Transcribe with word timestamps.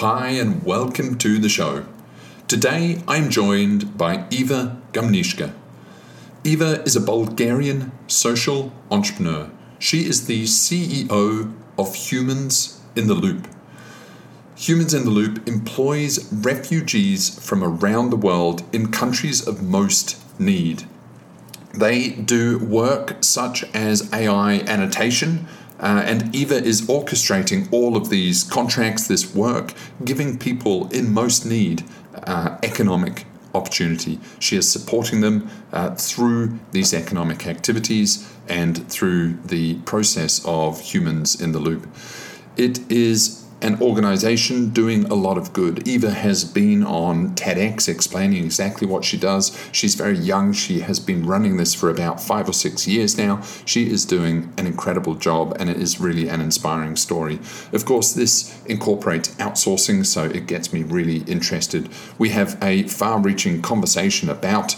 Hi, 0.00 0.28
and 0.28 0.62
welcome 0.62 1.18
to 1.18 1.40
the 1.40 1.48
show. 1.48 1.84
Today 2.46 3.02
I'm 3.08 3.30
joined 3.30 3.98
by 3.98 4.26
Iva 4.30 4.80
Gumnishka. 4.92 5.52
Iva 6.44 6.84
is 6.84 6.94
a 6.94 7.00
Bulgarian 7.00 7.90
social 8.06 8.72
entrepreneur. 8.92 9.50
She 9.80 10.06
is 10.06 10.28
the 10.28 10.44
CEO 10.44 11.52
of 11.76 11.96
Humans 11.96 12.80
in 12.94 13.08
the 13.08 13.14
Loop. 13.14 13.48
Humans 14.54 14.94
in 14.94 15.02
the 15.04 15.10
Loop 15.10 15.48
employs 15.48 16.32
refugees 16.32 17.36
from 17.44 17.64
around 17.64 18.10
the 18.10 18.16
world 18.16 18.62
in 18.72 18.92
countries 18.92 19.44
of 19.44 19.64
most 19.64 20.16
need. 20.38 20.84
They 21.74 22.10
do 22.10 22.60
work 22.60 23.24
such 23.24 23.64
as 23.74 24.08
AI 24.12 24.60
annotation, 24.60 25.48
uh, 25.80 26.02
and 26.04 26.34
Iva 26.34 26.56
is 26.56 26.82
orchestrating 26.82 27.72
all 27.72 27.96
of 27.96 28.10
these 28.10 28.44
contracts, 28.44 29.06
this 29.06 29.34
work, 29.34 29.72
giving 30.04 30.38
people 30.38 30.88
in 30.88 31.12
most 31.12 31.44
need 31.46 31.84
uh, 32.26 32.58
economic 32.62 33.26
opportunity. 33.54 34.18
She 34.38 34.56
is 34.56 34.70
supporting 34.70 35.20
them 35.20 35.48
uh, 35.72 35.94
through 35.94 36.58
these 36.72 36.92
economic 36.92 37.46
activities 37.46 38.28
and 38.48 38.88
through 38.88 39.34
the 39.44 39.74
process 39.80 40.44
of 40.44 40.80
humans 40.80 41.40
in 41.40 41.52
the 41.52 41.58
loop. 41.58 41.86
It 42.56 42.90
is 42.90 43.37
an 43.60 43.80
organization 43.82 44.70
doing 44.70 45.04
a 45.06 45.14
lot 45.14 45.36
of 45.36 45.52
good. 45.52 45.86
Iva 45.86 46.10
has 46.10 46.44
been 46.44 46.84
on 46.84 47.34
TEDx 47.34 47.88
explaining 47.88 48.44
exactly 48.44 48.86
what 48.86 49.04
she 49.04 49.16
does. 49.16 49.56
She's 49.72 49.94
very 49.94 50.16
young. 50.16 50.52
She 50.52 50.80
has 50.80 51.00
been 51.00 51.26
running 51.26 51.56
this 51.56 51.74
for 51.74 51.90
about 51.90 52.20
five 52.20 52.48
or 52.48 52.52
six 52.52 52.86
years 52.86 53.18
now. 53.18 53.42
She 53.64 53.90
is 53.90 54.04
doing 54.04 54.52
an 54.56 54.66
incredible 54.66 55.14
job, 55.14 55.56
and 55.58 55.68
it 55.68 55.76
is 55.76 56.00
really 56.00 56.28
an 56.28 56.40
inspiring 56.40 56.96
story. 56.96 57.40
Of 57.72 57.84
course, 57.84 58.12
this 58.12 58.62
incorporates 58.66 59.34
outsourcing, 59.36 60.06
so 60.06 60.24
it 60.24 60.46
gets 60.46 60.72
me 60.72 60.82
really 60.82 61.18
interested. 61.22 61.88
We 62.18 62.28
have 62.30 62.56
a 62.62 62.84
far 62.84 63.20
reaching 63.20 63.62
conversation 63.62 64.28
about 64.28 64.76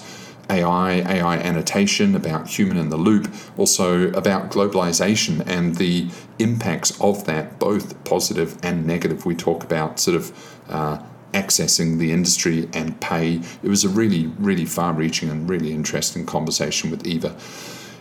AI, 0.51 0.95
AI 0.95 1.37
annotation, 1.39 2.15
about 2.15 2.48
human 2.48 2.77
in 2.77 2.91
the 2.91 2.97
loop, 2.97 3.33
also 3.56 4.11
about 4.12 4.51
globalization 4.51 5.47
and 5.47 5.77
the 5.77 6.11
impacts 6.39 7.01
of 7.01 7.25
that, 7.27 7.59
both 7.59 8.03
positive 8.05 8.59
and 8.62 8.87
negative. 8.87 9.25
We 9.25 9.34
talk 9.34 9.62
about 9.62 10.01
sort 10.01 10.17
of 10.17 10.59
uh, 10.69 10.98
accessing 11.33 11.98
the 11.98 12.12
industry 12.12 12.69
and 12.73 13.01
pay. 13.01 13.41
It 13.62 13.69
was 13.69 13.84
a 13.84 13.89
really, 13.89 14.27
really 14.39 14.65
far 14.65 14.93
reaching 14.93 15.31
and 15.31 15.48
really 15.48 15.73
interesting 15.73 16.27
conversation 16.27 16.91
with 16.91 17.06
Iva. 17.06 17.37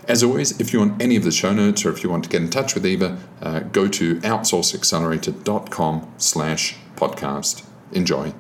As 0.08 0.23
always, 0.23 0.59
if 0.59 0.73
you 0.73 0.80
want 0.80 1.00
any 1.00 1.16
of 1.16 1.23
the 1.23 1.31
show 1.31 1.53
notes 1.53 1.86
or 1.86 1.92
if 1.92 2.03
you 2.03 2.09
want 2.09 2.23
to 2.23 2.30
get 2.30 2.42
in 2.42 2.50
touch 2.50 2.73
with 2.73 2.83
Iva, 2.86 3.20
uh, 3.42 3.59
go 3.59 3.88
to 3.88 4.16
outsourceaccelerator.com 4.22 6.14
slash 6.17 6.75
podcast. 6.95 7.64
Enjoy. 7.92 8.33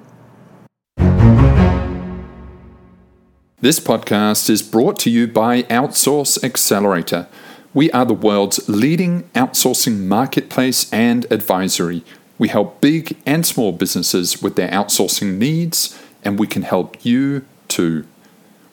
This 3.61 3.81
podcast 3.81 4.49
is 4.49 4.61
brought 4.61 4.97
to 4.99 5.09
you 5.09 5.27
by 5.27 5.63
Outsource 5.63 6.41
Accelerator. 6.41 7.27
We 7.73 7.91
are 7.91 8.05
the 8.05 8.13
world's 8.13 8.69
leading 8.69 9.23
outsourcing 9.35 10.05
marketplace 10.05 10.89
and 10.93 11.29
advisory. 11.29 12.05
We 12.37 12.47
help 12.47 12.79
big 12.79 13.17
and 13.25 13.45
small 13.45 13.73
businesses 13.73 14.41
with 14.41 14.55
their 14.55 14.69
outsourcing 14.69 15.37
needs, 15.37 16.01
and 16.23 16.39
we 16.39 16.47
can 16.47 16.61
help 16.61 17.03
you 17.03 17.43
too. 17.67 18.07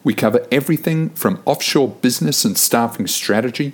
We 0.05 0.15
cover 0.15 0.47
everything 0.53 1.11
from 1.11 1.43
offshore 1.47 1.89
business 1.89 2.45
and 2.45 2.57
staffing 2.57 3.09
strategy, 3.09 3.73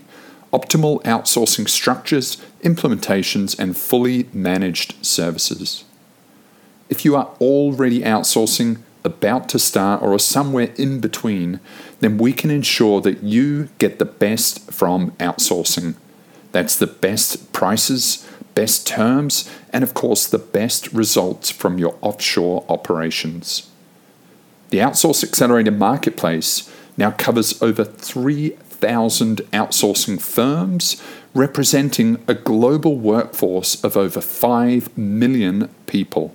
optimal 0.50 1.02
outsourcing 1.02 1.68
structures, 1.68 2.38
implementations, 2.62 3.58
and 3.58 3.76
fully 3.76 4.30
managed 4.32 5.04
services. 5.04 5.84
If 6.88 7.04
you 7.04 7.14
are 7.16 7.28
already 7.38 8.00
outsourcing, 8.00 8.78
about 9.04 9.48
to 9.50 9.58
start, 9.58 10.02
or 10.02 10.12
are 10.12 10.18
somewhere 10.18 10.72
in 10.76 11.00
between, 11.00 11.60
then 12.00 12.18
we 12.18 12.32
can 12.32 12.50
ensure 12.50 13.00
that 13.00 13.22
you 13.22 13.68
get 13.78 13.98
the 13.98 14.04
best 14.04 14.70
from 14.72 15.10
outsourcing. 15.12 15.94
That's 16.52 16.76
the 16.76 16.86
best 16.86 17.52
prices, 17.52 18.28
best 18.54 18.86
terms, 18.86 19.50
and 19.72 19.82
of 19.82 19.94
course, 19.94 20.26
the 20.26 20.38
best 20.38 20.92
results 20.92 21.50
from 21.50 21.78
your 21.78 21.96
offshore 22.02 22.64
operations. 22.68 23.68
The 24.70 24.78
Outsource 24.78 25.22
Accelerator 25.22 25.70
Marketplace 25.70 26.70
now 26.96 27.10
covers 27.10 27.60
over 27.62 27.84
3,000 27.84 29.38
outsourcing 29.52 30.20
firms, 30.20 31.02
representing 31.34 32.22
a 32.28 32.34
global 32.34 32.96
workforce 32.96 33.82
of 33.82 33.96
over 33.96 34.20
5 34.20 34.96
million 34.96 35.68
people. 35.86 36.34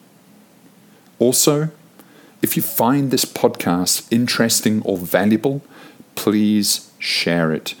Also, 1.21 1.69
if 2.41 2.57
you 2.57 2.63
find 2.63 3.11
this 3.11 3.25
podcast 3.25 4.11
interesting 4.11 4.81
or 4.81 4.97
valuable, 4.97 5.61
please 6.15 6.91
share 6.97 7.51
it. 7.51 7.75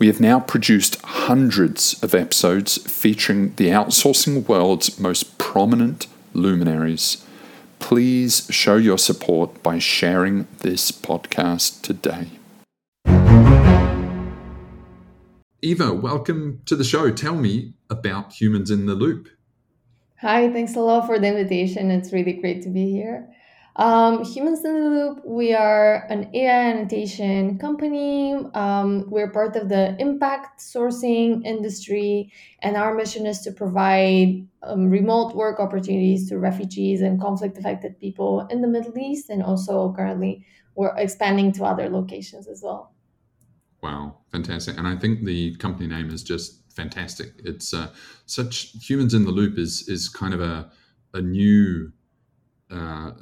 We 0.00 0.08
have 0.08 0.18
now 0.18 0.40
produced 0.40 1.00
hundreds 1.02 2.02
of 2.02 2.16
episodes 2.16 2.78
featuring 2.78 3.54
the 3.54 3.68
outsourcing 3.68 4.44
world's 4.48 4.98
most 4.98 5.38
prominent 5.38 6.08
luminaries. 6.34 7.24
Please 7.78 8.48
show 8.50 8.74
your 8.74 8.98
support 8.98 9.62
by 9.62 9.78
sharing 9.78 10.48
this 10.58 10.90
podcast 10.90 11.82
today. 11.82 12.26
Iva, 15.62 15.94
welcome 15.94 16.62
to 16.66 16.74
the 16.74 16.82
show. 16.82 17.12
Tell 17.12 17.36
me 17.36 17.74
about 17.88 18.40
Humans 18.40 18.72
in 18.72 18.86
the 18.86 18.96
Loop. 18.96 19.28
Hi, 20.20 20.52
thanks 20.52 20.76
a 20.76 20.80
lot 20.80 21.06
for 21.06 21.18
the 21.18 21.28
invitation. 21.28 21.90
It's 21.90 22.12
really 22.12 22.34
great 22.34 22.60
to 22.64 22.68
be 22.68 22.90
here. 22.90 23.32
Um, 23.76 24.22
Humans 24.22 24.62
in 24.66 24.74
the 24.74 24.90
Loop, 24.90 25.24
we 25.24 25.54
are 25.54 26.04
an 26.10 26.28
AI 26.34 26.70
annotation 26.72 27.56
company. 27.56 28.34
Um, 28.52 29.06
we're 29.08 29.30
part 29.30 29.56
of 29.56 29.70
the 29.70 29.96
impact 29.98 30.60
sourcing 30.60 31.42
industry, 31.46 32.30
and 32.58 32.76
our 32.76 32.94
mission 32.94 33.24
is 33.24 33.40
to 33.40 33.50
provide 33.50 34.46
um, 34.62 34.90
remote 34.90 35.34
work 35.34 35.58
opportunities 35.58 36.28
to 36.28 36.38
refugees 36.38 37.00
and 37.00 37.18
conflict 37.18 37.56
affected 37.56 37.98
people 37.98 38.46
in 38.50 38.60
the 38.60 38.68
Middle 38.68 38.98
East. 38.98 39.30
And 39.30 39.42
also, 39.42 39.94
currently, 39.94 40.44
we're 40.74 40.94
expanding 40.98 41.50
to 41.52 41.64
other 41.64 41.88
locations 41.88 42.46
as 42.46 42.60
well. 42.62 42.92
Wow, 43.82 44.18
fantastic. 44.32 44.76
And 44.76 44.86
I 44.86 44.96
think 44.96 45.24
the 45.24 45.56
company 45.56 45.86
name 45.86 46.10
is 46.10 46.22
just 46.22 46.59
fantastic. 46.74 47.32
It's 47.38 47.74
uh, 47.74 47.88
such 48.26 48.72
humans 48.88 49.14
in 49.14 49.24
the 49.24 49.30
loop 49.30 49.58
is 49.58 49.88
is 49.88 50.08
kind 50.08 50.34
of 50.34 50.40
a 50.40 50.70
a 51.14 51.20
new 51.20 51.92
uh, 52.70 53.12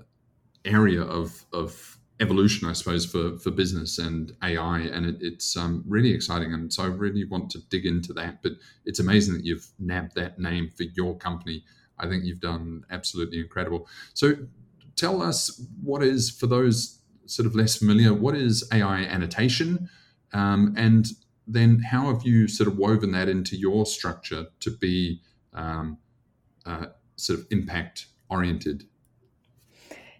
area 0.65 1.03
of 1.03 1.45
of 1.53 1.99
evolution, 2.21 2.69
I 2.69 2.73
suppose, 2.73 3.07
for 3.07 3.39
for 3.39 3.51
business 3.51 3.99
and 3.99 4.33
AI, 4.43 4.81
and 4.81 5.07
it, 5.07 5.17
it's 5.21 5.57
um, 5.57 5.85
really 5.87 6.13
exciting. 6.13 6.53
And 6.53 6.73
so 6.73 6.83
I 6.83 6.87
really 6.87 7.25
want 7.25 7.51
to 7.51 7.59
dig 7.69 7.87
into 7.87 8.13
that. 8.15 8.43
But 8.43 8.53
it's 8.85 8.99
amazing 8.99 9.35
that 9.35 9.45
you've 9.45 9.69
nabbed 9.79 10.15
that 10.17 10.39
name 10.39 10.71
for 10.77 10.85
your 10.85 11.17
company. 11.17 11.65
I 11.99 12.09
think 12.09 12.25
you've 12.25 12.41
done 12.41 12.85
absolutely 12.91 13.41
incredible. 13.41 13.89
So 14.15 14.35
tell 14.97 15.23
us 15.23 15.65
what 15.83 16.03
is 16.03 16.31
for 16.31 16.47
those 16.47 16.99
sort 17.27 17.47
of 17.47 17.55
less 17.55 17.77
familiar. 17.77 18.13
What 18.15 18.37
is 18.37 18.67
AI 18.73 19.01
annotation? 19.01 19.89
Um, 20.33 20.75
and 20.77 21.07
then 21.49 21.81
how 21.81 22.13
have 22.13 22.25
you 22.25 22.47
sort 22.47 22.69
of 22.69 22.77
woven 22.77 23.13
that 23.13 23.29
into 23.29 23.57
your 23.57 23.87
structure 23.87 24.47
to 24.61 24.71
be 24.71 25.21
um, 25.55 25.99
uh, 26.67 26.87
sort 27.17 27.41
of 27.41 27.47
impact 27.51 28.07
oriented? 28.29 28.85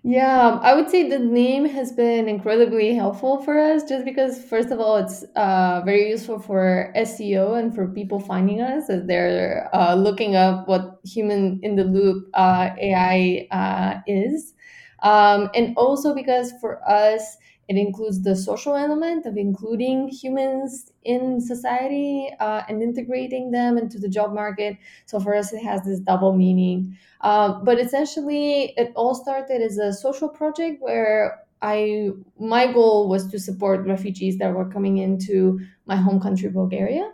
Yeah, 0.05 0.61
I 0.63 0.75
would 0.75 0.89
say 0.89 1.09
the 1.09 1.19
name 1.19 1.67
has 1.67 1.93
been 1.93 2.29
incredibly 2.29 2.95
helpful 2.95 3.43
for 3.43 3.59
us 3.59 3.83
just 3.83 4.05
because, 4.05 4.43
first 4.43 4.71
of 4.71 4.79
all, 4.79 4.97
it's 4.97 5.25
uh, 5.35 5.83
very 5.85 6.09
useful 6.09 6.39
for 6.39 6.93
SEO 6.97 7.59
and 7.59 7.75
for 7.75 7.89
people 7.89 8.21
finding 8.21 8.61
us 8.61 8.89
as 8.89 9.07
they're 9.07 9.69
uh, 9.75 9.95
looking 9.97 10.37
up 10.37 10.69
what 10.69 11.01
human 11.05 11.61
in 11.63 11.75
the 11.75 11.85
loop 11.85 12.29
uh, 12.35 12.71
AI 12.81 13.49
uh, 13.51 14.01
is. 14.07 14.55
Um, 15.03 15.51
and 15.55 15.75
also 15.77 16.15
because 16.15 16.53
for 16.61 16.81
us, 16.89 17.37
It 17.69 17.77
includes 17.77 18.23
the 18.23 18.35
social 18.35 18.75
element 18.75 19.27
of 19.27 19.37
including 19.37 20.09
humans 20.09 20.91
in 21.05 21.39
society 21.39 22.31
uh, 22.41 22.63
and 22.69 22.83
integrating 22.83 23.51
them 23.51 23.77
into 23.77 23.99
the 23.99 24.09
job 24.09 24.33
market. 24.33 24.79
So 25.05 25.21
for 25.21 25.35
us, 25.35 25.53
it 25.53 25.63
has 25.63 25.83
this 25.85 26.01
double 26.01 26.33
meaning. 26.33 26.97
Uh, 27.21 27.61
but 27.63 27.79
essentially, 27.79 28.73
it 28.79 28.93
all 28.97 29.15
started 29.15 29.61
as 29.61 29.77
a 29.77 29.93
social 29.93 30.31
project 30.31 30.81
where 30.81 31.45
I 31.61 32.11
my 32.39 32.73
goal 32.73 33.09
was 33.09 33.29
to 33.33 33.39
support 33.39 33.87
refugees 33.87 34.39
that 34.39 34.55
were 34.55 34.71
coming 34.71 34.97
into 34.97 35.61
my 35.85 35.97
home 35.97 36.21
country, 36.21 36.49
Bulgaria. 36.49 37.07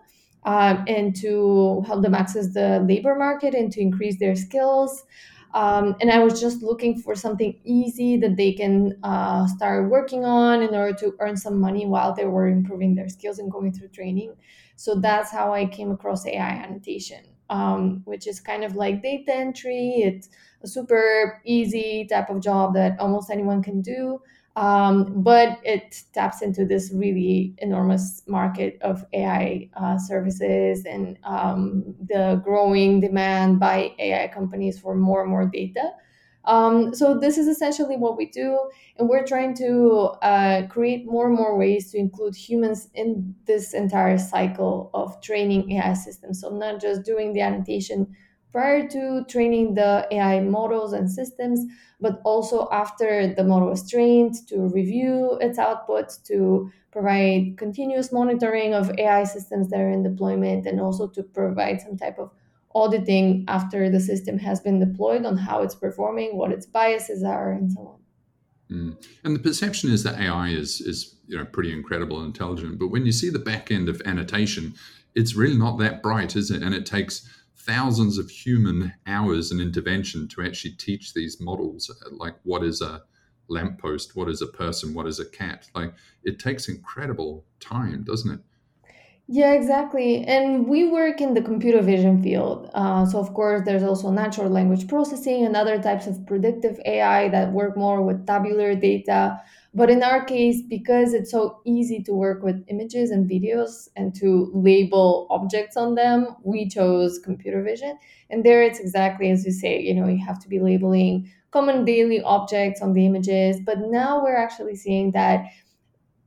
Um, 0.45 0.85
and 0.87 1.17
to 1.23 1.83
help 1.87 2.03
them 2.03 2.15
access 2.15 2.53
the 2.53 2.85
labor 2.87 3.15
market 3.17 3.55
and 3.55 3.73
to 3.73 3.81
increase 3.81 4.19
their 4.19 4.37
skills. 4.37 5.03
Um, 5.55 5.95
and 6.01 6.11
I 6.11 6.19
was 6.19 6.41
just 6.41 6.63
looking 6.63 7.01
for 7.01 7.15
something 7.15 7.59
easy 7.65 8.17
that 8.19 8.37
they 8.37 8.53
can 8.53 8.99
uh, 9.05 9.47
start 9.47 9.89
working 9.89 10.25
on 10.25 10.63
in 10.63 10.75
order 10.75 10.93
to 10.99 11.15
earn 11.21 11.37
some 11.37 11.61
money 11.61 11.87
while 11.87 12.13
they 12.13 12.27
were 12.27 12.49
improving 12.49 12.97
their 12.97 13.09
skills 13.09 13.39
and 13.39 13.51
going 13.53 13.73
through 13.73 13.89
training. 13.89 14.35
So 14.77 14.97
that's 14.97 15.31
how 15.31 15.53
I 15.55 15.67
came 15.67 15.93
across 15.93 16.27
AI 16.27 16.49
annotation, 16.65 17.25
um, 17.51 18.03
which 18.05 18.27
is 18.27 18.41
kind 18.41 18.65
of 18.65 18.75
like 18.75 19.03
data 19.03 19.33
entry. 19.35 20.03
It's 20.03 20.29
a 20.63 20.67
super 20.67 21.41
easy 21.45 22.07
type 22.11 22.31
of 22.31 22.41
job 22.43 22.75
that 22.75 22.99
almost 22.99 23.31
anyone 23.31 23.63
can 23.63 23.81
do. 23.81 24.21
Um, 24.57 25.23
but 25.23 25.59
it 25.65 26.03
taps 26.13 26.41
into 26.41 26.65
this 26.65 26.93
really 26.95 27.55
enormous 27.59 28.23
market 28.29 28.79
of 28.83 29.05
AI 29.13 29.69
uh, 29.75 29.99
services 29.99 30.85
and 30.85 31.19
um, 31.25 31.83
the 32.09 32.41
growing 32.45 33.01
demand 33.01 33.59
by 33.59 33.93
AI 33.99 34.29
companies 34.29 34.79
for 34.79 34.95
more 34.95 35.23
and 35.23 35.31
more 35.31 35.47
data. 35.47 35.91
Um, 36.45 36.95
so 36.95 37.19
this 37.19 37.39
is 37.39 37.49
essentially 37.49 37.97
what 37.97 38.17
we 38.17 38.27
do, 38.27 38.59
and 38.99 39.09
we're 39.09 39.27
trying 39.27 39.55
to 39.57 40.13
uh, 40.23 40.67
create 40.69 41.07
more 41.07 41.27
and 41.27 41.35
more 41.35 41.57
ways 41.57 41.91
to 41.93 41.99
include 41.99 42.37
humans 42.37 42.89
in 42.95 43.35
this 43.47 43.73
entire 43.73 44.19
cycle 44.19 44.91
of 44.93 45.21
training 45.23 45.73
AI 45.73 45.95
systems. 45.95 46.43
So 46.43 46.51
not 46.51 46.81
just 46.83 47.03
doing 47.03 47.33
the 47.33 47.41
annotation 47.41 48.15
prior 48.55 48.87
to 48.87 49.25
training 49.25 49.75
the 49.75 50.07
AI 50.13 50.39
models 50.39 50.93
and 50.93 51.11
systems, 51.11 51.59
but 52.01 52.21
also 52.25 52.69
after 52.71 53.35
the 53.35 53.43
model 53.43 53.73
is 53.73 53.91
trained 53.91 54.35
to 54.47 54.69
review 54.69 55.37
its 55.41 55.59
output, 55.59 56.17
to 56.25 56.71
provide 56.93 57.57
continuous 57.59 58.13
monitoring 58.13 58.73
of 58.73 58.97
AI 58.97 59.25
systems 59.25 59.71
that 59.71 59.81
are 59.81 59.91
in 59.91 60.05
deployment, 60.05 60.67
and 60.67 60.81
also 60.81 61.09
to 61.09 61.25
provide 61.25 61.81
some 61.81 61.97
type 61.97 62.17
of 62.17 62.31
auditing 62.77 63.45
after 63.49 63.91
the 63.91 63.99
system 63.99 64.39
has 64.39 64.61
been 64.61 64.79
deployed 64.79 65.27
on 65.27 65.37
how 65.37 65.61
it's 65.61 65.75
performing, 65.75 66.37
what 66.37 66.53
its 66.53 66.65
biases 66.65 67.25
are, 67.25 67.51
and 67.51 67.73
so 67.73 67.81
on. 67.81 67.99
Mm. 68.71 69.05
And 69.25 69.35
the 69.35 69.41
perception 69.41 69.91
is 69.91 70.05
that 70.05 70.21
AI 70.21 70.51
is 70.51 70.81
is 70.81 71.17
you 71.27 71.37
know 71.37 71.45
pretty 71.45 71.73
incredible 71.73 72.19
and 72.19 72.27
intelligent, 72.27 72.79
but 72.79 72.89
when 72.89 73.05
you 73.05 73.13
see 73.13 73.31
the 73.31 73.47
back 73.51 73.73
end 73.73 73.89
of 73.89 74.01
annotation, 74.05 74.75
it's 75.17 75.35
really 75.35 75.59
not 75.59 75.81
that 75.81 76.05
bright, 76.05 76.37
is 76.37 76.53
it? 76.53 76.63
And 76.63 76.73
it 76.73 76.87
takes 76.87 77.29
thousands 77.65 78.19
of 78.19 78.31
human 78.31 78.93
hours 79.07 79.51
and 79.51 79.61
intervention 79.61 80.29
to 80.29 80.43
actually 80.43 80.73
teach 80.73 81.15
these 81.15 81.41
models 81.41 81.91
uh, 81.91 82.11
like 82.13 82.37
what 82.43 82.63
is 82.63 82.81
a 82.81 83.03
lamppost 83.49 84.17
what 84.17 84.29
is 84.29 84.41
a 84.41 84.47
person 84.47 84.95
what 84.95 85.07
is 85.07 85.21
a 85.21 85.25
cat. 85.25 85.69
Like 85.75 85.95
it 86.23 86.39
takes 86.39 86.69
incredible 86.69 87.45
time 87.61 88.05
doesn't 88.05 88.31
it 88.31 88.41
yeah 89.27 89.53
exactly 89.53 90.23
and 90.27 90.69
we 90.69 90.85
work 90.87 91.21
in 91.21 91.33
the 91.33 91.41
computer 91.41 91.81
vision 91.81 92.23
field 92.23 92.71
uh, 92.75 93.07
so 93.07 93.19
of 93.19 93.33
course 93.33 93.63
there's 93.65 93.83
also 93.83 94.11
natural 94.11 94.51
language 94.51 94.87
processing 94.87 95.47
and 95.47 95.57
other 95.57 95.81
types 95.81 96.07
of 96.07 96.27
predictive 96.27 96.79
ai 96.85 97.29
that 97.31 97.51
work 97.53 97.75
more 97.77 98.03
with 98.03 98.27
tabular 98.27 98.75
data 98.75 99.41
but 99.77 99.91
in 99.91 100.05
our 100.05 100.25
case, 100.25 100.63
because 100.63 101.15
it's 101.15 101.33
so 101.33 101.59
easy 101.67 102.01
to 102.05 102.13
work 102.13 102.45
with 102.45 102.65
images 102.69 103.11
and 103.11 103.29
videos 103.29 103.89
and 103.97 104.15
to 104.15 104.49
label 104.55 105.27
objects 105.31 105.77
on 105.77 105.97
them, 105.97 106.29
we 106.45 106.69
chose 106.69 107.19
computer 107.19 107.61
vision. 107.61 107.99
And 108.31 108.45
there 108.45 108.63
it's 108.63 108.79
exactly 108.79 109.33
as 109.33 109.45
you 109.45 109.51
say, 109.51 109.81
you 109.81 109.93
know, 109.93 110.07
you 110.07 110.25
have 110.25 110.39
to 110.45 110.49
be 110.49 110.61
labeling 110.61 111.29
common 111.51 111.85
daily 111.85 112.23
objects 112.23 112.81
on 112.83 112.93
the 112.93 113.05
images. 113.05 113.59
But 113.67 113.79
now 113.81 114.23
we're 114.23 114.37
actually 114.37 114.77
seeing 114.77 115.11
that 115.11 115.45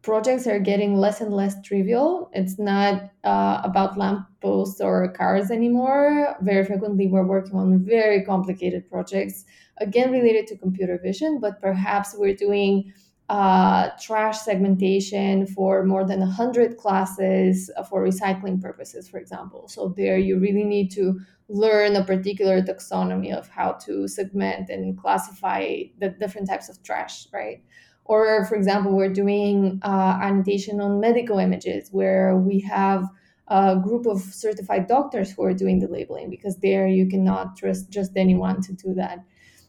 projects 0.08 0.48
are 0.48 0.58
getting 0.58 0.96
less 0.96 1.20
and 1.20 1.34
less 1.34 1.62
trivial. 1.64 2.32
It's 2.32 2.58
not 2.58 3.12
uh, 3.26 3.60
about 3.62 3.98
lampposts 3.98 4.80
or 4.80 5.12
cars 5.12 5.52
anymore. 5.52 6.34
Very 6.42 6.64
frequently, 6.64 7.08
we're 7.08 7.28
working 7.28 7.56
on 7.56 7.84
very 7.84 8.24
complicated 8.24 8.90
projects, 8.90 9.44
again, 9.80 10.14
related 10.14 10.48
to 10.48 10.58
computer 10.58 10.98
vision, 10.98 11.42
but 11.42 11.60
perhaps 11.60 12.16
we're 12.18 12.36
doing 12.36 12.94
uh, 13.28 13.90
trash 14.02 14.40
segmentation 14.40 15.46
for 15.46 15.84
more 15.84 16.06
than 16.06 16.22
100 16.22 16.78
classes 16.78 17.70
for 17.90 18.02
recycling 18.02 18.62
purposes, 18.62 19.10
for 19.10 19.18
example. 19.18 19.68
So, 19.68 19.90
there 19.90 20.18
you 20.18 20.40
really 20.40 20.64
need 20.64 20.90
to 20.92 21.20
learn 21.50 21.98
a 21.98 22.06
particular 22.06 22.62
taxonomy 22.62 23.34
of 23.34 23.50
how 23.50 23.74
to 23.86 24.08
segment 24.08 24.70
and 24.70 24.98
classify 24.98 25.84
the 26.00 26.12
different 26.12 26.48
types 26.48 26.70
of 26.70 26.82
trash, 26.82 27.28
right? 27.34 27.62
Or, 28.08 28.46
for 28.46 28.56
example, 28.56 28.94
we're 28.94 29.14
doing 29.14 29.80
uh, 29.84 30.20
annotation 30.22 30.80
on 30.80 31.00
medical 31.00 31.40
images 31.40 31.90
where 31.92 32.36
we 32.38 32.62
have 32.62 33.06
a 33.50 33.78
group 33.78 34.06
of 34.06 34.22
certified 34.22 34.88
doctors 34.88 35.32
who 35.32 35.44
are 35.44 35.54
doing 35.54 35.80
the 35.80 35.88
labeling 35.88 36.30
because 36.30 36.58
there 36.58 36.88
you 36.88 37.08
cannot 37.08 37.58
trust 37.58 37.90
just 37.90 38.12
anyone 38.16 38.62
to 38.62 38.74
do 38.74 38.94
that. 38.94 39.20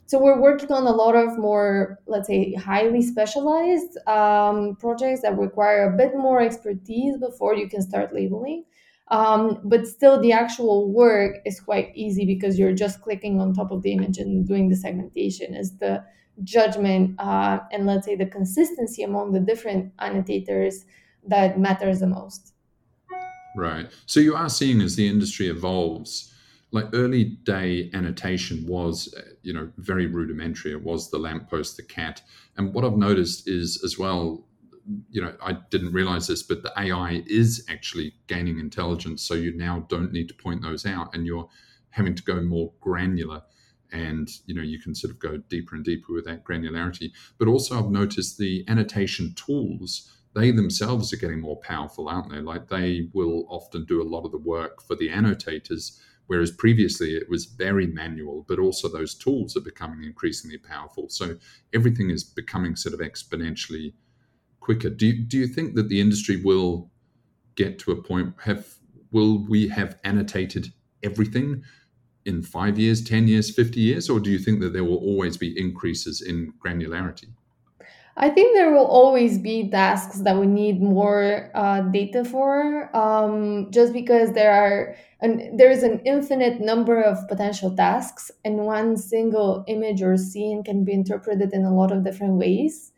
So 0.07 0.19
we're 0.19 0.41
working 0.41 0.73
on 0.73 0.87
a 0.87 0.91
lot 0.91 1.15
of 1.15 1.39
more, 1.39 1.99
let's 2.07 2.29
say, 2.29 2.55
highly 2.55 3.03
specialized 3.03 3.99
um, 4.09 4.77
projects 4.77 5.21
that 5.23 5.37
require 5.37 5.93
a 5.93 5.97
bit 5.97 6.17
more 6.17 6.41
expertise 6.41 7.19
before 7.19 7.55
you 7.55 7.69
can 7.69 7.83
start 7.83 8.15
labeling. 8.15 8.65
Um, 9.11 9.61
but 9.65 9.87
still, 9.87 10.21
the 10.21 10.33
actual 10.33 10.93
work 10.93 11.37
is 11.47 11.61
quite 11.61 11.93
easy 11.95 12.27
because 12.27 12.59
you're 12.59 12.75
just 12.75 13.01
clicking 13.01 13.41
on 13.41 13.55
top 13.55 13.71
of 13.71 13.83
the 13.83 13.93
image 13.93 14.19
and 14.19 14.47
doing 14.47 14.69
the 14.69 14.77
segmentation. 14.77 15.55
Is 15.55 15.79
the 15.79 16.05
judgment 16.45 17.19
uh, 17.19 17.59
and 17.73 17.87
let's 17.87 18.07
say 18.07 18.15
the 18.15 18.27
consistency 18.27 19.03
among 19.03 19.33
the 19.33 19.41
different 19.41 19.93
annotators 19.99 20.85
that 21.27 21.59
matters 21.59 22.01
the 22.01 22.07
most. 22.07 22.53
Right. 23.57 23.91
So 24.07 24.21
you 24.21 24.37
are 24.37 24.49
seeing 24.49 24.81
as 24.81 24.97
the 24.97 25.09
industry 25.09 25.49
evolves 25.49 26.33
like 26.71 26.87
early 26.93 27.25
day 27.25 27.91
annotation 27.95 28.67
was 28.67 29.13
uh, 29.17 29.23
you 29.43 29.53
know 29.53 29.71
very 29.79 30.07
rudimentary 30.07 30.73
it 30.73 30.83
was 30.83 31.11
the 31.11 31.19
lamppost 31.19 31.77
the 31.77 31.83
cat 31.83 32.21
and 32.57 32.75
what 32.75 32.85
i've 32.85 32.97
noticed 32.97 33.49
is 33.49 33.83
as 33.85 33.99
well 33.99 34.47
you 35.11 35.21
know 35.21 35.35
i 35.43 35.53
didn't 35.71 35.93
realize 35.93 36.27
this 36.27 36.43
but 36.43 36.63
the 36.63 36.73
ai 36.79 37.23
is 37.27 37.65
actually 37.69 38.15
gaining 38.27 38.59
intelligence 38.59 39.23
so 39.23 39.35
you 39.35 39.53
now 39.57 39.85
don't 39.89 40.13
need 40.13 40.29
to 40.29 40.35
point 40.35 40.63
those 40.63 40.87
out 40.87 41.15
and 41.15 41.27
you're 41.27 41.49
having 41.91 42.15
to 42.15 42.23
go 42.23 42.41
more 42.41 42.73
granular 42.81 43.43
and 43.93 44.29
you 44.47 44.55
know 44.55 44.63
you 44.63 44.79
can 44.79 44.95
sort 44.95 45.13
of 45.13 45.19
go 45.19 45.37
deeper 45.49 45.75
and 45.75 45.85
deeper 45.85 46.13
with 46.13 46.25
that 46.25 46.45
granularity 46.45 47.11
but 47.39 47.49
also 47.49 47.79
i've 47.79 47.91
noticed 47.91 48.39
the 48.39 48.65
annotation 48.69 49.35
tools 49.35 50.13
they 50.35 50.51
themselves 50.51 51.13
are 51.13 51.17
getting 51.17 51.41
more 51.41 51.57
powerful 51.61 52.09
aren't 52.09 52.31
they 52.31 52.41
like 52.41 52.69
they 52.69 53.09
will 53.13 53.45
often 53.49 53.85
do 53.85 54.03
a 54.03 54.09
lot 54.09 54.25
of 54.25 54.33
the 54.33 54.39
work 54.39 54.83
for 54.83 54.95
the 54.97 55.11
annotators 55.11 56.01
Whereas 56.29 56.51
previously 56.51 57.17
it 57.17 57.29
was 57.29 57.47
very 57.47 57.87
manual, 57.87 58.45
but 58.47 58.59
also 58.59 58.87
those 58.87 59.15
tools 59.15 59.57
are 59.57 59.63
becoming 59.63 60.05
increasingly 60.05 60.59
powerful. 60.59 61.09
So 61.09 61.39
everything 61.75 62.11
is 62.11 62.23
becoming 62.23 62.77
sort 62.77 62.93
of 62.93 63.01
exponentially 63.01 63.95
quicker. 64.61 64.91
Do 64.91 65.07
you, 65.07 65.25
do 65.25 65.39
you 65.39 65.47
think 65.47 65.75
that 65.75 65.89
the 65.89 66.01
industry 66.01 66.37
will 66.37 66.91
get 67.55 67.79
to 67.81 67.93
a 67.93 68.03
point 68.03 68.35
have 68.45 68.75
will 69.11 69.45
we 69.49 69.69
have 69.69 69.99
annotated 70.05 70.73
everything 71.03 71.63
in 72.25 72.43
5 72.43 72.79
years, 72.79 73.03
10 73.03 73.27
years, 73.27 73.51
50 73.55 73.81
years 73.81 74.11
or 74.11 74.21
do 74.21 74.31
you 74.31 74.39
think 74.39 74.61
that 74.61 74.73
there 74.75 74.85
will 74.85 74.99
always 74.99 75.37
be 75.37 75.59
increases 75.59 76.21
in 76.21 76.53
granularity? 76.65 77.31
I 78.21 78.31
think 78.31 78.55
there 78.55 78.73
will 78.73 78.87
always 78.87 79.39
be 79.39 79.71
tasks 79.71 80.19
that 80.23 80.37
we 80.37 80.47
need 80.47 80.83
more 80.83 81.53
uh, 81.55 81.83
data 81.83 82.25
for, 82.25 82.95
um, 82.95 83.71
just 83.71 83.93
because 83.93 84.33
there 84.33 84.53
are 84.53 84.97
and 85.21 85.59
there 85.59 85.71
is 85.71 85.85
an 85.85 86.01
infinite 86.05 86.61
number 86.61 87.01
of 87.01 87.27
potential 87.29 87.75
tasks, 87.75 88.31
and 88.45 88.59
one 88.59 88.97
single 88.97 89.65
image 89.69 90.03
or 90.03 90.17
scene 90.17 90.63
can 90.65 90.85
be 90.85 90.93
interpreted 90.93 91.53
in 91.53 91.65
a 91.65 91.75
lot 91.75 91.93
of 91.93 92.05
different 92.05 92.35
ways. 92.35 92.93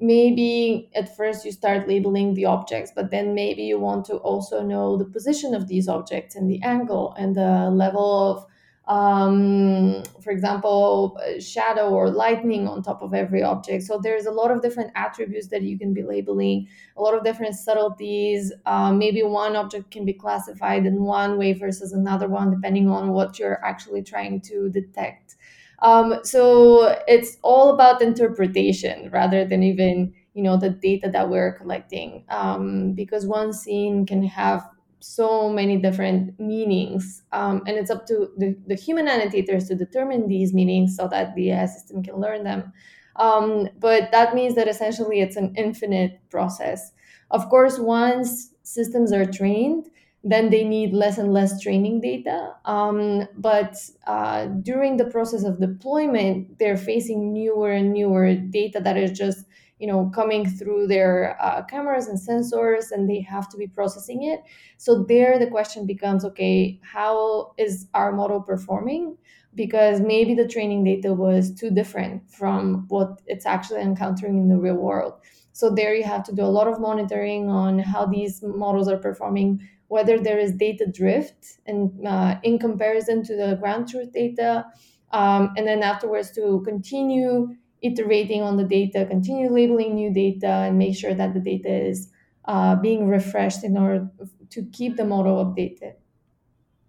Maybe 0.00 0.90
at 0.94 1.16
first 1.16 1.44
you 1.44 1.52
start 1.52 1.88
labeling 1.88 2.34
the 2.34 2.46
objects, 2.46 2.92
but 2.94 3.10
then 3.10 3.34
maybe 3.34 3.62
you 3.62 3.78
want 3.78 4.04
to 4.06 4.16
also 4.16 4.62
know 4.62 4.96
the 4.96 5.04
position 5.04 5.54
of 5.54 5.68
these 5.68 5.88
objects 5.88 6.34
and 6.34 6.50
the 6.50 6.60
angle 6.62 7.14
and 7.16 7.34
the 7.34 7.70
level 7.70 8.30
of 8.30 8.46
um, 8.86 10.02
for 10.22 10.30
example, 10.30 11.18
shadow 11.40 11.88
or 11.88 12.10
lightning 12.10 12.68
on 12.68 12.82
top 12.82 13.02
of 13.02 13.14
every 13.14 13.42
object. 13.42 13.84
So 13.84 13.98
there's 14.02 14.26
a 14.26 14.30
lot 14.30 14.50
of 14.50 14.60
different 14.60 14.92
attributes 14.94 15.48
that 15.48 15.62
you 15.62 15.78
can 15.78 15.94
be 15.94 16.02
labeling, 16.02 16.68
a 16.96 17.02
lot 17.02 17.14
of 17.14 17.24
different 17.24 17.54
subtleties. 17.54 18.52
Um, 18.66 18.98
maybe 18.98 19.22
one 19.22 19.56
object 19.56 19.90
can 19.90 20.04
be 20.04 20.12
classified 20.12 20.84
in 20.84 21.02
one 21.02 21.38
way 21.38 21.54
versus 21.54 21.92
another 21.92 22.28
one, 22.28 22.50
depending 22.50 22.90
on 22.90 23.10
what 23.10 23.38
you're 23.38 23.64
actually 23.64 24.02
trying 24.02 24.42
to 24.42 24.68
detect. 24.68 25.36
Um, 25.84 26.20
so 26.24 26.96
it's 27.06 27.38
all 27.42 27.70
about 27.74 28.02
interpretation 28.02 29.10
rather 29.12 29.44
than 29.44 29.62
even 29.62 30.14
you 30.34 30.42
know 30.42 30.56
the 30.56 30.70
data 30.70 31.10
that 31.12 31.30
we're 31.30 31.52
collecting. 31.52 32.24
Um, 32.30 32.94
because 32.94 33.26
one 33.26 33.52
scene 33.52 34.06
can 34.06 34.24
have 34.24 34.66
so 35.00 35.50
many 35.50 35.76
different 35.76 36.40
meanings. 36.40 37.22
Um, 37.32 37.62
and 37.66 37.76
it's 37.76 37.90
up 37.90 38.06
to 38.06 38.30
the, 38.38 38.56
the 38.66 38.74
human 38.74 39.06
annotators 39.06 39.68
to 39.68 39.74
determine 39.74 40.28
these 40.28 40.54
meanings 40.54 40.96
so 40.96 41.08
that 41.08 41.34
the 41.34 41.50
AI 41.52 41.66
system 41.66 42.02
can 42.02 42.16
learn 42.16 42.44
them. 42.44 42.72
Um, 43.16 43.68
but 43.78 44.10
that 44.12 44.34
means 44.34 44.54
that 44.56 44.66
essentially 44.68 45.20
it's 45.20 45.36
an 45.36 45.54
infinite 45.56 46.20
process. 46.30 46.92
Of 47.30 47.48
course 47.48 47.78
once 47.78 48.50
systems 48.62 49.12
are 49.12 49.26
trained 49.26 49.88
then 50.24 50.48
they 50.48 50.64
need 50.64 50.94
less 50.94 51.18
and 51.18 51.32
less 51.32 51.60
training 51.60 52.00
data. 52.00 52.54
Um, 52.64 53.28
but 53.36 53.76
uh, 54.06 54.46
during 54.46 54.96
the 54.96 55.04
process 55.04 55.44
of 55.44 55.60
deployment, 55.60 56.58
they're 56.58 56.78
facing 56.78 57.32
newer 57.32 57.70
and 57.70 57.92
newer 57.92 58.34
data 58.34 58.80
that 58.80 58.96
is 58.96 59.16
just 59.16 59.44
you 59.78 59.86
know 59.86 60.10
coming 60.14 60.48
through 60.48 60.86
their 60.86 61.36
uh, 61.42 61.62
cameras 61.64 62.06
and 62.08 62.18
sensors, 62.18 62.90
and 62.90 63.08
they 63.08 63.20
have 63.20 63.48
to 63.50 63.56
be 63.58 63.66
processing 63.66 64.22
it. 64.22 64.40
So 64.78 65.04
there, 65.04 65.38
the 65.38 65.46
question 65.46 65.86
becomes: 65.86 66.24
Okay, 66.24 66.80
how 66.82 67.52
is 67.58 67.86
our 67.92 68.10
model 68.12 68.40
performing? 68.40 69.18
Because 69.54 70.00
maybe 70.00 70.34
the 70.34 70.48
training 70.48 70.82
data 70.84 71.12
was 71.12 71.54
too 71.54 71.70
different 71.70 72.28
from 72.30 72.86
what 72.88 73.20
it's 73.26 73.46
actually 73.46 73.82
encountering 73.82 74.36
in 74.36 74.48
the 74.48 74.56
real 74.56 74.74
world. 74.76 75.14
So 75.52 75.70
there, 75.70 75.94
you 75.94 76.02
have 76.02 76.24
to 76.24 76.34
do 76.34 76.42
a 76.42 76.50
lot 76.50 76.66
of 76.66 76.80
monitoring 76.80 77.48
on 77.48 77.78
how 77.78 78.06
these 78.06 78.42
models 78.42 78.88
are 78.88 78.96
performing 78.96 79.60
whether 79.88 80.18
there 80.18 80.38
is 80.38 80.52
data 80.52 80.86
drift 80.86 81.58
and 81.66 82.06
uh, 82.06 82.36
in 82.42 82.58
comparison 82.58 83.22
to 83.22 83.36
the 83.36 83.56
ground 83.56 83.88
truth 83.88 84.12
data 84.12 84.64
um, 85.12 85.52
and 85.56 85.66
then 85.66 85.82
afterwards 85.82 86.30
to 86.32 86.62
continue 86.64 87.54
iterating 87.82 88.42
on 88.42 88.56
the 88.56 88.64
data 88.64 89.06
continue 89.06 89.50
labeling 89.50 89.94
new 89.94 90.12
data 90.12 90.46
and 90.46 90.78
make 90.78 90.96
sure 90.96 91.14
that 91.14 91.34
the 91.34 91.40
data 91.40 91.68
is 91.68 92.10
uh, 92.46 92.76
being 92.76 93.08
refreshed 93.08 93.64
in 93.64 93.76
order 93.76 94.08
to 94.50 94.64
keep 94.72 94.96
the 94.96 95.04
model 95.04 95.44
updated. 95.44 95.94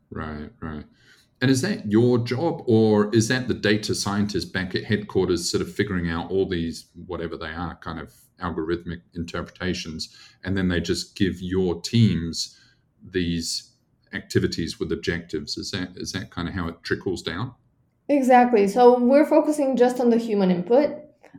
Right 0.09 0.49
right. 0.61 0.85
And 1.41 1.51
is 1.51 1.61
that 1.61 1.91
your 1.91 2.17
job 2.19 2.63
or 2.65 3.13
is 3.13 3.27
that 3.27 3.47
the 3.47 3.53
data 3.53 3.93
scientist 3.93 4.53
back 4.53 4.73
at 4.73 4.85
headquarters 4.85 5.49
sort 5.49 5.61
of 5.61 5.73
figuring 5.73 6.09
out 6.09 6.31
all 6.31 6.47
these 6.47 6.87
whatever 7.05 7.37
they 7.37 7.51
are 7.51 7.75
kind 7.75 7.99
of 7.99 8.13
algorithmic 8.41 9.01
interpretations 9.13 10.15
and 10.43 10.57
then 10.57 10.67
they 10.67 10.81
just 10.81 11.15
give 11.15 11.41
your 11.41 11.81
teams 11.81 12.59
these 13.11 13.71
activities 14.13 14.79
with 14.79 14.91
objectives. 14.91 15.57
Is 15.57 15.71
that 15.71 15.89
is 15.95 16.11
that 16.13 16.31
kind 16.31 16.47
of 16.47 16.53
how 16.53 16.67
it 16.67 16.83
trickles 16.83 17.21
down? 17.21 17.53
Exactly. 18.07 18.67
So 18.67 18.99
we're 18.99 19.25
focusing 19.25 19.75
just 19.75 19.99
on 19.99 20.09
the 20.09 20.17
human 20.17 20.51
input. 20.51 20.91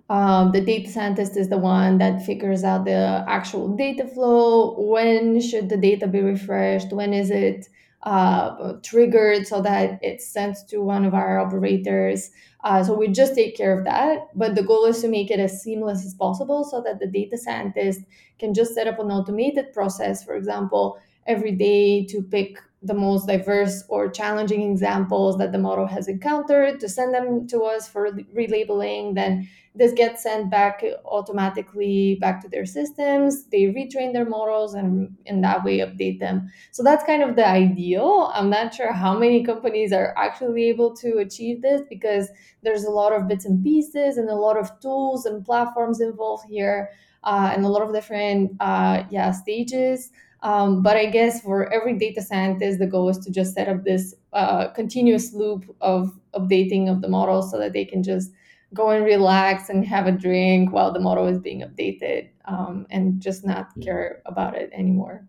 Um, 0.08 0.52
the 0.52 0.60
data 0.60 0.90
scientist 0.90 1.36
is 1.36 1.48
the 1.48 1.58
one 1.58 1.98
that 1.98 2.24
figures 2.24 2.64
out 2.64 2.84
the 2.84 3.24
actual 3.28 3.76
data 3.76 4.06
flow. 4.06 4.78
When 4.78 5.40
should 5.40 5.68
the 5.68 5.76
data 5.76 6.06
be 6.06 6.20
refreshed? 6.20 6.92
When 6.92 7.12
is 7.12 7.30
it 7.30 7.68
uh, 8.02 8.74
triggered 8.82 9.46
so 9.46 9.60
that 9.62 9.98
it's 10.02 10.28
sent 10.28 10.56
to 10.68 10.78
one 10.78 11.04
of 11.04 11.14
our 11.14 11.38
operators? 11.40 12.30
Uh, 12.62 12.82
so 12.82 12.94
we 12.94 13.08
just 13.08 13.34
take 13.34 13.56
care 13.56 13.76
of 13.76 13.84
that. 13.84 14.28
But 14.34 14.54
the 14.54 14.62
goal 14.62 14.86
is 14.86 15.00
to 15.02 15.08
make 15.08 15.30
it 15.30 15.40
as 15.40 15.62
seamless 15.62 16.04
as 16.04 16.14
possible 16.14 16.64
so 16.64 16.82
that 16.82 16.98
the 16.98 17.06
data 17.06 17.38
scientist 17.38 18.00
can 18.38 18.54
just 18.54 18.74
set 18.74 18.86
up 18.86 18.98
an 18.98 19.10
automated 19.10 19.72
process. 19.72 20.24
For 20.24 20.34
example, 20.34 20.98
every 21.26 21.52
day 21.52 22.04
to 22.06 22.22
pick 22.22 22.58
the 22.82 22.94
most 22.94 23.26
diverse 23.26 23.84
or 23.88 24.08
challenging 24.08 24.70
examples 24.70 25.38
that 25.38 25.50
the 25.52 25.58
model 25.58 25.86
has 25.86 26.08
encountered 26.08 26.78
to 26.78 26.88
send 26.88 27.14
them 27.14 27.46
to 27.48 27.62
us 27.62 27.88
for 27.88 28.12
relabeling. 28.34 29.14
Then 29.14 29.48
this 29.74 29.92
gets 29.92 30.22
sent 30.22 30.50
back 30.50 30.84
automatically 31.04 32.16
back 32.20 32.40
to 32.42 32.48
their 32.48 32.64
systems. 32.64 33.46
They 33.46 33.64
retrain 33.64 34.12
their 34.12 34.24
models 34.24 34.74
and 34.74 35.16
in 35.26 35.40
that 35.40 35.64
way 35.64 35.78
update 35.78 36.20
them. 36.20 36.50
So 36.70 36.82
that's 36.82 37.04
kind 37.04 37.22
of 37.22 37.36
the 37.36 37.46
ideal. 37.46 38.30
I'm 38.32 38.50
not 38.50 38.74
sure 38.74 38.92
how 38.92 39.18
many 39.18 39.44
companies 39.44 39.92
are 39.92 40.14
actually 40.16 40.68
able 40.68 40.94
to 40.96 41.18
achieve 41.18 41.62
this 41.62 41.82
because 41.90 42.28
there's 42.62 42.84
a 42.84 42.90
lot 42.90 43.12
of 43.12 43.28
bits 43.28 43.44
and 43.44 43.62
pieces 43.62 44.16
and 44.16 44.30
a 44.30 44.34
lot 44.34 44.56
of 44.56 44.78
tools 44.80 45.26
and 45.26 45.44
platforms 45.44 46.00
involved 46.00 46.44
here 46.48 46.90
uh, 47.24 47.50
and 47.52 47.64
a 47.64 47.68
lot 47.68 47.82
of 47.82 47.92
different 47.92 48.52
uh, 48.60 49.02
yeah 49.10 49.32
stages 49.32 50.10
um, 50.42 50.82
but 50.82 50.96
I 50.96 51.06
guess 51.06 51.40
for 51.40 51.72
every 51.72 51.98
data 51.98 52.22
scientist, 52.22 52.78
the 52.78 52.86
goal 52.86 53.08
is 53.08 53.18
to 53.18 53.30
just 53.30 53.54
set 53.54 53.68
up 53.68 53.84
this 53.84 54.14
uh, 54.32 54.68
continuous 54.68 55.32
loop 55.32 55.64
of 55.80 56.18
updating 56.34 56.90
of 56.90 57.00
the 57.00 57.08
model 57.08 57.42
so 57.42 57.58
that 57.58 57.72
they 57.72 57.84
can 57.84 58.02
just 58.02 58.32
go 58.74 58.90
and 58.90 59.04
relax 59.04 59.68
and 59.68 59.84
have 59.84 60.06
a 60.06 60.12
drink 60.12 60.72
while 60.72 60.92
the 60.92 61.00
model 61.00 61.26
is 61.26 61.38
being 61.38 61.62
updated 61.62 62.28
um, 62.44 62.86
and 62.90 63.20
just 63.20 63.44
not 63.44 63.70
care 63.82 64.22
about 64.26 64.54
it 64.54 64.70
anymore. 64.72 65.26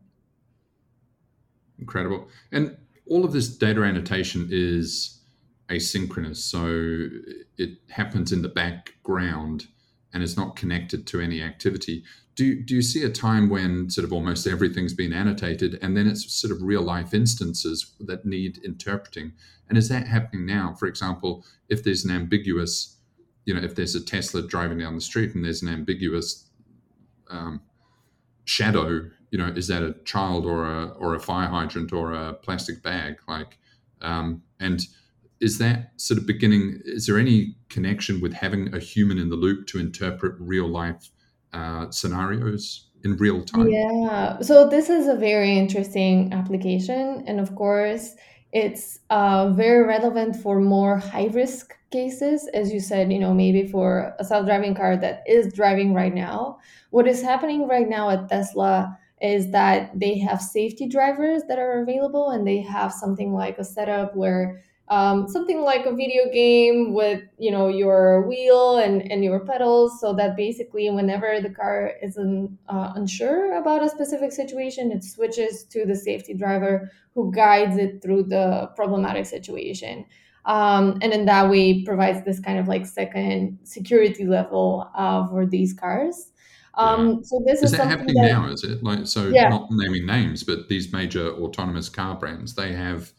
Incredible. 1.79 2.27
And 2.51 2.75
all 3.05 3.23
of 3.23 3.31
this 3.31 3.47
data 3.47 3.83
annotation 3.83 4.49
is 4.51 5.21
asynchronous. 5.69 6.37
So 6.37 7.09
it 7.57 7.77
happens 7.89 8.31
in 8.31 8.41
the 8.41 8.49
background 8.49 9.67
and 10.13 10.23
is 10.23 10.37
not 10.37 10.55
connected 10.55 11.05
to 11.07 11.19
any 11.19 11.41
activity. 11.41 12.03
Do 12.35 12.61
do 12.61 12.75
you 12.75 12.81
see 12.81 13.03
a 13.03 13.09
time 13.09 13.49
when 13.49 13.89
sort 13.89 14.05
of 14.05 14.13
almost 14.13 14.47
everything's 14.47 14.93
been 14.93 15.13
annotated 15.13 15.79
and 15.81 15.97
then 15.97 16.07
it's 16.07 16.31
sort 16.31 16.51
of 16.51 16.61
real 16.61 16.81
life 16.81 17.13
instances 17.13 17.93
that 17.99 18.25
need 18.25 18.59
interpreting? 18.63 19.33
And 19.69 19.77
is 19.77 19.89
that 19.89 20.07
happening 20.07 20.45
now? 20.45 20.75
For 20.79 20.87
example 20.87 21.45
if 21.69 21.83
there's 21.83 22.05
an 22.05 22.11
ambiguous 22.11 22.97
you 23.45 23.53
know 23.53 23.61
if 23.61 23.75
there's 23.75 23.95
a 23.95 24.03
tesla 24.03 24.45
driving 24.45 24.77
down 24.77 24.95
the 24.95 25.01
street 25.01 25.33
and 25.33 25.43
there's 25.43 25.61
an 25.61 25.69
ambiguous 25.69 26.49
um, 27.29 27.61
shadow 28.45 29.09
you 29.31 29.37
know 29.37 29.47
is 29.47 29.67
that 29.67 29.83
a 29.83 29.93
child 30.05 30.45
or 30.45 30.65
a 30.65 30.87
or 30.99 31.15
a 31.15 31.19
fire 31.19 31.47
hydrant 31.47 31.91
or 31.91 32.13
a 32.13 32.33
plastic 32.33 32.81
bag? 32.81 33.17
Like 33.27 33.57
um, 34.01 34.43
and 34.59 34.81
is 35.39 35.57
that 35.59 35.91
sort 35.97 36.17
of 36.19 36.25
beginning 36.25 36.81
is 36.85 37.05
there 37.05 37.17
any 37.17 37.55
connection 37.69 38.21
with 38.21 38.33
having 38.33 38.73
a 38.73 38.79
human 38.79 39.17
in 39.17 39.29
the 39.29 39.35
loop 39.35 39.67
to 39.67 39.79
interpret 39.79 40.35
real 40.39 40.67
life 40.67 41.11
uh, 41.53 41.89
scenarios 41.91 42.87
in 43.03 43.17
real 43.17 43.43
time. 43.43 43.69
Yeah. 43.69 44.39
So 44.41 44.67
this 44.67 44.89
is 44.89 45.07
a 45.07 45.15
very 45.15 45.57
interesting 45.57 46.33
application, 46.33 47.23
and 47.27 47.39
of 47.39 47.55
course, 47.55 48.15
it's 48.51 48.99
uh, 49.09 49.49
very 49.51 49.85
relevant 49.85 50.35
for 50.35 50.59
more 50.59 50.97
high 50.97 51.27
risk 51.27 51.73
cases, 51.91 52.49
as 52.53 52.71
you 52.71 52.79
said. 52.79 53.11
You 53.11 53.19
know, 53.19 53.33
maybe 53.33 53.67
for 53.67 54.13
a 54.19 54.25
self 54.25 54.45
driving 54.45 54.75
car 54.75 54.97
that 54.97 55.23
is 55.27 55.53
driving 55.53 55.93
right 55.93 56.13
now. 56.13 56.59
What 56.89 57.07
is 57.07 57.21
happening 57.21 57.67
right 57.67 57.87
now 57.87 58.09
at 58.09 58.29
Tesla 58.29 58.97
is 59.21 59.51
that 59.51 59.99
they 59.99 60.17
have 60.19 60.41
safety 60.41 60.87
drivers 60.87 61.43
that 61.47 61.59
are 61.59 61.81
available, 61.81 62.29
and 62.31 62.47
they 62.47 62.61
have 62.61 62.91
something 62.93 63.33
like 63.33 63.57
a 63.57 63.63
setup 63.63 64.15
where 64.15 64.61
um, 64.89 65.27
something 65.27 65.61
like 65.61 65.85
a 65.85 65.93
video 65.93 66.31
game 66.31 66.93
with 66.93 67.21
you 67.37 67.51
know 67.51 67.67
your 67.67 68.27
wheel 68.27 68.77
and, 68.77 69.01
and 69.11 69.23
your 69.23 69.39
pedals 69.41 69.99
so 69.99 70.13
that 70.13 70.37
basically 70.37 70.89
whenever 70.89 71.41
the 71.41 71.49
car 71.49 71.93
is 72.01 72.17
uh, 72.17 72.93
unsure 72.95 73.57
about 73.57 73.83
a 73.83 73.89
specific 73.89 74.31
situation 74.31 74.91
it 74.91 75.03
switches 75.03 75.65
to 75.65 75.85
the 75.85 75.95
safety 75.95 76.33
driver 76.33 76.89
who 77.17 77.31
guides 77.33 77.77
it 77.77 78.01
through 78.01 78.21
the 78.23 78.69
problematic 78.75 79.25
situation. 79.25 80.05
Um, 80.45 80.99
and 81.01 81.11
in 81.11 81.25
that 81.25 81.49
way 81.49 81.83
provides 81.83 82.23
this 82.23 82.39
kind 82.39 82.59
of 82.59 82.67
like 82.67 82.85
second 82.85 83.57
security 83.63 84.23
level 84.23 84.89
uh, 84.95 85.27
for 85.27 85.45
these 85.45 85.73
cars. 85.73 86.31
Um, 86.75 87.23
so 87.23 87.41
this 87.43 87.63
is, 87.63 87.71
is 87.71 87.77
that 87.79 87.87
happening 87.87 88.13
that, 88.21 88.31
now 88.31 88.47
is 88.47 88.63
it? 88.63 88.83
Like 88.83 89.07
so 89.07 89.29
yeah. 89.29 89.49
not 89.49 89.67
naming 89.71 90.05
names 90.05 90.43
but 90.43 90.69
these 90.69 90.93
major 90.93 91.31
autonomous 91.31 91.89
car 91.89 92.15
brands 92.15 92.53
they 92.53 92.71
have 92.71 93.11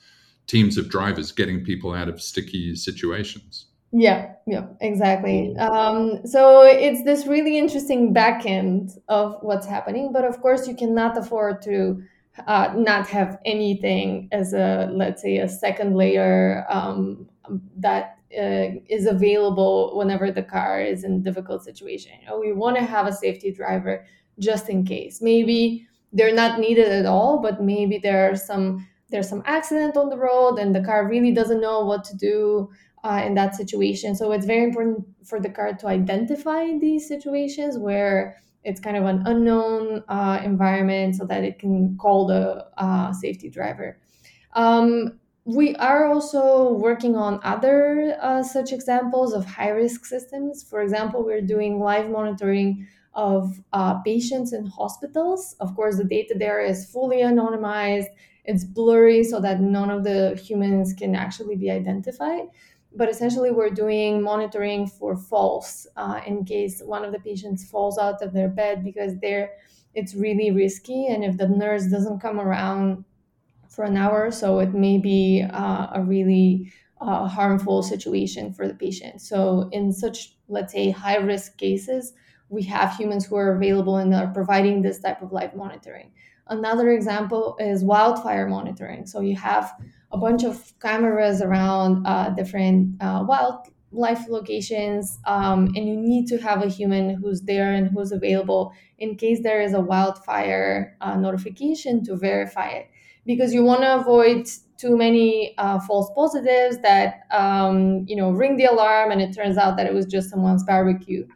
teams 0.49 0.77
of 0.77 0.89
drivers 0.89 1.31
getting 1.31 1.65
people 1.65 1.95
out 1.95 2.09
of 2.09 2.21
sticky 2.21 2.75
situations. 2.75 3.67
Yeah, 3.93 4.33
yeah, 4.47 4.67
exactly. 4.81 5.57
Um, 5.57 6.27
so 6.27 6.63
it's 6.63 7.05
this 7.05 7.27
really 7.27 7.57
interesting 7.57 8.13
back 8.13 8.45
end 8.45 8.91
of 9.09 9.37
what's 9.41 9.67
happening, 9.67 10.13
but 10.13 10.25
of 10.25 10.41
course, 10.41 10.67
you 10.67 10.75
cannot 10.75 11.17
afford 11.17 11.63
to 11.63 12.03
uh, 12.47 12.75
not 12.77 13.09
have 13.09 13.39
anything 13.45 14.29
as 14.33 14.53
a, 14.53 14.91
let's 14.93 15.23
say, 15.23 15.39
a 15.39 15.49
second 15.49 15.97
layer 15.97 16.67
um, 16.69 17.29
that 17.77 18.19
uh, 18.37 18.77
is 18.89 19.07
available 19.07 19.97
whenever 19.97 20.31
the 20.31 20.43
car 20.43 20.83
is 20.83 21.05
in 21.05 21.23
difficult 21.23 21.65
situation. 21.65 22.13
You 22.21 22.29
know, 22.29 22.39
we 22.39 22.53
want 22.53 22.77
to 22.77 22.85
have 22.85 23.07
a 23.07 23.13
safety 23.13 23.53
driver 23.53 24.05
just 24.39 24.69
in 24.69 24.85
case. 24.85 25.23
Maybe 25.23 25.89
they're 26.13 26.35
not 26.35 26.61
needed 26.61 26.89
at 26.89 27.07
all, 27.07 27.41
but 27.41 27.63
maybe 27.63 27.99
there 27.99 28.31
are 28.31 28.37
some 28.37 28.87
there's 29.11 29.29
some 29.29 29.43
accident 29.47 29.97
on 29.97 30.09
the 30.09 30.19
road 30.19 30.59
and 30.59 30.75
the 30.75 30.83
car 30.83 31.09
really 31.09 31.33
doesn't 31.33 31.61
know 31.61 31.85
what 31.85 32.05
to 32.05 32.17
do 32.17 32.71
uh, 33.05 33.23
in 33.25 33.35
that 33.35 33.55
situation. 33.55 34.15
So 34.15 34.33
it's 34.33 34.47
very 34.47 34.65
important 34.65 35.07
for 35.25 35.41
the 35.41 35.49
car 35.49 35.73
to 35.75 35.87
identify 35.87 36.79
these 36.79 37.07
situations 37.07 37.79
where 37.79 38.37
it's 38.65 38.81
kind 38.81 38.97
of 38.97 39.05
an 39.05 39.23
unknown 39.25 40.05
uh, 40.09 40.41
environment 40.45 41.17
so 41.17 41.25
that 41.27 41.45
it 41.45 41.59
can 41.59 41.97
call 41.97 42.27
the 42.27 42.67
uh, 42.77 43.13
safety 43.13 43.49
driver. 43.49 43.99
Um, 44.55 45.19
we 45.45 45.75
are 45.77 46.07
also 46.07 46.73
working 46.75 47.17
on 47.17 47.41
other 47.43 48.19
uh, 48.21 48.43
such 48.43 48.73
examples 48.73 49.33
of 49.33 49.47
high 49.47 49.71
risk 49.71 50.05
systems. 50.05 50.63
For 50.63 50.83
example, 50.83 51.25
we're 51.25 51.41
doing 51.41 51.81
live 51.81 52.11
monitoring 52.11 52.87
of 53.15 53.59
uh, 53.73 54.01
patients 54.03 54.53
in 54.53 54.67
hospitals. 54.67 55.57
Of 55.61 55.75
course, 55.75 55.97
the 55.97 56.05
data 56.05 56.35
there 56.39 56.61
is 56.61 56.91
fully 56.91 57.19
anonymized, 57.19 58.09
it's 58.49 58.65
blurry 58.65 59.23
so 59.23 59.41
that 59.41 59.61
none 59.61 59.91
of 59.91 60.05
the 60.05 60.35
humans 60.35 60.95
can 60.95 61.15
actually 61.15 61.55
be 61.55 61.71
identified. 61.71 62.45
But 62.97 63.11
essentially, 63.11 63.51
we're 63.51 63.69
doing 63.69 64.23
monitoring 64.23 64.87
for 64.87 65.19
falls 65.19 65.87
uh, 65.97 66.23
in 66.27 66.47
case 66.47 66.81
one 66.83 67.05
of 67.05 67.13
the 67.13 67.19
patients 67.21 67.69
falls 67.69 67.99
out 67.99 68.23
of 68.23 68.33
their 68.33 68.49
bed 68.49 68.83
because 68.83 69.13
they're 69.21 69.51
it's 69.95 70.15
really 70.15 70.51
risky. 70.51 71.09
And 71.09 71.23
if 71.25 71.37
the 71.37 71.47
nurse 71.49 71.87
doesn't 71.89 72.21
come 72.21 72.41
around 72.41 73.05
for 73.69 73.85
an 73.85 73.99
hour 73.99 74.25
or 74.25 74.31
so 74.31 74.61
it 74.61 74.73
may 74.73 74.97
be 74.97 75.45
uh, 75.53 75.89
a 75.93 76.03
really 76.03 76.73
uh, 77.03 77.29
harmful 77.29 77.83
situation 77.83 78.53
for 78.55 78.67
the 78.67 78.75
patient. 78.75 79.21
So 79.21 79.69
in 79.73 79.93
such 79.93 80.37
let's 80.49 80.73
say 80.73 80.91
high 80.91 81.19
risk 81.19 81.59
cases 81.59 82.15
we 82.49 82.63
have 82.63 82.97
humans 82.97 83.27
who 83.27 83.37
are 83.37 83.55
available 83.55 83.99
and 83.99 84.15
are 84.15 84.29
providing 84.29 84.81
this 84.81 85.01
type 85.01 85.21
of 85.21 85.33
live 85.33 85.55
monitoring 85.55 86.11
another 86.49 86.91
example 86.91 87.57
is 87.59 87.85
wildfire 87.85 88.49
monitoring. 88.49 89.07
So 89.07 89.21
you 89.21 89.37
have 89.37 89.73
a 90.13 90.19
bunch 90.19 90.45
of 90.45 90.73
cameras 90.81 91.43
around 91.43 92.07
uh, 92.07 92.31
different 92.31 93.01
uh, 93.03 93.25
wildlife 93.27 94.29
locations 94.29 95.19
um, 95.27 95.67
and 95.75 95.87
you 95.87 95.97
need 95.97 96.27
to 96.29 96.39
have 96.39 96.63
a 96.63 96.69
human 96.69 97.15
who's 97.17 97.43
there 97.43 97.73
and 97.73 97.89
who's 97.91 98.13
available 98.13 98.73
in 98.99 99.17
case 99.17 99.43
there 99.43 99.61
is 99.61 99.75
a 99.75 99.81
wildfire 99.81 100.97
uh, 101.01 101.17
notification 101.17 102.03
to 102.05 102.17
verify 102.17 102.69
it. 102.69 102.91
Because 103.27 103.53
you 103.53 103.63
want 103.63 103.83
to 103.83 103.97
avoid 103.97 104.49
too 104.79 104.97
many 104.97 105.55
uh, 105.59 105.79
false 105.81 106.11
positives 106.15 106.79
that 106.79 107.25
um, 107.31 108.05
you 108.07 108.17
know 108.17 108.31
ring 108.31 108.57
the 108.57 108.65
alarm 108.65 109.11
and 109.11 109.21
it 109.21 109.35
turns 109.35 109.59
out 109.59 109.77
that 109.77 109.87
it 109.87 109.93
was 109.93 110.07
just 110.07 110.31
someone's 110.31 110.65
barbecue 110.65 111.27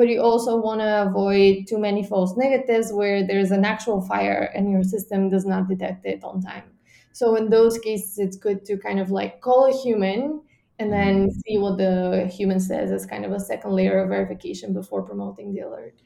but 0.00 0.08
you 0.08 0.20
also 0.20 0.56
want 0.56 0.80
to 0.80 0.92
avoid 1.08 1.66
too 1.68 1.78
many 1.78 2.02
false 2.02 2.36
negatives 2.36 2.92
where 2.92 3.26
there's 3.26 3.50
an 3.50 3.64
actual 3.64 4.00
fire 4.00 4.50
and 4.54 4.70
your 4.70 4.82
system 4.82 5.28
does 5.28 5.46
not 5.52 5.68
detect 5.68 6.06
it 6.06 6.24
on 6.24 6.40
time 6.40 6.68
so 7.12 7.36
in 7.36 7.50
those 7.50 7.78
cases 7.78 8.18
it's 8.18 8.36
good 8.36 8.64
to 8.64 8.78
kind 8.78 8.98
of 8.98 9.10
like 9.10 9.40
call 9.40 9.66
a 9.66 9.82
human 9.82 10.40
and 10.78 10.92
then 10.92 11.14
mm-hmm. 11.16 11.38
see 11.46 11.58
what 11.58 11.76
the 11.76 12.26
human 12.38 12.58
says 12.58 12.90
as 12.90 13.04
kind 13.04 13.26
of 13.26 13.32
a 13.32 13.40
second 13.50 13.72
layer 13.72 13.98
of 14.02 14.08
verification 14.08 14.72
before 14.72 15.02
promoting 15.02 15.52
the 15.52 15.60
alert 15.60 16.00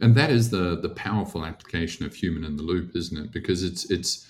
and 0.00 0.14
that 0.14 0.30
is 0.30 0.50
the 0.50 0.78
the 0.80 0.88
powerful 0.90 1.44
application 1.44 2.04
of 2.04 2.14
human 2.14 2.44
in 2.44 2.56
the 2.56 2.62
loop, 2.62 2.96
isn't 2.96 3.16
it? 3.16 3.32
Because 3.32 3.62
it's 3.62 3.90
it's 3.90 4.28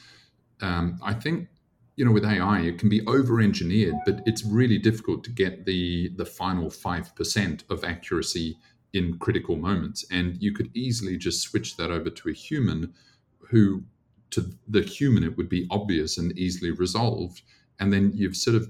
um, 0.60 0.98
I 1.02 1.14
think 1.14 1.48
you 1.96 2.04
know 2.04 2.12
with 2.12 2.24
AI 2.24 2.60
it 2.60 2.78
can 2.78 2.88
be 2.88 3.04
over 3.06 3.40
engineered, 3.40 3.94
but 4.04 4.20
it's 4.26 4.44
really 4.44 4.78
difficult 4.78 5.24
to 5.24 5.30
get 5.30 5.64
the 5.64 6.10
the 6.16 6.26
final 6.26 6.70
five 6.70 7.14
percent 7.16 7.64
of 7.70 7.82
accuracy 7.84 8.58
in 8.94 9.18
critical 9.18 9.56
moments, 9.56 10.04
and 10.10 10.40
you 10.42 10.52
could 10.52 10.70
easily 10.74 11.18
just 11.18 11.42
switch 11.42 11.76
that 11.76 11.90
over 11.90 12.08
to 12.08 12.28
a 12.30 12.32
human 12.32 12.94
who 13.50 13.82
to 14.30 14.50
the 14.66 14.80
human 14.80 15.22
it 15.22 15.36
would 15.36 15.48
be 15.48 15.66
obvious 15.70 16.16
and 16.18 16.36
easily 16.36 16.72
resolved 16.72 17.42
and 17.78 17.92
then 17.92 18.10
you've 18.14 18.34
sort 18.34 18.56
of 18.56 18.68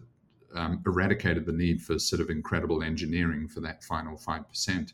um, 0.54 0.82
eradicated 0.84 1.46
the 1.46 1.52
need 1.52 1.80
for 1.80 1.98
sort 1.98 2.20
of 2.20 2.28
incredible 2.28 2.82
engineering 2.82 3.48
for 3.48 3.60
that 3.60 3.82
final 3.82 4.16
5% 4.16 4.92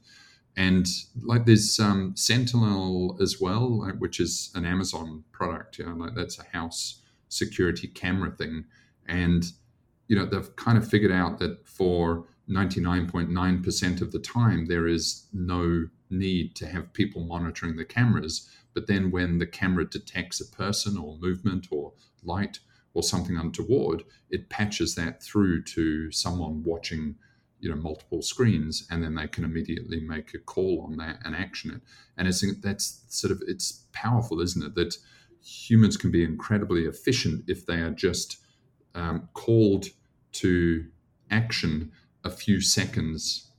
and 0.56 0.86
like 1.22 1.46
there's 1.46 1.78
um, 1.78 2.12
Sentinel 2.16 3.16
as 3.20 3.40
well, 3.40 3.80
like, 3.80 3.96
which 3.96 4.20
is 4.20 4.50
an 4.54 4.64
Amazon 4.64 5.24
product. 5.32 5.78
You 5.78 5.86
know, 5.86 5.94
like 5.94 6.14
that's 6.14 6.38
a 6.38 6.44
house 6.44 7.02
security 7.28 7.86
camera 7.86 8.30
thing, 8.30 8.64
and 9.06 9.44
you 10.08 10.16
know 10.16 10.26
they've 10.26 10.54
kind 10.56 10.76
of 10.76 10.88
figured 10.88 11.12
out 11.12 11.38
that 11.38 11.66
for 11.66 12.26
99.9% 12.50 14.00
of 14.00 14.12
the 14.12 14.18
time 14.18 14.66
there 14.66 14.88
is 14.88 15.26
no 15.32 15.88
need 16.10 16.54
to 16.56 16.66
have 16.66 16.92
people 16.92 17.24
monitoring 17.24 17.76
the 17.76 17.84
cameras. 17.84 18.50
But 18.74 18.86
then 18.86 19.10
when 19.10 19.38
the 19.38 19.46
camera 19.46 19.88
detects 19.88 20.40
a 20.40 20.46
person 20.46 20.98
or 20.98 21.18
movement 21.18 21.68
or 21.70 21.92
light 22.24 22.58
or 22.92 23.02
something 23.02 23.36
untoward, 23.36 24.02
it 24.30 24.48
patches 24.48 24.96
that 24.96 25.22
through 25.22 25.62
to 25.62 26.10
someone 26.10 26.64
watching 26.64 27.16
you 27.60 27.68
know 27.68 27.76
multiple 27.76 28.22
screens 28.22 28.86
and 28.90 29.04
then 29.04 29.14
they 29.14 29.28
can 29.28 29.44
immediately 29.44 30.00
make 30.00 30.34
a 30.34 30.38
call 30.38 30.82
on 30.88 30.96
that 30.96 31.18
and 31.24 31.36
action 31.36 31.70
it 31.70 31.82
and 32.16 32.26
it's 32.26 32.42
that's 32.62 33.04
sort 33.08 33.30
of 33.30 33.42
it's 33.46 33.84
powerful 33.92 34.40
isn't 34.40 34.64
it 34.64 34.74
that 34.74 34.96
humans 35.42 35.96
can 35.96 36.10
be 36.10 36.24
incredibly 36.24 36.84
efficient 36.84 37.44
if 37.48 37.66
they 37.66 37.80
are 37.80 37.90
just 37.90 38.38
um, 38.94 39.28
called 39.34 39.88
to 40.32 40.86
action 41.30 41.92
a 42.24 42.30
few 42.30 42.60
seconds 42.60 43.50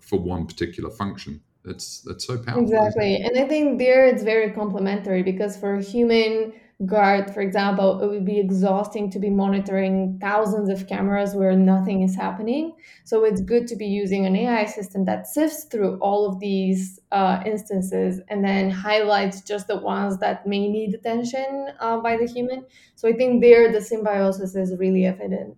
for 0.00 0.18
one 0.18 0.46
particular 0.46 0.90
function 0.90 1.40
that's 1.64 2.00
that's 2.02 2.26
so 2.26 2.38
powerful 2.38 2.62
exactly 2.62 3.16
and 3.16 3.38
i 3.38 3.46
think 3.46 3.78
there 3.78 4.06
it's 4.06 4.22
very 4.22 4.50
complementary 4.50 5.22
because 5.22 5.56
for 5.56 5.74
a 5.74 5.82
human 5.82 6.52
guard, 6.86 7.32
for 7.32 7.40
example, 7.40 8.00
it 8.02 8.06
would 8.08 8.24
be 8.24 8.38
exhausting 8.38 9.10
to 9.10 9.18
be 9.18 9.28
monitoring 9.28 10.18
thousands 10.20 10.70
of 10.70 10.88
cameras 10.88 11.34
where 11.34 11.54
nothing 11.54 12.02
is 12.02 12.16
happening. 12.16 12.74
So 13.04 13.24
it's 13.24 13.42
good 13.42 13.66
to 13.68 13.76
be 13.76 13.86
using 13.86 14.24
an 14.24 14.34
AI 14.34 14.64
system 14.64 15.04
that 15.04 15.26
sifts 15.26 15.64
through 15.64 15.98
all 15.98 16.26
of 16.26 16.40
these 16.40 16.98
uh, 17.12 17.42
instances 17.44 18.20
and 18.28 18.42
then 18.42 18.70
highlights 18.70 19.42
just 19.42 19.66
the 19.66 19.76
ones 19.76 20.18
that 20.18 20.46
may 20.46 20.68
need 20.68 20.94
attention 20.94 21.68
uh, 21.80 21.98
by 21.98 22.16
the 22.16 22.26
human. 22.26 22.64
So 22.94 23.08
I 23.08 23.12
think 23.12 23.42
there 23.42 23.70
the 23.70 23.82
symbiosis 23.82 24.54
is 24.54 24.74
really 24.78 25.04
evident. 25.04 25.56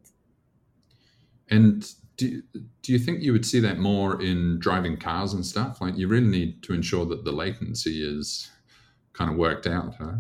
And 1.53 1.87
do, 2.17 2.43
do 2.83 2.93
you 2.93 2.99
think 2.99 3.23
you 3.23 3.33
would 3.33 3.47
see 3.47 3.61
that 3.61 3.79
more 3.79 4.21
in 4.21 4.59
driving 4.59 4.97
cars 4.97 5.35
and 5.35 5.45
stuff? 5.45 5.81
Like 5.81 5.97
you 5.97 6.09
really 6.09 6.27
need 6.27 6.63
to 6.65 6.73
ensure 6.73 7.05
that 7.07 7.25
the 7.25 7.33
latency 7.33 8.03
is 8.03 8.51
kind 9.13 9.31
of 9.31 9.37
worked 9.37 9.67
out, 9.67 9.95
huh? 9.99 10.15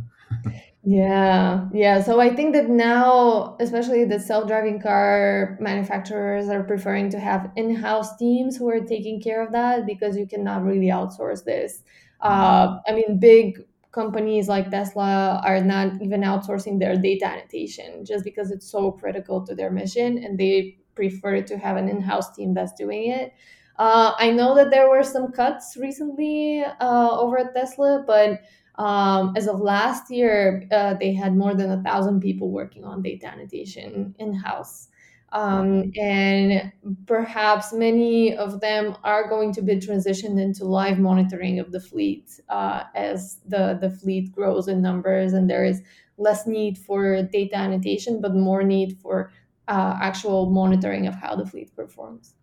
Yeah, 0.84 1.68
yeah. 1.72 2.02
So 2.02 2.20
I 2.20 2.34
think 2.34 2.54
that 2.54 2.68
now, 2.68 3.56
especially 3.60 4.04
the 4.04 4.18
self-driving 4.18 4.80
car 4.80 5.56
manufacturers 5.60 6.48
are 6.48 6.64
preferring 6.64 7.08
to 7.10 7.20
have 7.20 7.52
in-house 7.54 8.16
teams 8.16 8.56
who 8.56 8.68
are 8.68 8.80
taking 8.80 9.20
care 9.22 9.46
of 9.46 9.52
that 9.52 9.86
because 9.86 10.16
you 10.16 10.26
cannot 10.26 10.64
really 10.64 10.88
outsource 10.88 11.44
this. 11.44 11.84
Uh, 12.20 12.78
I 12.88 12.94
mean, 12.94 13.20
big 13.20 13.60
companies 13.92 14.48
like 14.48 14.70
Tesla 14.70 15.40
are 15.44 15.60
not 15.60 16.02
even 16.02 16.22
outsourcing 16.22 16.80
their 16.80 16.96
data 16.96 17.28
annotation 17.28 18.04
just 18.04 18.24
because 18.24 18.50
it's 18.50 18.68
so 18.68 18.90
critical 18.90 19.46
to 19.46 19.54
their 19.54 19.70
mission, 19.70 20.18
and 20.18 20.36
they 20.36 20.78
prefer 20.94 21.42
to 21.42 21.58
have 21.58 21.76
an 21.76 21.88
in-house 21.88 22.34
team 22.34 22.54
that's 22.54 22.72
doing 22.72 23.10
it. 23.10 23.32
Uh, 23.78 24.12
I 24.18 24.30
know 24.30 24.54
that 24.54 24.70
there 24.70 24.88
were 24.88 25.02
some 25.02 25.32
cuts 25.32 25.76
recently 25.76 26.62
uh, 26.62 27.10
over 27.18 27.38
at 27.38 27.54
Tesla, 27.54 28.04
but 28.06 28.40
um, 28.76 29.34
as 29.36 29.46
of 29.46 29.60
last 29.60 30.10
year, 30.10 30.66
uh, 30.70 30.94
they 30.94 31.12
had 31.12 31.36
more 31.36 31.54
than 31.54 31.70
a 31.70 31.82
thousand 31.82 32.20
people 32.20 32.50
working 32.50 32.84
on 32.84 33.02
data 33.02 33.26
annotation 33.26 34.14
in 34.18 34.34
house. 34.34 34.88
Um, 35.32 35.92
and 35.98 36.72
perhaps 37.06 37.72
many 37.72 38.36
of 38.36 38.60
them 38.60 38.94
are 39.02 39.28
going 39.30 39.54
to 39.54 39.62
be 39.62 39.76
transitioned 39.76 40.38
into 40.38 40.66
live 40.66 40.98
monitoring 40.98 41.58
of 41.58 41.72
the 41.72 41.80
fleet 41.80 42.38
uh, 42.50 42.84
as 42.94 43.38
the, 43.48 43.78
the 43.80 43.88
fleet 43.88 44.30
grows 44.30 44.68
in 44.68 44.82
numbers 44.82 45.32
and 45.32 45.48
there 45.48 45.64
is 45.64 45.80
less 46.18 46.46
need 46.46 46.76
for 46.76 47.22
data 47.22 47.56
annotation, 47.56 48.20
but 48.20 48.34
more 48.34 48.62
need 48.62 48.98
for 48.98 49.32
uh, 49.68 49.98
actual 50.00 50.50
monitoring 50.50 51.06
of 51.06 51.14
how 51.14 51.36
the 51.36 51.46
fleet 51.46 51.74
performs. 51.74 52.34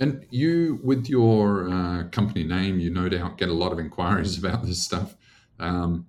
And 0.00 0.26
you, 0.30 0.80
with 0.82 1.08
your 1.08 1.68
uh, 1.68 2.04
company 2.10 2.44
name, 2.44 2.78
you 2.78 2.90
no 2.90 3.08
doubt 3.08 3.36
get 3.36 3.48
a 3.48 3.52
lot 3.52 3.72
of 3.72 3.78
inquiries 3.78 4.38
about 4.42 4.64
this 4.64 4.82
stuff. 4.82 5.16
Um, 5.58 6.06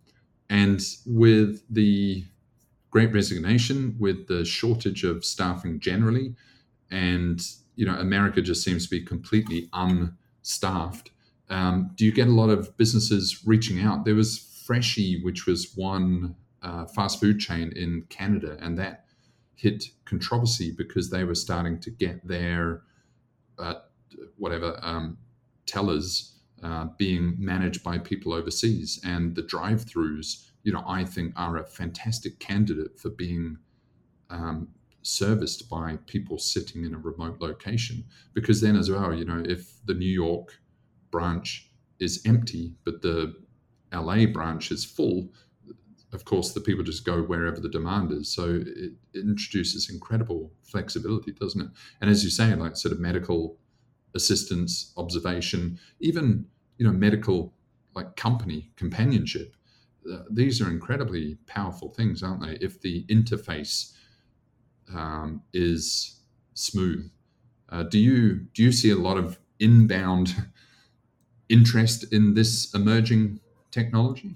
and 0.49 0.81
with 1.05 1.61
the 1.69 2.25
great 2.91 3.13
resignation, 3.13 3.95
with 3.99 4.27
the 4.27 4.45
shortage 4.45 5.03
of 5.03 5.23
staffing 5.23 5.79
generally, 5.79 6.35
and 6.91 7.41
you 7.75 7.85
know 7.85 7.95
America 7.95 8.41
just 8.41 8.63
seems 8.63 8.85
to 8.85 8.89
be 8.89 9.01
completely 9.01 9.69
unstaffed. 9.73 11.11
Um, 11.49 11.91
do 11.95 12.05
you 12.05 12.11
get 12.11 12.27
a 12.27 12.31
lot 12.31 12.49
of 12.49 12.75
businesses 12.77 13.41
reaching 13.45 13.81
out? 13.81 14.05
There 14.05 14.15
was 14.15 14.63
Freshii, 14.65 15.21
which 15.23 15.45
was 15.45 15.73
one 15.75 16.35
uh, 16.61 16.85
fast 16.85 17.19
food 17.19 17.39
chain 17.39 17.71
in 17.75 18.03
Canada, 18.09 18.57
and 18.59 18.77
that 18.77 19.05
hit 19.59 19.85
controversy 20.05 20.71
because 20.71 21.09
they 21.09 21.23
were 21.25 21.35
starting 21.35 21.79
to 21.81 21.91
get 21.91 22.25
their 22.25 22.81
uh, 23.57 23.75
whatever 24.37 24.79
um, 24.81 25.17
tellers 25.65 26.39
uh, 26.63 26.87
being 26.97 27.35
managed 27.37 27.83
by 27.83 27.97
people 27.97 28.33
overseas. 28.33 28.99
And 29.03 29.35
the 29.35 29.41
drive 29.41 29.85
throughs, 29.85 30.45
you 30.63 30.71
know, 30.71 30.83
I 30.87 31.03
think 31.03 31.33
are 31.35 31.57
a 31.57 31.65
fantastic 31.65 32.39
candidate 32.39 32.97
for 32.97 33.09
being 33.09 33.57
um, 34.29 34.69
serviced 35.01 35.69
by 35.69 35.97
people 36.05 36.37
sitting 36.37 36.85
in 36.85 36.93
a 36.93 36.97
remote 36.97 37.41
location. 37.41 38.05
Because 38.33 38.61
then, 38.61 38.77
as 38.77 38.89
well, 38.89 39.13
you 39.13 39.25
know, 39.25 39.43
if 39.45 39.85
the 39.85 39.93
New 39.93 40.11
York 40.11 40.57
branch 41.11 41.69
is 41.99 42.21
empty, 42.25 42.73
but 42.85 43.01
the 43.01 43.35
LA 43.93 44.25
branch 44.25 44.71
is 44.71 44.85
full, 44.85 45.29
of 46.11 46.25
course, 46.25 46.53
the 46.53 46.61
people 46.61 46.83
just 46.83 47.05
go 47.05 47.21
wherever 47.21 47.59
the 47.59 47.69
demand 47.69 48.11
is. 48.11 48.33
So 48.33 48.63
it, 48.65 48.93
it 49.13 49.19
introduces 49.19 49.89
incredible 49.89 50.51
flexibility, 50.63 51.31
doesn't 51.31 51.61
it? 51.61 51.67
And 52.01 52.09
as 52.09 52.23
you 52.23 52.29
say, 52.29 52.53
like 52.55 52.75
sort 52.77 52.93
of 52.93 52.99
medical 52.99 53.57
assistance, 54.15 54.91
observation, 54.97 55.79
even 55.99 56.45
you 56.77 56.85
know 56.85 56.93
medical 56.93 57.53
like 57.95 58.15
company 58.15 58.71
companionship. 58.75 59.55
Uh, 60.09 60.23
these 60.31 60.61
are 60.61 60.69
incredibly 60.69 61.35
powerful 61.45 61.89
things, 61.89 62.23
aren't 62.23 62.41
they? 62.41 62.53
If 62.65 62.81
the 62.81 63.05
interface 63.05 63.93
um, 64.93 65.43
is 65.53 66.21
smooth, 66.53 67.11
uh, 67.69 67.83
do 67.83 67.99
you 67.99 68.47
do 68.53 68.63
you 68.63 68.71
see 68.71 68.89
a 68.89 68.95
lot 68.95 69.17
of 69.17 69.37
inbound 69.59 70.35
interest 71.49 72.11
in 72.11 72.33
this 72.33 72.73
emerging 72.73 73.41
technology? 73.71 74.35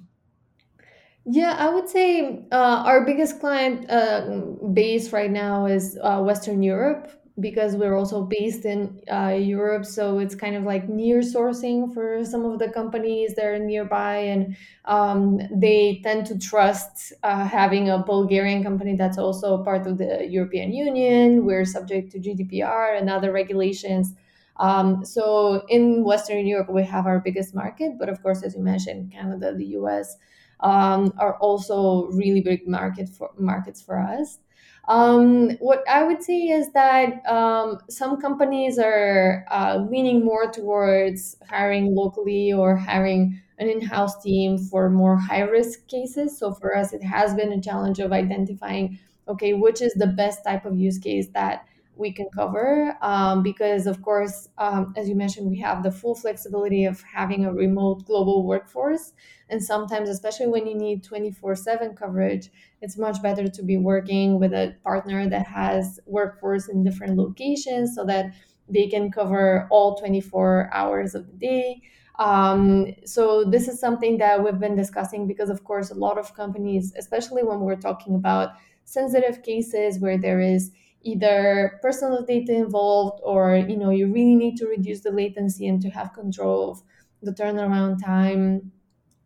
Yeah, 1.26 1.56
I 1.58 1.70
would 1.74 1.88
say 1.88 2.46
uh, 2.52 2.84
our 2.86 3.06
biggest 3.06 3.40
client 3.40 3.90
uh, 3.90 4.42
base 4.74 5.14
right 5.14 5.32
now 5.32 5.66
is 5.68 5.98
uh, 6.02 6.20
Western 6.20 6.62
Europe 6.62 7.10
because 7.40 7.76
we're 7.76 7.96
also 7.96 8.24
based 8.24 8.66
in 8.66 9.02
uh, 9.12 9.30
Europe. 9.30 9.86
So 9.86 10.20
it's 10.20 10.36
kind 10.36 10.56
of 10.56 10.64
like 10.64 10.90
near 10.90 11.22
sourcing 11.22 11.94
for 11.94 12.26
some 12.26 12.44
of 12.46 12.60
the 12.60 12.70
companies 12.70 13.36
that 13.36 13.46
are 13.46 13.58
nearby. 13.58 14.18
And 14.18 14.58
um, 14.86 15.40
they 15.50 16.02
tend 16.04 16.26
to 16.28 16.38
trust 16.38 17.14
uh, 17.24 17.46
having 17.46 17.90
a 17.90 18.00
Bulgarian 18.00 18.62
company 18.62 18.96
that's 18.96 19.18
also 19.18 19.64
part 19.64 19.88
of 19.88 19.98
the 19.98 20.28
European 20.30 20.74
Union. 20.74 21.46
We're 21.46 21.66
subject 21.66 22.12
to 22.12 22.20
GDPR 22.20 23.00
and 23.00 23.10
other 23.10 23.32
regulations. 23.32 24.14
Um, 24.58 25.04
so 25.06 25.64
in 25.70 26.04
Western 26.04 26.46
Europe, 26.46 26.70
we 26.70 26.84
have 26.84 27.08
our 27.08 27.20
biggest 27.20 27.56
market. 27.56 27.94
But 27.98 28.10
of 28.10 28.22
course, 28.22 28.44
as 28.44 28.56
you 28.56 28.62
mentioned, 28.62 29.12
Canada, 29.14 29.56
the 29.56 29.66
US 29.78 30.18
um, 30.64 31.14
are 31.20 31.36
also 31.38 32.08
really 32.08 32.42
big 32.42 32.68
market 32.68 33.10
for 33.10 33.30
markets 33.38 33.82
for 33.82 34.00
us. 34.00 34.40
Um, 34.88 35.52
what 35.60 35.84
I 35.88 36.04
would 36.04 36.22
say 36.24 36.40
is 36.40 36.74
that 36.74 37.26
um, 37.26 37.80
some 37.90 38.20
companies 38.20 38.78
are 38.80 39.46
uh, 39.50 39.86
leaning 39.90 40.26
more 40.26 40.52
towards 40.52 41.38
hiring 41.48 41.96
locally 41.96 42.52
or 42.52 42.76
hiring 42.76 43.40
an 43.60 43.70
in-house 43.70 44.22
team 44.22 44.58
for 44.58 44.90
more 44.90 45.16
high-risk 45.16 45.88
cases. 45.88 46.38
So 46.38 46.54
for 46.54 46.76
us, 46.76 46.92
it 46.92 47.04
has 47.04 47.34
been 47.34 47.54
a 47.54 47.62
challenge 47.62 48.00
of 48.00 48.12
identifying, 48.12 49.00
okay, 49.28 49.54
which 49.54 49.82
is 49.82 49.94
the 49.94 50.08
best 50.08 50.44
type 50.44 50.66
of 50.66 50.78
use 50.78 50.98
case 50.98 51.28
that 51.34 51.66
we 51.96 52.12
can 52.12 52.28
cover 52.36 52.98
um, 53.02 53.44
because 53.44 53.86
of 53.88 54.02
course 54.02 54.50
um, 54.58 54.94
as 54.98 55.08
you 55.08 55.16
mentioned 55.16 55.50
we 55.50 55.60
have 55.60 55.84
the 55.84 55.92
full 55.92 56.16
flexibility 56.16 56.86
of 56.86 57.02
having 57.02 57.46
a 57.46 57.54
remote 57.54 58.06
global 58.06 58.46
workforce. 58.46 59.14
And 59.50 59.64
sometimes 59.64 60.10
especially 60.10 60.48
when 60.48 60.66
you 60.66 60.76
need 60.76 61.04
24/7 61.04 61.96
coverage 61.96 62.50
it's 62.82 62.98
much 62.98 63.22
better 63.22 63.48
to 63.48 63.64
be 63.64 63.78
working 63.78 64.40
with 64.40 64.54
a 64.54 64.76
partner 64.84 65.30
that 65.30 65.48
has 65.48 66.00
workforce 66.06 66.68
in 66.68 66.84
different 66.84 67.18
locations 67.18 67.96
so 67.96 68.04
that 68.06 68.34
they 68.68 68.88
can 68.88 69.12
cover 69.12 69.68
all 69.70 69.96
24 69.96 70.70
hours 70.74 71.16
of 71.16 71.28
the 71.28 71.34
day. 71.34 71.82
Um, 72.20 72.94
so 73.06 73.44
this 73.44 73.68
is 73.68 73.80
something 73.80 74.18
that 74.20 74.44
we've 74.44 74.60
been 74.60 74.76
discussing 74.76 75.28
because 75.28 75.50
of 75.50 75.64
course 75.64 75.90
a 75.90 75.96
lot 75.96 76.20
of 76.20 76.36
companies 76.36 76.94
especially 76.96 77.42
when 77.42 77.62
we're 77.62 77.76
talking 77.76 78.14
about 78.14 78.50
sensitive 78.86 79.42
cases 79.42 80.00
where 80.00 80.18
there 80.18 80.40
is 80.40 80.72
either 81.04 81.80
personal 81.82 82.24
data 82.26 82.54
involved 82.54 83.20
or 83.24 83.56
you 83.56 83.78
know 83.78 83.90
you 83.90 84.08
really 84.12 84.36
need 84.36 84.58
to 84.58 84.68
reduce 84.68 85.02
the 85.02 85.12
latency 85.12 85.68
and 85.68 85.82
to 85.82 85.90
have 85.90 86.14
control 86.14 86.72
of 86.72 86.82
the 87.22 87.32
turnaround 87.32 88.04
time. 88.04 88.72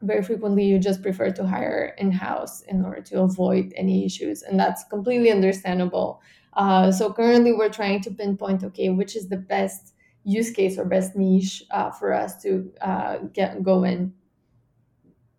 Very 0.02 0.24
frequently 0.24 0.66
you 0.66 0.78
just 0.80 1.02
prefer 1.02 1.32
to 1.32 1.48
hire 1.48 1.96
in-house 1.98 2.62
in 2.64 2.86
order 2.86 3.02
to 3.02 3.22
avoid 3.22 3.74
any 3.76 4.06
issues 4.06 4.44
and 4.44 4.60
that's 4.60 4.84
completely 4.86 5.32
understandable. 5.32 6.22
Uh, 6.54 6.92
so 6.92 7.12
currently 7.14 7.54
we're 7.54 7.70
trying 7.70 8.02
to 8.02 8.12
pinpoint 8.12 8.64
okay 8.64 8.90
which 8.90 9.16
is 9.16 9.30
the 9.30 9.38
best 9.38 9.94
use 10.24 10.52
case 10.52 10.78
or 10.78 10.86
best 10.86 11.16
niche 11.16 11.64
uh, 11.72 11.90
for 11.92 12.14
us 12.14 12.42
to 12.44 12.72
uh, 12.82 13.18
get 13.34 13.64
go 13.64 13.84
in. 13.84 14.14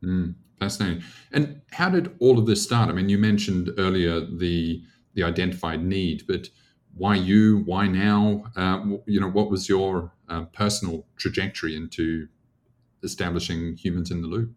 Mm, 0.03 0.35
fascinating. 0.59 1.03
And 1.33 1.61
how 1.73 1.91
did 1.91 2.15
all 2.21 2.39
of 2.39 2.47
this 2.47 2.63
start? 2.63 2.89
I 2.89 2.93
mean 2.93 3.09
you 3.09 3.19
mentioned 3.19 3.71
earlier 3.79 4.21
the 4.21 4.83
the 5.19 5.27
identified 5.27 5.85
need. 5.85 6.25
But 6.27 6.49
why 6.97 7.17
you? 7.17 7.63
Why 7.65 7.89
now? 7.89 8.45
Uh, 8.57 8.99
you 9.07 9.21
know, 9.21 9.29
what 9.29 9.51
was 9.51 9.69
your 9.69 10.13
uh, 10.29 10.45
personal 10.45 11.07
trajectory 11.17 11.77
into 11.77 12.29
establishing 13.03 13.77
humans 13.77 14.11
in 14.11 14.23
the 14.23 14.29
loop? 14.29 14.53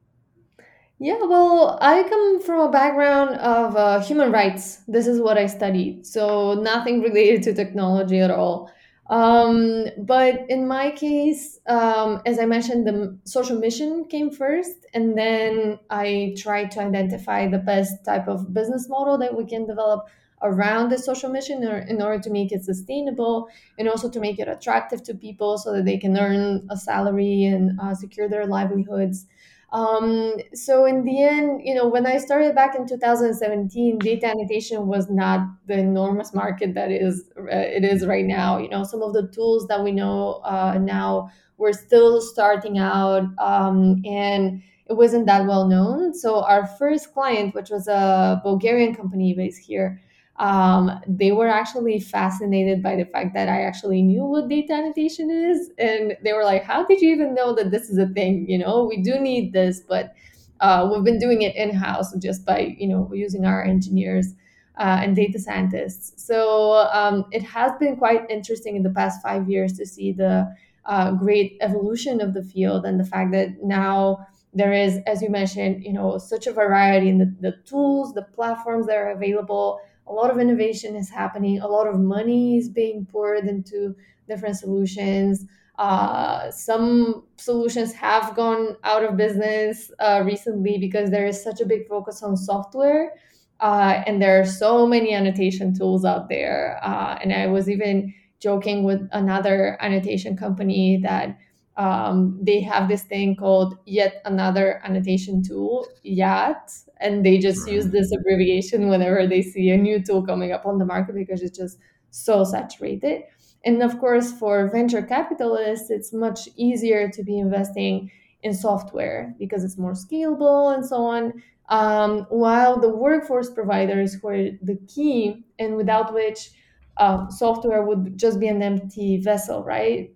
Yeah, 0.99 1.17
well, 1.23 1.79
I 1.81 2.03
come 2.03 2.41
from 2.41 2.59
a 2.59 2.71
background 2.71 3.31
of 3.37 3.75
uh, 3.75 4.01
human 4.01 4.31
rights. 4.31 4.81
This 4.87 5.07
is 5.07 5.19
what 5.19 5.35
I 5.35 5.47
studied. 5.47 6.05
So 6.05 6.53
nothing 6.53 7.01
related 7.09 7.41
to 7.43 7.53
technology 7.55 8.19
at 8.19 8.29
all. 8.29 8.71
Um, 9.11 9.87
but 9.97 10.49
in 10.49 10.65
my 10.65 10.91
case, 10.91 11.59
um, 11.67 12.21
as 12.25 12.39
I 12.39 12.45
mentioned, 12.45 12.87
the 12.87 13.19
social 13.25 13.59
mission 13.59 14.05
came 14.05 14.31
first, 14.31 14.85
and 14.93 15.17
then 15.17 15.79
I 15.89 16.33
tried 16.37 16.71
to 16.71 16.79
identify 16.79 17.49
the 17.49 17.57
best 17.57 18.05
type 18.05 18.29
of 18.29 18.53
business 18.53 18.87
model 18.87 19.17
that 19.17 19.35
we 19.35 19.45
can 19.45 19.67
develop 19.67 20.07
around 20.41 20.89
the 20.89 20.97
social 20.97 21.29
mission 21.29 21.61
in 21.61 22.01
order 22.01 22.19
to 22.23 22.29
make 22.29 22.53
it 22.53 22.63
sustainable 22.63 23.47
and 23.77 23.87
also 23.87 24.09
to 24.09 24.19
make 24.19 24.39
it 24.39 24.47
attractive 24.47 25.03
to 25.03 25.13
people 25.13 25.57
so 25.57 25.73
that 25.73 25.85
they 25.85 25.97
can 25.97 26.17
earn 26.17 26.65
a 26.71 26.77
salary 26.77 27.43
and 27.43 27.79
uh, 27.79 27.93
secure 27.93 28.29
their 28.29 28.47
livelihoods. 28.47 29.27
Um, 29.71 30.33
so 30.53 30.85
in 30.85 31.05
the 31.05 31.23
end, 31.23 31.61
you 31.63 31.73
know, 31.73 31.87
when 31.87 32.05
I 32.05 32.17
started 32.17 32.53
back 32.55 32.75
in 32.75 32.85
2017, 32.85 33.99
data 33.99 34.27
annotation 34.27 34.87
was 34.87 35.09
not 35.09 35.47
the 35.67 35.77
enormous 35.77 36.33
market 36.33 36.73
that 36.73 36.91
is 36.91 37.29
uh, 37.39 37.45
it 37.49 37.85
is 37.85 38.05
right 38.05 38.25
now. 38.25 38.57
You 38.57 38.69
know, 38.69 38.83
some 38.83 39.01
of 39.01 39.13
the 39.13 39.29
tools 39.29 39.67
that 39.67 39.81
we 39.81 39.93
know 39.93 40.41
uh, 40.43 40.77
now 40.81 41.31
were 41.57 41.71
still 41.71 42.19
starting 42.21 42.79
out, 42.79 43.23
um, 43.39 44.01
and 44.05 44.61
it 44.87 44.97
wasn't 44.97 45.25
that 45.27 45.45
well 45.45 45.67
known. 45.67 46.13
So 46.13 46.43
our 46.43 46.67
first 46.67 47.13
client, 47.13 47.55
which 47.55 47.69
was 47.69 47.87
a 47.87 48.41
Bulgarian 48.43 48.93
company 48.93 49.33
based 49.33 49.61
here, 49.61 50.01
um, 50.37 50.99
they 51.07 51.31
were 51.31 51.47
actually 51.47 51.99
fascinated 51.99 52.81
by 52.81 52.95
the 52.95 53.05
fact 53.05 53.33
that 53.33 53.47
I 53.47 53.61
actually 53.63 54.01
knew 54.01 54.25
what 54.25 54.49
data 54.49 54.73
annotation 54.73 55.29
is. 55.29 55.69
And 55.77 56.17
they 56.23 56.33
were 56.33 56.43
like, 56.43 56.63
How 56.63 56.85
did 56.85 57.01
you 57.01 57.11
even 57.11 57.35
know 57.35 57.53
that 57.55 57.71
this 57.71 57.89
is 57.89 57.97
a 57.97 58.07
thing? 58.07 58.49
You 58.49 58.57
know, 58.57 58.85
we 58.85 59.01
do 59.01 59.19
need 59.19 59.53
this, 59.53 59.81
but 59.81 60.15
uh, 60.59 60.89
we've 60.91 61.03
been 61.03 61.19
doing 61.19 61.41
it 61.41 61.55
in 61.55 61.73
house 61.75 62.13
just 62.17 62.45
by, 62.45 62.75
you 62.77 62.87
know, 62.87 63.09
using 63.13 63.45
our 63.45 63.63
engineers. 63.63 64.33
Uh, 64.79 65.01
and 65.03 65.15
data 65.15 65.37
scientists. 65.37 66.25
So 66.25 66.89
um, 66.91 67.25
it 67.31 67.43
has 67.43 67.71
been 67.77 67.97
quite 67.97 68.27
interesting 68.31 68.75
in 68.77 68.81
the 68.81 68.89
past 68.89 69.21
five 69.21 69.47
years 69.47 69.73
to 69.77 69.85
see 69.85 70.11
the 70.11 70.55
uh, 70.85 71.11
great 71.11 71.57
evolution 71.61 72.21
of 72.21 72.33
the 72.33 72.41
field 72.41 72.85
and 72.85 72.99
the 72.99 73.03
fact 73.03 73.31
that 73.33 73.61
now 73.61 74.25
there 74.53 74.73
is, 74.73 74.99
as 75.07 75.21
you 75.21 75.29
mentioned, 75.29 75.83
you 75.83 75.93
know, 75.93 76.17
such 76.17 76.47
a 76.47 76.53
variety 76.53 77.09
in 77.09 77.17
the, 77.17 77.35
the 77.39 77.57
tools, 77.65 78.13
the 78.13 78.23
platforms 78.23 78.87
that 78.87 78.97
are 78.97 79.11
available, 79.11 79.79
a 80.07 80.13
lot 80.13 80.29
of 80.29 80.39
innovation 80.39 80.95
is 80.95 81.09
happening. 81.09 81.59
A 81.59 81.67
lot 81.67 81.87
of 81.87 81.99
money 81.99 82.57
is 82.57 82.69
being 82.69 83.05
poured 83.05 83.45
into 83.45 83.95
different 84.27 84.57
solutions. 84.57 85.45
Uh, 85.77 86.51
some 86.51 87.23
solutions 87.37 87.93
have 87.93 88.35
gone 88.35 88.75
out 88.83 89.03
of 89.03 89.17
business 89.17 89.91
uh, 89.99 90.21
recently 90.25 90.77
because 90.77 91.09
there 91.09 91.25
is 91.25 91.41
such 91.41 91.61
a 91.61 91.65
big 91.65 91.87
focus 91.87 92.21
on 92.21 92.37
software 92.37 93.13
uh, 93.61 94.03
and 94.05 94.21
there 94.21 94.39
are 94.39 94.45
so 94.45 94.85
many 94.85 95.13
annotation 95.13 95.73
tools 95.73 96.03
out 96.03 96.29
there. 96.29 96.79
Uh, 96.83 97.17
and 97.21 97.31
i 97.31 97.47
was 97.47 97.69
even 97.69 98.13
joking 98.39 98.83
with 98.83 99.07
another 99.11 99.77
annotation 99.81 100.35
company 100.35 100.97
that 100.97 101.37
um, 101.77 102.37
they 102.41 102.59
have 102.59 102.89
this 102.89 103.03
thing 103.03 103.35
called 103.35 103.77
yet 103.85 104.21
another 104.25 104.81
annotation 104.83 105.41
tool 105.41 105.87
YAT 106.03 106.71
and 107.01 107.25
they 107.25 107.37
just 107.37 107.67
use 107.67 107.87
this 107.89 108.11
abbreviation 108.11 108.87
whenever 108.87 109.27
they 109.27 109.41
see 109.41 109.69
a 109.69 109.77
new 109.77 110.01
tool 110.01 110.23
coming 110.25 110.51
up 110.51 110.65
on 110.65 110.77
the 110.77 110.85
market 110.85 111.15
because 111.15 111.41
it's 111.41 111.57
just 111.57 111.77
so 112.11 112.43
saturated. 112.43 113.23
And 113.65 113.81
of 113.83 113.99
course 113.99 114.31
for 114.31 114.69
venture 114.69 115.01
capitalists 115.01 115.89
it's 115.89 116.13
much 116.13 116.47
easier 116.55 117.09
to 117.09 117.23
be 117.23 117.37
investing 117.37 118.11
in 118.43 118.53
software 118.53 119.35
because 119.37 119.63
it's 119.63 119.77
more 119.77 119.93
scalable 119.93 120.73
and 120.73 120.85
so 120.85 120.97
on. 120.97 121.43
Um, 121.69 122.25
while 122.29 122.79
the 122.79 122.89
workforce 122.89 123.49
providers 123.49 124.15
who 124.15 124.27
are 124.27 124.49
the 124.61 124.77
key 124.87 125.45
and 125.57 125.77
without 125.77 126.13
which 126.13 126.49
um, 126.97 127.31
software 127.31 127.83
would 127.83 128.17
just 128.17 128.39
be 128.39 128.47
an 128.47 128.61
empty 128.61 129.17
vessel 129.17 129.63
right? 129.63 130.13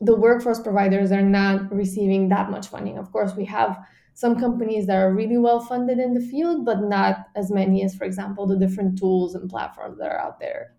The 0.00 0.16
workforce 0.16 0.60
providers 0.60 1.12
are 1.12 1.22
not 1.22 1.72
receiving 1.72 2.28
that 2.28 2.50
much 2.50 2.68
funding. 2.68 2.98
Of 2.98 3.10
course, 3.12 3.34
we 3.34 3.44
have 3.46 3.78
some 4.14 4.38
companies 4.38 4.86
that 4.86 4.96
are 4.96 5.12
really 5.12 5.38
well 5.38 5.60
funded 5.60 5.98
in 5.98 6.14
the 6.14 6.20
field, 6.20 6.64
but 6.64 6.80
not 6.80 7.26
as 7.34 7.50
many 7.50 7.82
as, 7.84 7.94
for 7.94 8.04
example, 8.04 8.46
the 8.46 8.56
different 8.56 8.98
tools 8.98 9.34
and 9.34 9.50
platforms 9.50 9.98
that 9.98 10.10
are 10.10 10.20
out 10.20 10.38
there. 10.40 10.74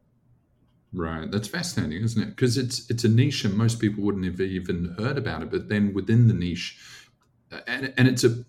Right, 0.94 1.30
that's 1.30 1.50
fascinating, 1.50 2.04
isn't 2.04 2.22
it? 2.22 2.30
Because 2.30 2.58
it's 2.58 2.90
it's 2.90 3.04
a 3.04 3.10
niche, 3.10 3.44
and 3.44 3.54
most 3.54 3.80
people 3.80 4.04
wouldn't 4.04 4.26
have 4.26 4.40
even 4.40 4.96
heard 4.98 5.18
about 5.18 5.42
it. 5.42 5.52
But 5.52 5.68
then 5.68 5.94
within 5.94 6.28
the 6.28 6.34
niche, 6.34 6.80
and, 7.68 7.94
and 7.98 8.08
it's 8.08 8.24
a 8.24 8.46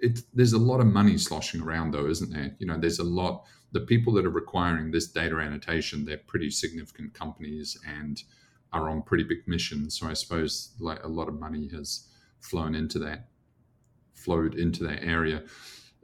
it, 0.00 0.20
there's 0.34 0.52
a 0.52 0.58
lot 0.58 0.80
of 0.80 0.86
money 0.86 1.16
sloshing 1.16 1.62
around, 1.62 1.92
though, 1.92 2.06
isn't 2.06 2.32
there? 2.32 2.56
You 2.58 2.66
know, 2.66 2.76
there's 2.76 2.98
a 2.98 3.04
lot. 3.04 3.44
The 3.70 3.80
people 3.80 4.12
that 4.14 4.26
are 4.26 4.30
requiring 4.30 4.90
this 4.90 5.06
data 5.06 5.36
annotation, 5.36 6.04
they're 6.04 6.18
pretty 6.18 6.50
significant 6.50 7.14
companies, 7.14 7.78
and 7.86 8.20
are 8.72 8.90
on 8.90 9.02
pretty 9.02 9.24
big 9.24 9.46
missions. 9.46 9.98
So 9.98 10.08
I 10.08 10.14
suppose 10.14 10.72
like 10.80 11.02
a 11.04 11.08
lot 11.08 11.28
of 11.28 11.38
money 11.38 11.68
has 11.72 12.08
flown 12.40 12.74
into 12.74 12.98
that, 13.00 13.28
flowed 14.26 14.54
into 14.64 14.80
that 14.88 15.00
area. 15.16 15.38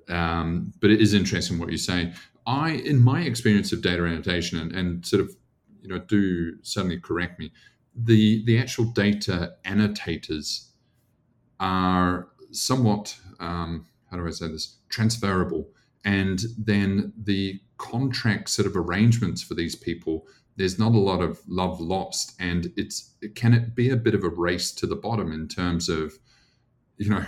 Um, 0.08 0.72
but 0.80 0.90
it 0.90 1.00
is 1.00 1.12
interesting 1.14 1.58
what 1.58 1.70
you 1.70 1.78
say. 1.78 2.12
I, 2.46 2.70
in 2.90 2.98
my 3.12 3.20
experience 3.30 3.72
of 3.74 3.82
data 3.82 4.04
annotation, 4.04 4.58
and, 4.62 4.72
and 4.78 5.06
sort 5.06 5.22
of, 5.24 5.28
you 5.82 5.88
know, 5.90 5.98
do 5.98 6.56
suddenly 6.62 7.00
correct 7.08 7.38
me, 7.40 7.46
the 8.10 8.44
the 8.48 8.58
actual 8.62 8.86
data 9.04 9.36
annotators 9.64 10.72
are 11.58 12.28
somewhat 12.50 13.16
um, 13.38 13.86
how 14.08 14.16
do 14.16 14.26
I 14.26 14.30
say 14.30 14.48
this 14.48 14.76
transferable, 14.88 15.62
and 16.04 16.38
then 16.58 17.12
the 17.30 17.60
contract 17.76 18.48
sort 18.48 18.66
of 18.68 18.76
arrangements 18.76 19.42
for 19.42 19.54
these 19.54 19.76
people. 19.88 20.26
There's 20.56 20.78
not 20.78 20.92
a 20.92 20.98
lot 21.10 21.22
of 21.22 21.40
love 21.48 21.80
lost, 21.80 22.34
and 22.38 22.72
it's 22.76 22.96
can 23.34 23.54
it 23.54 23.74
be 23.74 23.90
a 23.90 23.96
bit 23.96 24.14
of 24.14 24.24
a 24.24 24.28
race 24.28 24.70
to 24.80 24.86
the 24.86 25.00
bottom 25.06 25.32
in 25.32 25.48
terms 25.48 25.88
of, 25.88 26.12
you 26.98 27.08
know, 27.08 27.24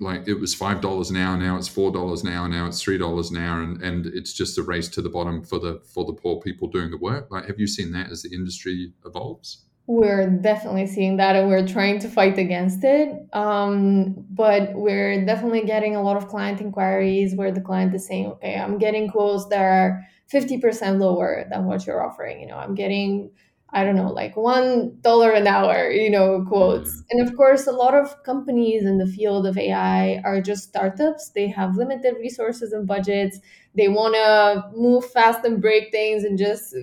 like 0.00 0.26
it 0.26 0.34
was 0.34 0.54
five 0.54 0.80
dollars 0.80 1.10
an 1.10 1.16
hour 1.16 1.36
now 1.36 1.56
it's 1.56 1.68
four 1.68 1.92
dollars 1.92 2.22
an 2.22 2.28
hour 2.32 2.48
now 2.48 2.66
it's 2.66 2.82
three 2.82 2.98
dollars 2.98 3.30
an 3.30 3.36
hour 3.36 3.62
and, 3.62 3.82
and 3.82 4.06
it's 4.06 4.32
just 4.32 4.58
a 4.58 4.62
race 4.62 4.88
to 4.88 5.02
the 5.02 5.10
bottom 5.10 5.44
for 5.44 5.58
the 5.58 5.80
for 5.94 6.04
the 6.04 6.12
poor 6.12 6.40
people 6.40 6.68
doing 6.68 6.90
the 6.90 6.96
work. 6.96 7.30
Like 7.30 7.46
have 7.46 7.60
you 7.60 7.66
seen 7.66 7.92
that 7.92 8.10
as 8.10 8.22
the 8.22 8.34
industry 8.34 8.92
evolves? 9.04 9.64
We're 9.86 10.30
definitely 10.30 10.86
seeing 10.86 11.16
that 11.16 11.36
and 11.36 11.48
we're 11.48 11.66
trying 11.66 11.98
to 12.00 12.08
fight 12.08 12.38
against 12.38 12.84
it. 12.84 13.08
Um, 13.34 14.24
but 14.30 14.72
we're 14.74 15.24
definitely 15.26 15.62
getting 15.62 15.96
a 15.96 16.02
lot 16.02 16.16
of 16.16 16.28
client 16.28 16.60
inquiries 16.60 17.34
where 17.34 17.50
the 17.50 17.60
client 17.60 17.94
is 17.94 18.06
saying 18.06 18.26
okay 18.26 18.56
i'm 18.56 18.78
getting 18.78 19.10
quotes 19.10 19.46
that 19.48 19.60
are 19.60 20.06
50% 20.32 21.00
lower 21.00 21.44
than 21.50 21.64
what 21.64 21.86
you're 21.86 22.04
offering. 22.06 22.40
You 22.40 22.46
know 22.46 22.56
i'm 22.56 22.74
getting 22.74 23.32
I 23.72 23.84
don't 23.84 23.94
know, 23.94 24.10
like 24.12 24.36
one 24.36 24.98
dollar 25.00 25.30
an 25.32 25.46
hour, 25.46 25.90
you 25.90 26.10
know, 26.10 26.44
quotes. 26.48 26.90
Mm. 26.90 27.04
And 27.10 27.28
of 27.28 27.36
course, 27.36 27.66
a 27.66 27.72
lot 27.72 27.94
of 27.94 28.22
companies 28.24 28.84
in 28.84 28.98
the 28.98 29.06
field 29.06 29.46
of 29.46 29.56
AI 29.56 30.20
are 30.24 30.40
just 30.40 30.64
startups. 30.64 31.30
They 31.30 31.48
have 31.48 31.76
limited 31.76 32.16
resources 32.18 32.72
and 32.72 32.86
budgets. 32.86 33.38
They 33.76 33.88
want 33.88 34.14
to 34.14 34.64
move 34.76 35.08
fast 35.12 35.44
and 35.44 35.60
break 35.62 35.92
things 35.92 36.24
and 36.24 36.36
just 36.36 36.74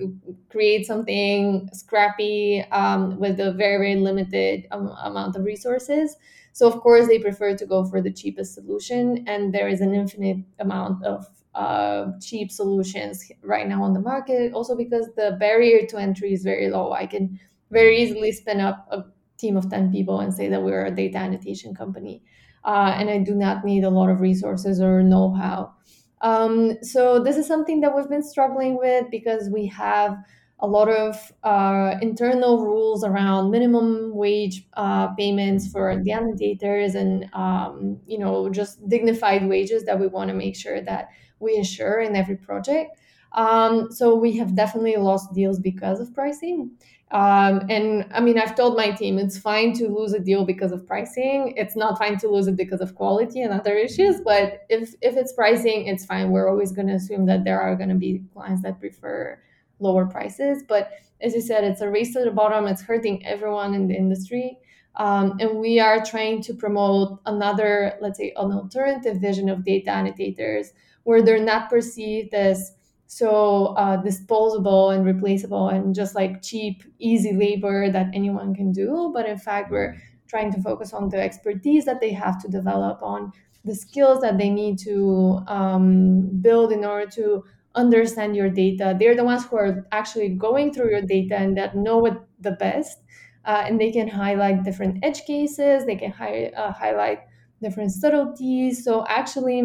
create 0.50 0.86
something 0.86 1.68
scrappy 1.72 2.64
um, 2.72 3.18
with 3.18 3.38
a 3.40 3.52
very, 3.52 3.78
very 3.78 3.96
limited 3.96 4.66
um, 4.70 4.88
amount 5.02 5.36
of 5.36 5.44
resources. 5.44 6.16
So, 6.52 6.66
of 6.66 6.80
course, 6.80 7.06
they 7.06 7.18
prefer 7.18 7.56
to 7.56 7.66
go 7.66 7.84
for 7.84 8.00
the 8.00 8.10
cheapest 8.10 8.54
solution. 8.54 9.24
And 9.28 9.52
there 9.54 9.68
is 9.68 9.80
an 9.80 9.94
infinite 9.94 10.38
amount 10.58 11.04
of 11.04 11.26
uh, 11.58 12.12
cheap 12.20 12.52
solutions 12.52 13.30
right 13.42 13.66
now 13.66 13.82
on 13.82 13.92
the 13.92 14.00
market. 14.00 14.52
Also, 14.52 14.76
because 14.76 15.08
the 15.16 15.36
barrier 15.40 15.84
to 15.86 15.96
entry 15.96 16.32
is 16.32 16.44
very 16.44 16.70
low. 16.70 16.92
I 16.92 17.06
can 17.06 17.38
very 17.72 18.00
easily 18.00 18.30
spin 18.30 18.60
up 18.60 18.86
a 18.92 19.02
team 19.38 19.56
of 19.56 19.68
10 19.68 19.90
people 19.90 20.20
and 20.20 20.32
say 20.32 20.48
that 20.48 20.62
we're 20.62 20.86
a 20.86 20.94
data 20.94 21.18
annotation 21.18 21.74
company. 21.74 22.22
Uh, 22.64 22.94
and 22.96 23.10
I 23.10 23.18
do 23.18 23.34
not 23.34 23.64
need 23.64 23.82
a 23.82 23.90
lot 23.90 24.08
of 24.08 24.20
resources 24.20 24.80
or 24.80 25.02
know 25.02 25.34
how. 25.34 25.74
Um, 26.20 26.82
so, 26.82 27.22
this 27.22 27.36
is 27.36 27.46
something 27.46 27.80
that 27.80 27.94
we've 27.94 28.08
been 28.08 28.24
struggling 28.24 28.76
with 28.76 29.06
because 29.10 29.48
we 29.50 29.66
have 29.66 30.16
a 30.60 30.66
lot 30.66 30.88
of 30.88 31.32
uh, 31.44 31.94
internal 32.02 32.64
rules 32.64 33.04
around 33.04 33.50
minimum 33.50 34.14
wage 34.14 34.66
uh, 34.74 35.08
payments 35.14 35.70
for 35.70 36.00
the 36.02 36.10
annotators 36.10 36.96
and 36.96 37.28
um, 37.32 38.00
you 38.06 38.18
know 38.18 38.48
just 38.48 38.88
dignified 38.88 39.48
wages 39.48 39.84
that 39.84 40.00
we 40.00 40.08
want 40.08 40.28
to 40.28 40.34
make 40.34 40.56
sure 40.56 40.80
that 40.80 41.10
we 41.40 41.56
ensure 41.56 42.00
in 42.00 42.16
every 42.16 42.36
project. 42.36 42.98
Um, 43.32 43.92
so 43.92 44.14
we 44.14 44.36
have 44.38 44.54
definitely 44.54 44.96
lost 44.96 45.34
deals 45.34 45.58
because 45.58 46.00
of 46.00 46.14
pricing. 46.14 46.70
Um, 47.10 47.62
and 47.70 48.06
I 48.12 48.20
mean, 48.20 48.38
I've 48.38 48.54
told 48.54 48.76
my 48.76 48.90
team 48.90 49.18
it's 49.18 49.38
fine 49.38 49.72
to 49.74 49.88
lose 49.88 50.12
a 50.12 50.18
deal 50.18 50.44
because 50.44 50.72
of 50.72 50.86
pricing. 50.86 51.54
It's 51.56 51.74
not 51.74 51.98
fine 51.98 52.18
to 52.18 52.28
lose 52.28 52.48
it 52.48 52.56
because 52.56 52.80
of 52.80 52.94
quality 52.94 53.40
and 53.40 53.52
other 53.52 53.74
issues. 53.74 54.20
But 54.20 54.66
if 54.68 54.94
if 55.00 55.16
it's 55.16 55.32
pricing, 55.32 55.86
it's 55.86 56.04
fine. 56.04 56.30
We're 56.30 56.48
always 56.48 56.72
going 56.72 56.88
to 56.88 56.94
assume 56.94 57.24
that 57.26 57.44
there 57.44 57.60
are 57.60 57.76
going 57.76 57.88
to 57.88 57.94
be 57.94 58.22
clients 58.34 58.62
that 58.62 58.78
prefer 58.78 59.38
lower 59.78 60.06
prices. 60.06 60.62
But 60.68 60.92
as 61.22 61.34
you 61.34 61.40
said, 61.40 61.64
it's 61.64 61.80
a 61.80 61.88
race 61.88 62.12
to 62.12 62.24
the 62.24 62.30
bottom. 62.30 62.66
It's 62.66 62.82
hurting 62.82 63.24
everyone 63.24 63.74
in 63.74 63.88
the 63.88 63.94
industry. 63.94 64.58
Um, 64.96 65.36
and 65.40 65.58
we 65.58 65.78
are 65.78 66.04
trying 66.04 66.42
to 66.42 66.54
promote 66.54 67.20
another, 67.24 67.96
let's 68.00 68.18
say, 68.18 68.32
an 68.36 68.52
alternative 68.52 69.18
vision 69.20 69.48
of 69.48 69.64
data 69.64 69.90
annotators 69.90 70.72
where 71.08 71.22
they're 71.22 71.42
not 71.42 71.70
perceived 71.70 72.34
as 72.34 72.72
so 73.06 73.68
uh, 73.82 73.96
disposable 73.96 74.90
and 74.90 75.06
replaceable 75.06 75.70
and 75.70 75.94
just 75.94 76.14
like 76.14 76.42
cheap, 76.42 76.82
easy 76.98 77.32
labor 77.32 77.90
that 77.90 78.08
anyone 78.12 78.54
can 78.54 78.72
do. 78.72 79.10
But 79.14 79.24
in 79.24 79.38
fact, 79.38 79.70
we're 79.70 79.96
trying 80.26 80.52
to 80.52 80.60
focus 80.60 80.92
on 80.92 81.08
the 81.08 81.18
expertise 81.18 81.86
that 81.86 82.02
they 82.02 82.12
have 82.12 82.38
to 82.42 82.48
develop, 82.48 83.02
on 83.02 83.32
the 83.64 83.74
skills 83.74 84.20
that 84.20 84.36
they 84.36 84.50
need 84.50 84.78
to 84.80 85.40
um, 85.46 86.28
build 86.42 86.72
in 86.72 86.84
order 86.84 87.10
to 87.12 87.42
understand 87.74 88.36
your 88.36 88.50
data. 88.50 88.94
They're 89.00 89.16
the 89.16 89.24
ones 89.24 89.46
who 89.46 89.56
are 89.56 89.86
actually 89.92 90.28
going 90.28 90.74
through 90.74 90.90
your 90.90 91.00
data 91.00 91.36
and 91.38 91.56
that 91.56 91.74
know 91.74 92.04
it 92.04 92.18
the 92.38 92.52
best. 92.52 92.98
Uh, 93.46 93.62
and 93.64 93.80
they 93.80 93.90
can 93.90 94.08
highlight 94.08 94.62
different 94.62 95.02
edge 95.02 95.24
cases, 95.24 95.86
they 95.86 95.96
can 95.96 96.10
hi- 96.10 96.52
uh, 96.54 96.70
highlight 96.70 97.20
different 97.62 97.92
subtleties. 97.92 98.84
So, 98.84 99.06
actually, 99.08 99.62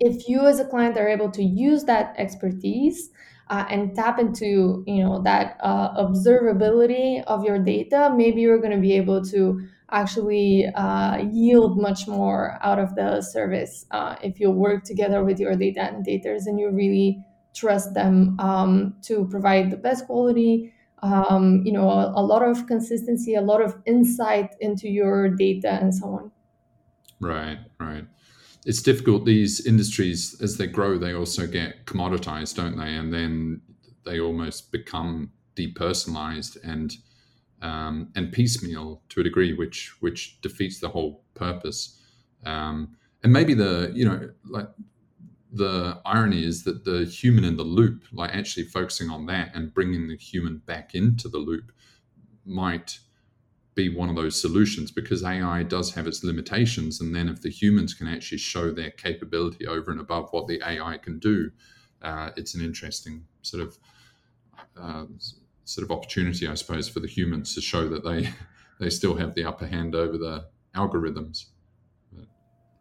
if 0.00 0.28
you 0.28 0.46
as 0.46 0.60
a 0.60 0.64
client 0.64 0.96
are 0.96 1.08
able 1.08 1.30
to 1.30 1.42
use 1.42 1.84
that 1.84 2.14
expertise 2.18 3.10
uh, 3.50 3.64
and 3.70 3.94
tap 3.94 4.18
into 4.18 4.84
you 4.86 5.02
know 5.02 5.22
that 5.22 5.56
uh, 5.60 5.94
observability 6.02 7.22
of 7.24 7.44
your 7.44 7.58
data 7.58 8.12
maybe 8.16 8.40
you're 8.40 8.58
going 8.60 8.74
to 8.74 8.80
be 8.80 8.92
able 8.92 9.24
to 9.24 9.60
actually 9.90 10.66
uh, 10.74 11.16
yield 11.32 11.80
much 11.80 12.06
more 12.06 12.58
out 12.62 12.78
of 12.78 12.94
the 12.94 13.22
service 13.22 13.86
uh, 13.90 14.16
if 14.22 14.38
you 14.38 14.50
work 14.50 14.84
together 14.84 15.24
with 15.24 15.40
your 15.40 15.56
data 15.56 15.80
annotators 15.80 16.46
and 16.46 16.60
you 16.60 16.70
really 16.70 17.24
trust 17.54 17.94
them 17.94 18.38
um, 18.38 18.94
to 19.02 19.26
provide 19.30 19.70
the 19.70 19.76
best 19.76 20.06
quality 20.06 20.72
um, 21.02 21.62
you 21.64 21.72
know 21.72 21.88
a, 21.88 22.12
a 22.20 22.22
lot 22.22 22.42
of 22.42 22.66
consistency 22.66 23.34
a 23.34 23.40
lot 23.40 23.62
of 23.62 23.76
insight 23.86 24.54
into 24.60 24.88
your 24.88 25.28
data 25.28 25.70
and 25.70 25.94
so 25.94 26.06
on. 26.06 26.30
Right 27.20 27.58
right 27.80 28.04
it's 28.64 28.82
difficult. 28.82 29.24
These 29.24 29.66
industries, 29.66 30.40
as 30.40 30.56
they 30.56 30.66
grow, 30.66 30.98
they 30.98 31.14
also 31.14 31.46
get 31.46 31.86
commoditized, 31.86 32.56
don't 32.56 32.76
they? 32.76 32.94
And 32.94 33.12
then 33.12 33.60
they 34.04 34.20
almost 34.20 34.72
become 34.72 35.32
depersonalized 35.56 36.58
and 36.64 36.96
um, 37.60 38.12
and 38.14 38.30
piecemeal 38.32 39.02
to 39.08 39.20
a 39.20 39.24
degree, 39.24 39.52
which 39.52 39.94
which 40.00 40.40
defeats 40.40 40.80
the 40.80 40.88
whole 40.88 41.24
purpose. 41.34 42.00
Um, 42.44 42.96
and 43.22 43.32
maybe 43.32 43.54
the 43.54 43.90
you 43.94 44.04
know 44.04 44.30
like 44.44 44.68
the 45.52 46.00
irony 46.04 46.44
is 46.44 46.64
that 46.64 46.84
the 46.84 47.04
human 47.04 47.44
in 47.44 47.56
the 47.56 47.64
loop, 47.64 48.04
like 48.12 48.34
actually 48.34 48.64
focusing 48.64 49.10
on 49.10 49.26
that 49.26 49.54
and 49.54 49.72
bringing 49.72 50.08
the 50.08 50.16
human 50.16 50.58
back 50.58 50.94
into 50.94 51.28
the 51.28 51.38
loop, 51.38 51.72
might 52.44 52.98
be 53.78 53.88
one 53.88 54.08
of 54.08 54.16
those 54.16 54.38
solutions 54.38 54.90
because 54.90 55.22
AI 55.22 55.62
does 55.62 55.94
have 55.94 56.08
its 56.08 56.24
limitations. 56.24 57.00
And 57.00 57.14
then 57.14 57.28
if 57.28 57.40
the 57.40 57.48
humans 57.48 57.94
can 57.94 58.08
actually 58.08 58.38
show 58.38 58.72
their 58.72 58.90
capability 58.90 59.68
over 59.68 59.92
and 59.92 60.00
above 60.00 60.32
what 60.32 60.48
the 60.48 60.60
AI 60.66 60.98
can 60.98 61.20
do, 61.20 61.52
uh, 62.02 62.30
it's 62.36 62.56
an 62.56 62.60
interesting 62.60 63.24
sort 63.42 63.62
of 63.62 63.78
uh, 64.76 65.06
sort 65.64 65.84
of 65.84 65.92
opportunity, 65.92 66.48
I 66.48 66.54
suppose, 66.54 66.88
for 66.88 66.98
the 66.98 67.06
humans 67.06 67.54
to 67.54 67.60
show 67.60 67.88
that 67.88 68.02
they 68.02 68.30
they 68.80 68.90
still 68.90 69.16
have 69.16 69.34
the 69.34 69.44
upper 69.44 69.66
hand 69.66 69.94
over 69.94 70.18
the 70.18 70.46
algorithms. 70.74 71.46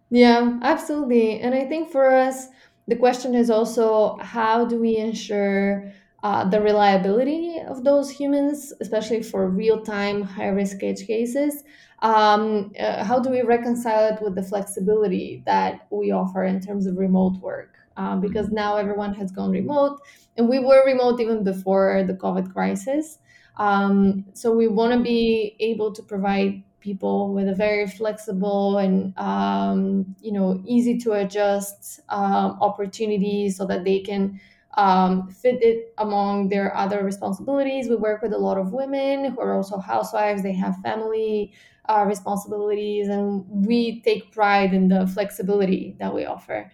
Yeah, 0.09 0.57
absolutely. 0.61 1.41
And 1.41 1.53
I 1.53 1.65
think 1.65 1.91
for 1.91 2.09
us, 2.09 2.47
the 2.87 2.95
question 2.95 3.35
is 3.35 3.49
also 3.49 4.17
how 4.21 4.65
do 4.65 4.79
we 4.79 4.95
ensure 4.95 5.91
uh, 6.27 6.43
the 6.43 6.59
reliability 6.59 7.57
of 7.69 7.85
those 7.85 8.09
humans, 8.09 8.73
especially 8.81 9.23
for 9.23 9.49
real 9.49 9.81
time 9.81 10.21
high 10.21 10.49
risk 10.49 10.83
edge 10.83 11.07
cases. 11.07 11.63
Um, 11.99 12.73
uh, 12.77 13.05
how 13.05 13.17
do 13.19 13.29
we 13.29 13.43
reconcile 13.43 14.13
it 14.13 14.21
with 14.21 14.35
the 14.35 14.43
flexibility 14.43 15.41
that 15.45 15.87
we 15.89 16.11
offer 16.11 16.43
in 16.43 16.59
terms 16.59 16.85
of 16.85 16.97
remote 16.97 17.37
work? 17.37 17.77
Uh, 17.95 18.17
because 18.17 18.49
now 18.49 18.75
everyone 18.75 19.13
has 19.13 19.31
gone 19.31 19.51
remote, 19.51 20.01
and 20.35 20.49
we 20.49 20.59
were 20.59 20.85
remote 20.85 21.21
even 21.21 21.45
before 21.45 22.03
the 22.05 22.13
COVID 22.13 22.51
crisis. 22.51 23.19
Um, 23.55 24.25
so 24.33 24.51
we 24.51 24.67
want 24.67 24.91
to 24.93 24.99
be 24.99 25.55
able 25.61 25.93
to 25.93 26.03
provide 26.03 26.61
people 26.81 27.33
with 27.33 27.47
a 27.47 27.55
very 27.55 27.87
flexible 27.87 28.77
and 28.77 29.17
um, 29.17 30.15
you 30.21 30.33
know 30.33 30.61
easy 30.65 30.97
to 30.97 31.13
adjust 31.13 32.01
um, 32.09 32.57
opportunity 32.61 33.49
so 33.49 33.65
that 33.65 33.85
they 33.85 33.99
can 34.01 34.39
um, 34.77 35.29
fit 35.29 35.61
it 35.61 35.93
among 35.97 36.49
their 36.49 36.75
other 36.77 37.03
responsibilities. 37.03 37.89
We 37.89 37.95
work 37.95 38.21
with 38.21 38.33
a 38.33 38.37
lot 38.37 38.57
of 38.57 38.71
women 38.73 39.25
who 39.31 39.41
are 39.41 39.55
also 39.55 39.79
housewives, 39.79 40.43
they 40.43 40.53
have 40.53 40.77
family 40.83 41.53
uh, 41.89 42.05
responsibilities, 42.07 43.07
and 43.07 43.43
we 43.49 44.01
take 44.01 44.31
pride 44.31 44.73
in 44.73 44.87
the 44.87 45.07
flexibility 45.07 45.95
that 45.99 46.13
we 46.13 46.25
offer. 46.25 46.71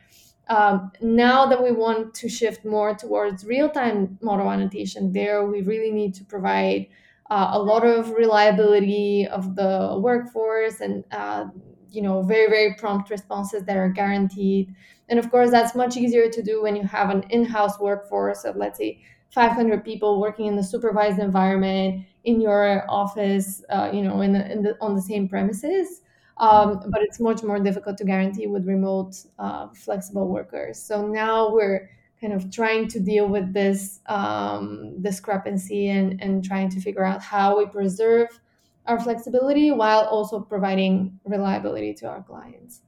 Um, 0.50 0.92
now 1.02 1.46
that 1.46 1.64
we 1.64 1.72
want 1.72 2.14
to 2.16 2.28
shift 2.28 2.66
more 2.66 2.94
towards 2.94 3.46
real 3.46 3.70
time 3.70 4.18
model 4.22 4.52
annotation, 4.52 5.14
there 5.14 5.46
we 5.46 5.62
really 5.62 5.92
need 5.92 6.14
to 6.16 6.26
provide 6.26 6.88
uh, 7.30 7.52
a 7.54 7.60
lot 7.60 7.86
of 7.86 8.10
reliability 8.12 9.26
of 9.28 9.56
the 9.56 9.98
workforce 10.02 10.82
and 10.82 11.06
uh, 11.12 11.46
you 11.90 12.02
know 12.02 12.22
very 12.24 12.50
very 12.50 12.76
prompt 12.76 13.10
responses 13.10 13.64
that 13.64 13.78
are 13.78 13.90
guaranteed 13.90 14.76
and 15.10 15.20
of 15.20 15.30
course 15.30 15.52
that's 15.52 15.76
much 15.76 15.98
easier 15.98 16.30
to 16.30 16.42
do 16.42 16.62
when 16.64 16.76
you 16.76 16.84
have 16.84 17.10
an 17.10 17.24
in-house 17.30 17.80
workforce 17.80 18.44
of 18.46 18.56
let's 18.56 18.78
say 18.78 19.02
500 19.30 19.84
people 19.84 20.22
working 20.22 20.46
in 20.46 20.56
the 20.56 20.64
supervised 20.64 21.20
environment 21.20 22.06
in 22.24 22.40
your 22.40 22.86
office 22.90 23.64
uh, 23.70 23.90
you 23.92 24.02
know 24.02 24.22
in 24.22 24.34
the, 24.34 24.52
in 24.52 24.64
the, 24.64 24.78
on 24.80 24.96
the 24.96 25.02
same 25.02 25.28
premises 25.28 26.02
um, 26.38 26.82
but 26.88 27.02
it's 27.04 27.20
much 27.20 27.44
more 27.44 27.60
difficult 27.60 27.98
to 27.98 28.04
guarantee 28.04 28.48
with 28.48 28.66
remote 28.66 29.16
uh, 29.40 29.68
flexible 29.70 30.28
workers 30.28 30.82
so 30.82 31.08
now 31.08 31.52
we're 31.52 31.90
kind 32.24 32.34
of 32.34 32.50
trying 32.50 32.88
to 32.88 33.02
deal 33.02 33.28
with 33.28 33.54
this 33.54 34.00
um, 34.06 34.96
discrepancy 35.02 35.90
and, 35.90 36.22
and 36.22 36.42
trying 36.42 36.70
to 36.70 36.80
figure 36.80 37.04
out 37.04 37.22
how 37.22 37.58
we 37.58 37.66
preserve 37.66 38.40
our 38.86 38.98
flexibility 38.98 39.72
while 39.72 40.06
also 40.06 40.40
providing 40.40 41.20
reliability 41.26 41.94
to 41.94 42.08
our 42.08 42.24
clients. 42.24 42.82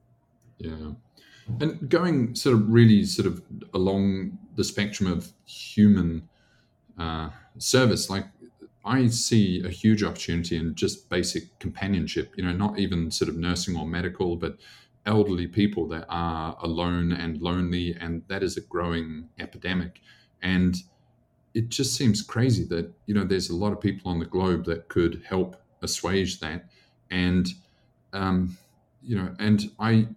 Yeah. 0.57 0.91
And 1.47 1.89
going 1.89 2.35
sort 2.35 2.55
of 2.55 2.69
really 2.69 3.05
sort 3.05 3.27
of 3.27 3.41
along 3.73 4.37
the 4.55 4.63
spectrum 4.63 5.11
of 5.11 5.31
human 5.45 6.27
uh, 6.97 7.29
service, 7.57 8.09
like 8.09 8.25
I 8.83 9.07
see 9.07 9.63
a 9.63 9.69
huge 9.69 10.03
opportunity 10.03 10.57
in 10.57 10.75
just 10.75 11.09
basic 11.09 11.57
companionship, 11.59 12.33
you 12.37 12.43
know, 12.43 12.53
not 12.53 12.79
even 12.79 13.11
sort 13.11 13.29
of 13.29 13.37
nursing 13.37 13.77
or 13.77 13.85
medical, 13.85 14.35
but 14.35 14.57
elderly 15.05 15.47
people 15.47 15.87
that 15.87 16.05
are 16.09 16.57
alone 16.61 17.11
and 17.11 17.41
lonely, 17.41 17.95
and 17.99 18.23
that 18.27 18.43
is 18.43 18.57
a 18.57 18.61
growing 18.61 19.29
epidemic. 19.39 20.01
And 20.41 20.75
it 21.53 21.69
just 21.69 21.95
seems 21.95 22.21
crazy 22.21 22.65
that, 22.65 22.91
you 23.05 23.13
know, 23.13 23.23
there's 23.23 23.49
a 23.49 23.55
lot 23.55 23.71
of 23.71 23.79
people 23.79 24.11
on 24.11 24.19
the 24.19 24.25
globe 24.25 24.65
that 24.65 24.87
could 24.89 25.21
help 25.27 25.55
assuage 25.81 26.39
that. 26.39 26.65
And, 27.11 27.47
um, 28.13 28.57
you 29.03 29.15
know, 29.15 29.35
and 29.39 29.71
I 29.79 30.07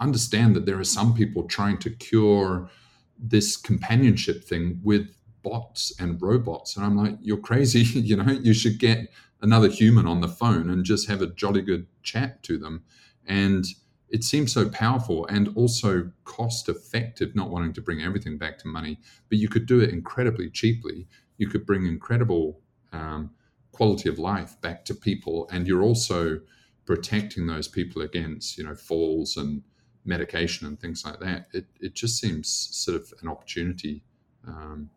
understand 0.00 0.56
that 0.56 0.66
there 0.66 0.78
are 0.78 0.84
some 0.84 1.14
people 1.14 1.44
trying 1.44 1.78
to 1.78 1.90
cure 1.90 2.70
this 3.18 3.56
companionship 3.56 4.44
thing 4.44 4.80
with 4.82 5.08
bots 5.42 5.92
and 6.00 6.20
robots. 6.20 6.76
And 6.76 6.84
I'm 6.84 6.96
like, 6.96 7.16
you're 7.20 7.36
crazy. 7.36 7.82
you 8.00 8.16
know, 8.16 8.32
you 8.32 8.54
should 8.54 8.78
get 8.78 9.08
another 9.40 9.68
human 9.68 10.06
on 10.06 10.20
the 10.20 10.28
phone 10.28 10.70
and 10.70 10.84
just 10.84 11.08
have 11.08 11.22
a 11.22 11.26
jolly 11.26 11.62
good 11.62 11.86
chat 12.02 12.42
to 12.44 12.58
them. 12.58 12.82
And 13.26 13.64
it 14.08 14.24
seems 14.24 14.52
so 14.52 14.68
powerful 14.68 15.26
and 15.26 15.50
also 15.56 16.10
cost 16.24 16.68
effective, 16.68 17.34
not 17.34 17.50
wanting 17.50 17.72
to 17.74 17.80
bring 17.80 18.02
everything 18.02 18.38
back 18.38 18.58
to 18.58 18.68
money, 18.68 19.00
but 19.28 19.38
you 19.38 19.48
could 19.48 19.66
do 19.66 19.80
it 19.80 19.90
incredibly 19.90 20.50
cheaply. 20.50 21.06
You 21.36 21.48
could 21.48 21.66
bring 21.66 21.86
incredible 21.86 22.60
um, 22.92 23.30
quality 23.72 24.08
of 24.08 24.18
life 24.18 24.60
back 24.60 24.84
to 24.86 24.94
people. 24.94 25.48
And 25.52 25.66
you're 25.66 25.82
also 25.82 26.40
protecting 26.86 27.46
those 27.46 27.66
people 27.66 28.02
against, 28.02 28.56
you 28.56 28.64
know, 28.64 28.74
falls 28.74 29.36
and 29.36 29.62
medication 30.04 30.66
and 30.66 30.80
things 30.80 31.04
like 31.04 31.20
that. 31.20 31.48
It, 31.52 31.66
it 31.80 31.94
just 31.94 32.20
seems 32.20 32.48
sort 32.48 32.96
of 33.00 33.12
an 33.22 33.28
opportunity. 33.28 34.02
Um, 34.46 34.90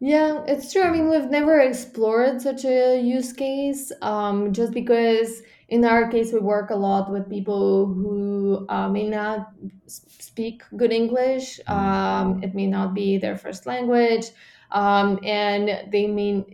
yeah, 0.00 0.42
it's 0.46 0.72
true. 0.72 0.82
I 0.82 0.90
mean, 0.90 1.10
we've 1.10 1.30
never 1.30 1.60
explored 1.60 2.40
such 2.40 2.64
a 2.64 2.98
use 2.98 3.34
case 3.34 3.92
um, 4.00 4.52
just 4.52 4.72
because, 4.72 5.42
in 5.68 5.84
our 5.84 6.10
case, 6.10 6.32
we 6.32 6.38
work 6.38 6.70
a 6.70 6.74
lot 6.74 7.10
with 7.10 7.28
people 7.28 7.86
who 7.86 8.64
uh, 8.70 8.88
may 8.88 9.06
not 9.06 9.52
speak 9.86 10.62
good 10.76 10.90
English. 10.90 11.60
Mm. 11.68 11.76
Um, 11.76 12.42
it 12.42 12.54
may 12.54 12.66
not 12.66 12.94
be 12.94 13.18
their 13.18 13.36
first 13.36 13.66
language 13.66 14.26
um, 14.72 15.18
and 15.24 15.90
they 15.90 16.06
mean 16.06 16.44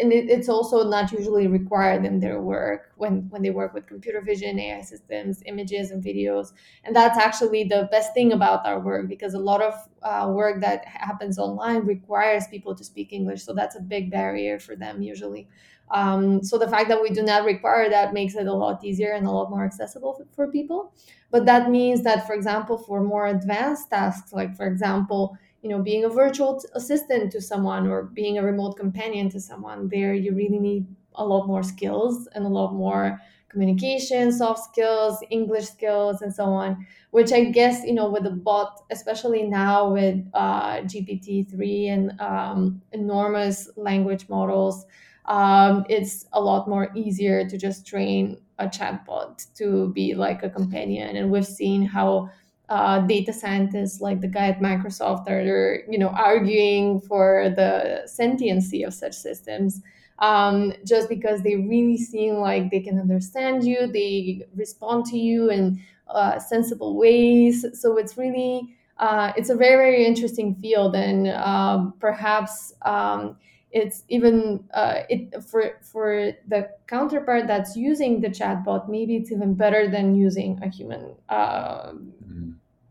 and 0.00 0.10
it, 0.12 0.30
it's 0.30 0.48
also 0.48 0.88
not 0.88 1.12
usually 1.12 1.46
required 1.46 2.06
in 2.06 2.20
their 2.20 2.40
work 2.40 2.92
when 2.96 3.28
when 3.28 3.42
they 3.42 3.50
work 3.50 3.74
with 3.74 3.86
computer 3.86 4.22
vision 4.22 4.58
ai 4.58 4.80
systems 4.80 5.42
images 5.46 5.90
and 5.90 6.02
videos. 6.02 6.52
And 6.84 6.96
that's 6.96 7.18
actually 7.18 7.64
the 7.64 7.86
best 7.90 8.14
thing 8.14 8.32
about 8.32 8.64
our 8.66 8.80
work 8.80 9.08
because 9.08 9.34
a 9.34 9.38
lot 9.38 9.60
of 9.62 9.74
uh, 10.02 10.30
work 10.32 10.60
that 10.62 10.86
happens 10.86 11.38
online 11.38 11.80
requires 11.84 12.46
people 12.48 12.74
to 12.74 12.84
speak 12.84 13.12
english. 13.12 13.44
So 13.44 13.52
that's 13.52 13.76
a 13.76 13.80
big 13.80 14.10
barrier 14.10 14.58
for 14.58 14.74
them 14.74 15.02
usually. 15.02 15.48
Um, 15.90 16.42
so 16.42 16.58
the 16.58 16.68
fact 16.68 16.88
that 16.88 17.00
we 17.00 17.10
do 17.10 17.22
not 17.22 17.44
require 17.44 17.88
that 17.88 18.12
makes 18.12 18.34
it 18.34 18.46
a 18.46 18.52
lot 18.52 18.82
easier 18.84 19.12
and 19.12 19.26
a 19.26 19.30
lot 19.30 19.50
more 19.50 19.64
accessible 19.64 20.14
for, 20.14 20.26
for 20.34 20.50
people. 20.50 20.92
But 21.30 21.46
that 21.46 21.70
means 21.70 22.02
that 22.04 22.26
for 22.26 22.34
example 22.34 22.78
for 22.78 23.02
more 23.02 23.26
advanced 23.26 23.90
tasks 23.90 24.32
like 24.32 24.56
for 24.56 24.66
example 24.66 25.36
you 25.66 25.72
know 25.72 25.82
being 25.82 26.04
a 26.04 26.08
virtual 26.08 26.62
assistant 26.74 27.32
to 27.32 27.40
someone 27.40 27.88
or 27.88 28.04
being 28.04 28.38
a 28.38 28.42
remote 28.42 28.76
companion 28.76 29.28
to 29.28 29.40
someone 29.40 29.88
there 29.88 30.14
you 30.14 30.32
really 30.32 30.60
need 30.60 30.86
a 31.16 31.26
lot 31.26 31.48
more 31.48 31.64
skills 31.64 32.28
and 32.34 32.46
a 32.46 32.48
lot 32.48 32.72
more 32.72 33.20
communication 33.48 34.30
soft 34.30 34.62
skills 34.62 35.18
english 35.30 35.66
skills 35.66 36.22
and 36.22 36.32
so 36.32 36.44
on 36.44 36.86
which 37.10 37.32
i 37.32 37.42
guess 37.42 37.82
you 37.84 37.92
know 37.92 38.08
with 38.08 38.22
the 38.22 38.30
bot 38.30 38.84
especially 38.92 39.42
now 39.42 39.90
with 39.92 40.16
uh, 40.34 40.76
gpt-3 40.82 41.88
and 41.88 42.20
um, 42.20 42.80
enormous 42.92 43.68
language 43.76 44.28
models 44.28 44.86
um, 45.24 45.84
it's 45.88 46.26
a 46.32 46.40
lot 46.40 46.68
more 46.68 46.92
easier 46.94 47.48
to 47.48 47.58
just 47.58 47.84
train 47.84 48.40
a 48.60 48.66
chatbot 48.68 49.52
to 49.56 49.92
be 49.92 50.14
like 50.14 50.42
a 50.42 50.48
companion. 50.50 51.16
And 51.16 51.30
we've 51.30 51.46
seen 51.46 51.82
how 51.82 52.30
uh, 52.68 53.00
data 53.00 53.32
scientists 53.32 54.00
like 54.00 54.20
the 54.20 54.28
guy 54.28 54.48
at 54.48 54.60
Microsoft 54.60 55.28
are, 55.28 55.84
you 55.88 55.98
know, 55.98 56.08
arguing 56.08 57.00
for 57.00 57.52
the 57.54 58.02
sentiency 58.06 58.82
of 58.82 58.92
such 58.92 59.14
systems, 59.14 59.82
um, 60.18 60.72
just 60.84 61.08
because 61.08 61.42
they 61.42 61.56
really 61.56 61.96
seem 61.96 62.34
like 62.36 62.70
they 62.70 62.80
can 62.80 62.98
understand 62.98 63.64
you, 63.64 63.86
they 63.86 64.46
respond 64.56 65.04
to 65.06 65.18
you 65.18 65.50
in 65.50 65.80
uh, 66.08 66.38
sensible 66.38 66.96
ways. 66.96 67.64
So 67.74 67.96
it's 67.98 68.16
really 68.16 68.76
uh, 68.98 69.32
it's 69.36 69.50
a 69.50 69.56
very 69.56 69.76
very 69.76 70.06
interesting 70.06 70.54
field, 70.54 70.94
and 70.96 71.28
um, 71.28 71.94
perhaps 72.00 72.72
um, 72.82 73.36
it's 73.70 74.04
even 74.08 74.64
uh, 74.72 75.00
it 75.10 75.44
for 75.44 75.78
for 75.82 76.32
the 76.48 76.70
counterpart 76.86 77.46
that's 77.46 77.76
using 77.76 78.20
the 78.22 78.28
chatbot. 78.28 78.88
Maybe 78.88 79.16
it's 79.16 79.30
even 79.30 79.54
better 79.54 79.90
than 79.90 80.14
using 80.14 80.58
a 80.62 80.68
human 80.68 81.14
uh, 81.28 81.92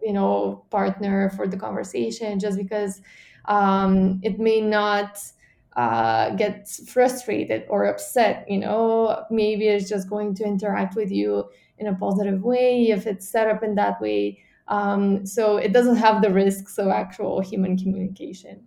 you 0.06 0.14
know 0.14 0.64
partner 0.70 1.32
for 1.32 1.48
the 1.48 1.58
conversation 1.58 2.40
just 2.40 2.58
because 2.58 3.02
um, 3.46 4.20
it 4.24 4.40
may 4.40 4.62
not 4.62 5.20
uh, 5.76 6.30
get 6.36 6.70
frustrated 6.88 7.66
or 7.68 7.86
upset 7.86 8.46
you 8.50 8.60
know? 8.60 9.26
Maybe 9.30 9.68
it's 9.68 9.90
just 9.90 10.10
going 10.10 10.36
to 10.36 10.46
interact 10.46 10.96
with 10.96 11.12
you 11.12 11.50
in 11.80 11.88
a 11.88 11.96
positive 11.96 12.42
way 12.44 12.90
if 12.90 13.06
it's 13.06 13.28
set 13.28 13.48
up 13.50 13.62
in 13.64 13.76
that 13.76 14.00
way. 14.00 14.40
Um, 14.68 15.26
so 15.26 15.58
it 15.58 15.74
doesn't 15.74 15.98
have 15.98 16.22
the 16.22 16.32
risks 16.32 16.78
of 16.78 16.88
actual 16.88 17.42
human 17.42 17.78
communication. 17.78 18.62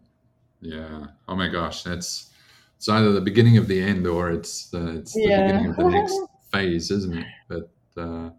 Yeah. 0.60 1.06
Oh 1.28 1.36
my 1.36 1.48
gosh 1.48 1.82
that's 1.82 2.30
it's 2.76 2.88
either 2.88 3.12
the 3.12 3.20
beginning 3.20 3.56
of 3.56 3.68
the 3.68 3.80
end 3.80 4.06
or 4.06 4.30
it's 4.30 4.66
the, 4.66 4.98
it's 4.98 5.14
the 5.14 5.22
yeah. 5.22 5.46
beginning 5.46 5.70
of 5.70 5.76
the 5.76 5.88
next 5.88 6.20
phase 6.52 6.90
isn't 6.90 7.16
it? 7.16 7.26
But 7.48 7.70
uh, 7.96 8.30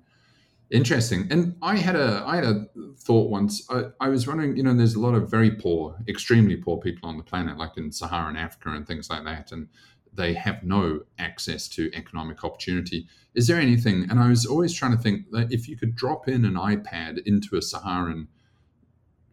Interesting. 0.72 1.28
And 1.32 1.56
I 1.64 1.78
had 1.78 1.96
a 1.96 2.24
I 2.28 2.36
had 2.36 2.46
a 2.46 2.66
thought 2.98 3.32
once. 3.32 3.68
I, 3.72 3.86
I, 4.00 4.10
was 4.10 4.28
wondering, 4.28 4.56
you 4.56 4.62
know, 4.62 4.76
there's 4.76 4.94
a 4.94 5.00
lot 5.00 5.16
of 5.16 5.30
very 5.30 5.50
poor, 5.50 5.98
extremely 6.08 6.58
poor 6.58 6.78
people 6.78 7.10
on 7.10 7.18
the 7.18 7.24
planet, 7.24 7.58
like 7.58 7.76
in 7.78 7.92
Saharan 7.92 8.38
Africa 8.38 8.70
and 8.70 8.86
things 8.86 9.10
like 9.10 9.24
that, 9.24 9.52
and 9.52 9.68
they 10.14 10.34
have 10.34 10.64
no 10.64 11.02
access 11.18 11.68
to 11.70 11.90
economic 11.96 12.44
opportunity. 12.44 13.08
Is 13.34 13.48
there 13.48 13.60
anything? 13.60 14.08
And 14.12 14.20
I 14.20 14.30
was 14.30 14.46
always 14.46 14.74
trying 14.74 14.92
to 14.92 15.02
think 15.02 15.32
that 15.32 15.52
if 15.52 15.68
you 15.68 15.76
could 15.76 15.96
drop 15.96 16.28
in 16.28 16.46
an 16.46 16.54
iPad 16.54 17.26
into 17.26 17.58
a 17.58 17.62
Saharan 17.64 18.28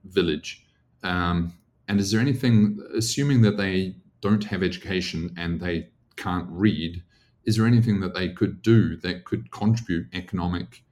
village, 0.05 0.65
um, 1.03 1.53
and 1.87 2.01
is 2.01 2.13
there 2.13 2.21
anything, 2.21 2.79
assuming 2.95 3.43
that 3.43 3.59
they 3.59 3.97
don't 4.23 4.45
have 4.45 4.63
education 4.63 5.35
and 5.37 5.61
they 5.61 5.89
can't 6.17 6.49
read, 6.49 7.03
is 7.45 7.57
there 7.57 7.67
anything 7.67 8.01
that 8.01 8.15
they 8.15 8.31
could 8.31 8.63
do 8.63 8.97
that 8.97 9.25
could 9.25 9.51
contribute 9.51 10.07
economic 10.15 10.83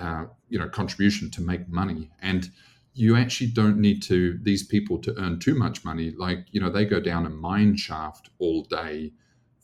uh, 0.00 0.24
you 0.48 0.58
know 0.58 0.68
contribution 0.68 1.30
to 1.30 1.42
make 1.42 1.68
money. 1.68 2.10
And 2.20 2.50
you 2.94 3.16
actually 3.16 3.48
don't 3.48 3.78
need 3.78 4.02
to 4.02 4.38
these 4.42 4.62
people 4.62 4.98
to 4.98 5.16
earn 5.18 5.38
too 5.38 5.54
much 5.54 5.84
money. 5.84 6.12
Like 6.16 6.46
you 6.50 6.60
know 6.60 6.70
they 6.70 6.84
go 6.84 7.00
down 7.00 7.26
a 7.26 7.30
mine 7.30 7.76
shaft 7.76 8.30
all 8.38 8.64
day 8.64 9.12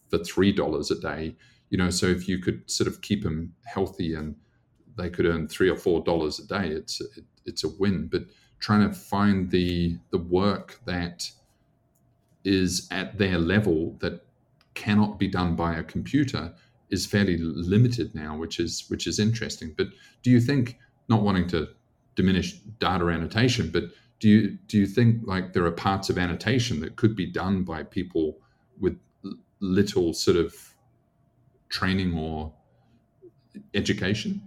for 0.08 0.18
three 0.18 0.52
dollars 0.52 0.90
a 0.90 1.00
day. 1.00 1.36
You 1.70 1.78
know 1.78 1.90
so 1.90 2.06
if 2.06 2.28
you 2.28 2.38
could 2.38 2.70
sort 2.70 2.88
of 2.88 3.00
keep 3.00 3.22
them 3.22 3.54
healthy 3.64 4.14
and 4.14 4.36
they 4.96 5.10
could 5.10 5.26
earn 5.26 5.48
three 5.48 5.68
or 5.68 5.76
four 5.76 6.02
dollars 6.02 6.38
a 6.38 6.46
day 6.46 6.68
it's 6.68 7.00
it, 7.00 7.24
it's 7.44 7.64
a 7.64 7.68
win. 7.68 8.08
But 8.08 8.26
trying 8.60 8.88
to 8.88 8.94
find 8.94 9.50
the 9.50 9.98
the 10.10 10.18
work 10.18 10.80
that 10.84 11.30
is 12.44 12.86
at 12.92 13.18
their 13.18 13.38
level 13.38 13.96
that 14.00 14.24
cannot 14.74 15.18
be 15.18 15.26
done 15.26 15.56
by 15.56 15.74
a 15.74 15.82
computer 15.82 16.54
is 16.90 17.06
fairly 17.06 17.36
limited 17.38 18.14
now, 18.14 18.36
which 18.36 18.60
is 18.60 18.84
which 18.88 19.06
is 19.06 19.18
interesting. 19.18 19.74
But 19.76 19.88
do 20.22 20.30
you 20.30 20.40
think, 20.40 20.78
not 21.08 21.22
wanting 21.22 21.48
to 21.48 21.68
diminish 22.14 22.54
data 22.80 23.06
annotation, 23.06 23.70
but 23.70 23.84
do 24.20 24.28
you 24.28 24.58
do 24.66 24.78
you 24.78 24.86
think 24.86 25.22
like 25.24 25.52
there 25.52 25.64
are 25.64 25.72
parts 25.72 26.08
of 26.10 26.18
annotation 26.18 26.80
that 26.80 26.96
could 26.96 27.14
be 27.16 27.26
done 27.26 27.62
by 27.62 27.82
people 27.82 28.38
with 28.80 28.98
little 29.60 30.12
sort 30.12 30.36
of 30.36 30.54
training 31.68 32.16
or 32.16 32.52
education? 33.74 34.42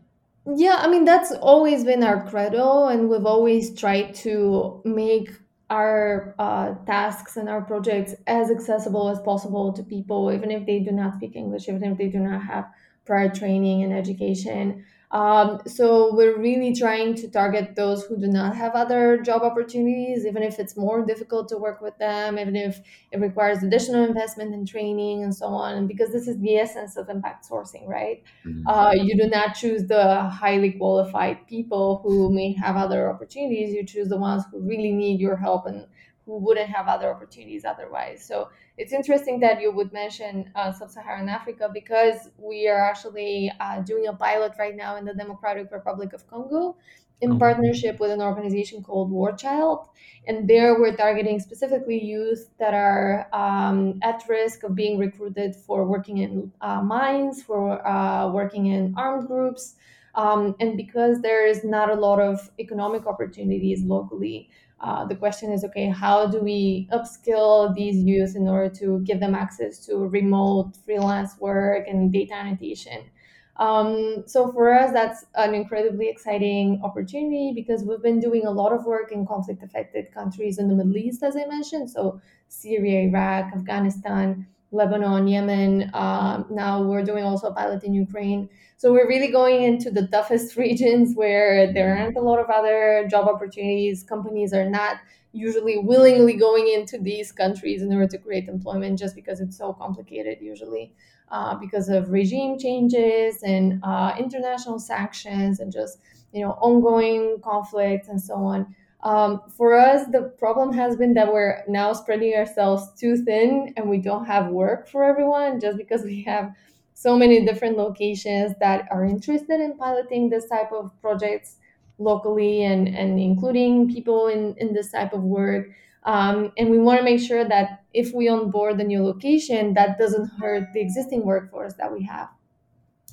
Yeah, 0.56 0.78
I 0.80 0.88
mean, 0.88 1.06
that's 1.06 1.32
always 1.32 1.84
been 1.84 2.04
our 2.04 2.28
credo, 2.28 2.88
and 2.88 3.10
we've 3.10 3.26
always 3.26 3.78
tried 3.78 4.16
to 4.16 4.82
make 4.84 5.32
our 5.70 6.36
uh, 6.40 6.74
tasks 6.86 7.38
and 7.38 7.48
our 7.50 7.62
projects 7.62 8.16
as 8.28 8.50
accessible 8.50 9.10
as 9.10 9.20
possible 9.22 9.72
to 9.74 9.84
people, 9.84 10.32
even 10.32 10.52
if 10.52 10.66
they 10.66 10.80
do 10.80 10.92
not 10.92 11.16
speak 11.16 11.36
English, 11.36 11.70
even 11.70 11.84
if 11.84 11.98
they 11.98 12.08
do 12.10 12.20
not 12.20 12.44
have 12.44 12.70
prior 13.06 13.30
training 13.30 13.84
and 13.84 13.94
education. 13.94 14.86
Um, 15.12 15.60
so 15.66 16.14
we're 16.14 16.38
really 16.38 16.76
trying 16.76 17.16
to 17.16 17.28
target 17.28 17.76
those 17.76 18.06
who 18.06 18.16
do 18.16 18.28
not 18.28 18.56
have 18.56 18.74
other 18.74 19.18
job 19.18 19.42
opportunities, 19.42 20.24
even 20.26 20.44
if 20.44 20.60
it's 20.60 20.78
more 20.78 21.04
difficult 21.04 21.50
to 21.50 21.58
work 21.58 21.82
with 21.82 21.98
them, 21.98 22.38
even 22.38 22.56
if 22.56 22.80
it 23.12 23.20
requires 23.20 23.64
additional 23.64 24.04
investment 24.04 24.54
in 24.54 24.68
training 24.68 25.24
and 25.24 25.36
so 25.36 25.48
on. 25.48 25.88
Because 25.88 26.12
this 26.12 26.28
is 26.28 26.40
the 26.40 26.58
essence 26.58 26.96
of 26.96 27.10
impact 27.10 27.50
sourcing, 27.50 27.88
right? 27.88 28.24
Mm-hmm. 28.46 28.68
Uh, 28.68 28.92
you 28.94 29.18
do 29.18 29.28
not 29.28 29.56
choose 29.56 29.88
the 29.88 30.22
highly 30.26 30.74
qualified 30.74 31.48
people 31.48 32.02
who 32.04 32.32
may 32.32 32.54
have 32.54 32.76
other 32.76 33.10
opportunities. 33.10 33.74
You 33.74 33.84
choose 33.84 34.10
the 34.10 34.18
ones 34.18 34.44
who 34.52 34.60
really 34.60 34.92
need 34.92 35.20
your 35.20 35.38
help 35.38 35.66
and 35.66 35.88
who 36.30 36.38
wouldn't 36.38 36.70
have 36.70 36.88
other 36.88 37.10
opportunities 37.10 37.66
otherwise. 37.66 38.24
So 38.24 38.50
it's 38.78 38.94
interesting 38.94 39.40
that 39.40 39.60
you 39.60 39.72
would 39.72 39.92
mention 39.92 40.52
uh, 40.56 40.72
sub-Saharan 40.72 41.28
Africa 41.28 41.72
because 41.74 42.30
we 42.38 42.68
are 42.68 42.80
actually 42.80 43.52
uh, 43.60 43.82
doing 43.82 44.06
a 44.06 44.14
pilot 44.14 44.52
right 44.60 44.76
now 44.76 44.98
in 44.98 45.06
the 45.06 45.16
Democratic 45.16 45.72
Republic 45.72 46.14
of 46.14 46.28
Congo 46.28 46.78
in 47.22 47.32
oh. 47.32 47.40
partnership 47.40 48.00
with 48.00 48.12
an 48.12 48.22
organization 48.22 48.84
called 48.84 49.10
War 49.10 49.32
Child. 49.32 49.90
And 50.28 50.48
there 50.48 50.80
we're 50.80 50.96
targeting 50.96 51.40
specifically 51.40 52.00
youth 52.00 52.52
that 52.60 52.76
are 52.76 53.28
um, 53.34 54.00
at 54.04 54.22
risk 54.30 54.62
of 54.62 54.76
being 54.76 55.00
recruited 55.00 55.56
for 55.56 55.84
working 55.84 56.20
in 56.20 56.52
uh, 56.62 56.84
mines, 56.84 57.42
for 57.42 57.86
uh, 57.88 58.32
working 58.32 58.68
in 58.68 58.94
armed 58.96 59.28
groups. 59.28 59.76
Um, 60.14 60.56
and 60.60 60.78
because 60.78 61.22
there 61.22 61.48
is 61.48 61.64
not 61.64 61.90
a 61.90 61.96
lot 61.96 62.20
of 62.20 62.52
economic 62.60 63.08
opportunities 63.08 63.82
locally, 63.84 64.50
uh, 64.82 65.06
the 65.06 65.16
question 65.16 65.52
is 65.52 65.64
okay 65.64 65.88
how 65.88 66.26
do 66.26 66.40
we 66.40 66.88
upskill 66.92 67.74
these 67.76 67.98
youth 67.98 68.36
in 68.36 68.48
order 68.48 68.74
to 68.74 69.00
give 69.02 69.20
them 69.20 69.36
access 69.36 69.86
to 69.86 69.98
remote 69.98 70.72
freelance 70.86 71.38
work 71.40 71.88
and 71.88 72.12
data 72.14 72.34
annotation? 72.34 73.10
Um, 73.58 74.24
so 74.26 74.52
for 74.54 74.74
us 74.74 74.94
that's 74.94 75.26
an 75.36 75.54
incredibly 75.54 76.08
exciting 76.08 76.80
opportunity 76.84 77.52
because 77.54 77.84
we've 77.84 78.02
been 78.02 78.22
doing 78.22 78.46
a 78.46 78.52
lot 78.52 78.72
of 78.72 78.86
work 78.86 79.12
in 79.12 79.28
conflict 79.28 79.64
affected 79.64 80.14
countries 80.14 80.60
in 80.60 80.70
the 80.70 80.76
middle 80.76 80.96
east 80.96 81.24
as 81.24 81.36
i 81.36 81.46
mentioned. 81.46 81.90
So 81.90 82.22
syria 82.48 83.02
iraq 83.10 83.54
afghanistan 83.54 84.48
lebanon 84.72 85.28
yemen 85.28 85.90
uh, 85.94 86.44
now 86.50 86.82
we're 86.82 87.04
doing 87.04 87.24
also 87.24 87.48
a 87.48 87.54
pilot 87.54 87.84
in 87.84 87.94
ukraine 87.94 88.50
so 88.78 88.94
we're 88.94 89.08
really 89.08 89.32
going 89.32 89.62
into 89.64 89.92
the 89.92 90.08
toughest 90.08 90.56
regions 90.66 91.16
where 91.16 91.72
there 91.74 91.98
aren't 91.98 92.16
a 92.18 92.22
lot 92.22 92.40
of 92.40 92.50
other 92.50 93.06
job 93.12 93.28
opportunities. 93.28 94.04
Companies 94.04 94.54
are 94.54 94.70
not 94.70 95.02
usually 95.34 95.78
willingly 95.78 96.34
going 96.34 96.66
into 96.70 96.98
these 96.98 97.30
countries 97.34 97.82
in 97.82 97.92
order 97.92 98.08
to 98.08 98.18
create 98.18 98.48
employment 98.48 98.98
just 98.98 99.16
because 99.16 99.42
it's 99.42 99.58
so 99.58 99.74
complicated 99.74 100.38
usually 100.42 100.94
uh, 101.30 101.56
because 101.56 101.90
of 101.90 102.10
regime 102.10 102.58
changes 102.58 103.44
and 103.44 103.80
uh, 103.84 104.16
international 104.18 104.80
sanctions 104.80 105.60
and 105.60 105.72
just 105.72 106.00
you 106.32 106.42
know 106.42 106.52
ongoing 106.54 107.38
conflicts 107.44 108.08
and 108.08 108.22
so 108.22 108.36
on 108.36 108.74
um, 109.02 109.42
for 109.56 109.78
us 109.78 110.06
the 110.12 110.34
problem 110.38 110.74
has 110.74 110.96
been 110.96 111.14
that 111.14 111.32
we're 111.32 111.64
now 111.68 111.94
spreading 111.94 112.34
ourselves 112.36 112.88
too 113.00 113.18
thin 113.18 113.74
and 113.78 113.90
we 113.90 113.98
don't 113.98 114.26
have 114.26 114.48
work 114.48 114.88
for 114.88 115.04
everyone 115.04 115.60
just 115.60 115.78
because 115.78 116.04
we 116.04 116.24
have 116.24 116.54
so 117.00 117.18
many 117.18 117.46
different 117.46 117.78
locations 117.78 118.54
that 118.60 118.86
are 118.92 119.06
interested 119.06 119.62
in 119.62 119.78
piloting 119.78 120.30
this 120.30 120.50
type 120.50 120.72
of 120.74 120.92
projects 121.02 121.56
locally 121.98 122.64
and, 122.64 122.90
and 122.90 123.18
including 123.20 123.90
people 123.90 124.28
in, 124.28 124.54
in 124.58 124.74
this 124.74 124.92
type 124.92 125.14
of 125.14 125.24
work. 125.24 125.70
Um, 126.04 126.52
and 126.58 126.70
we 126.70 126.78
want 126.78 127.00
to 127.00 127.06
make 127.06 127.22
sure 127.22 127.48
that 127.48 127.84
if 127.94 128.14
we 128.14 128.28
onboard 128.28 128.78
the 128.78 128.84
new 128.84 129.02
location, 129.02 129.74
that 129.76 129.98
doesn't 129.98 130.28
hurt 130.42 130.74
the 130.74 130.82
existing 130.82 131.26
workforce 131.26 131.74
that 131.76 131.92
we 131.92 132.04
have. 132.04 132.30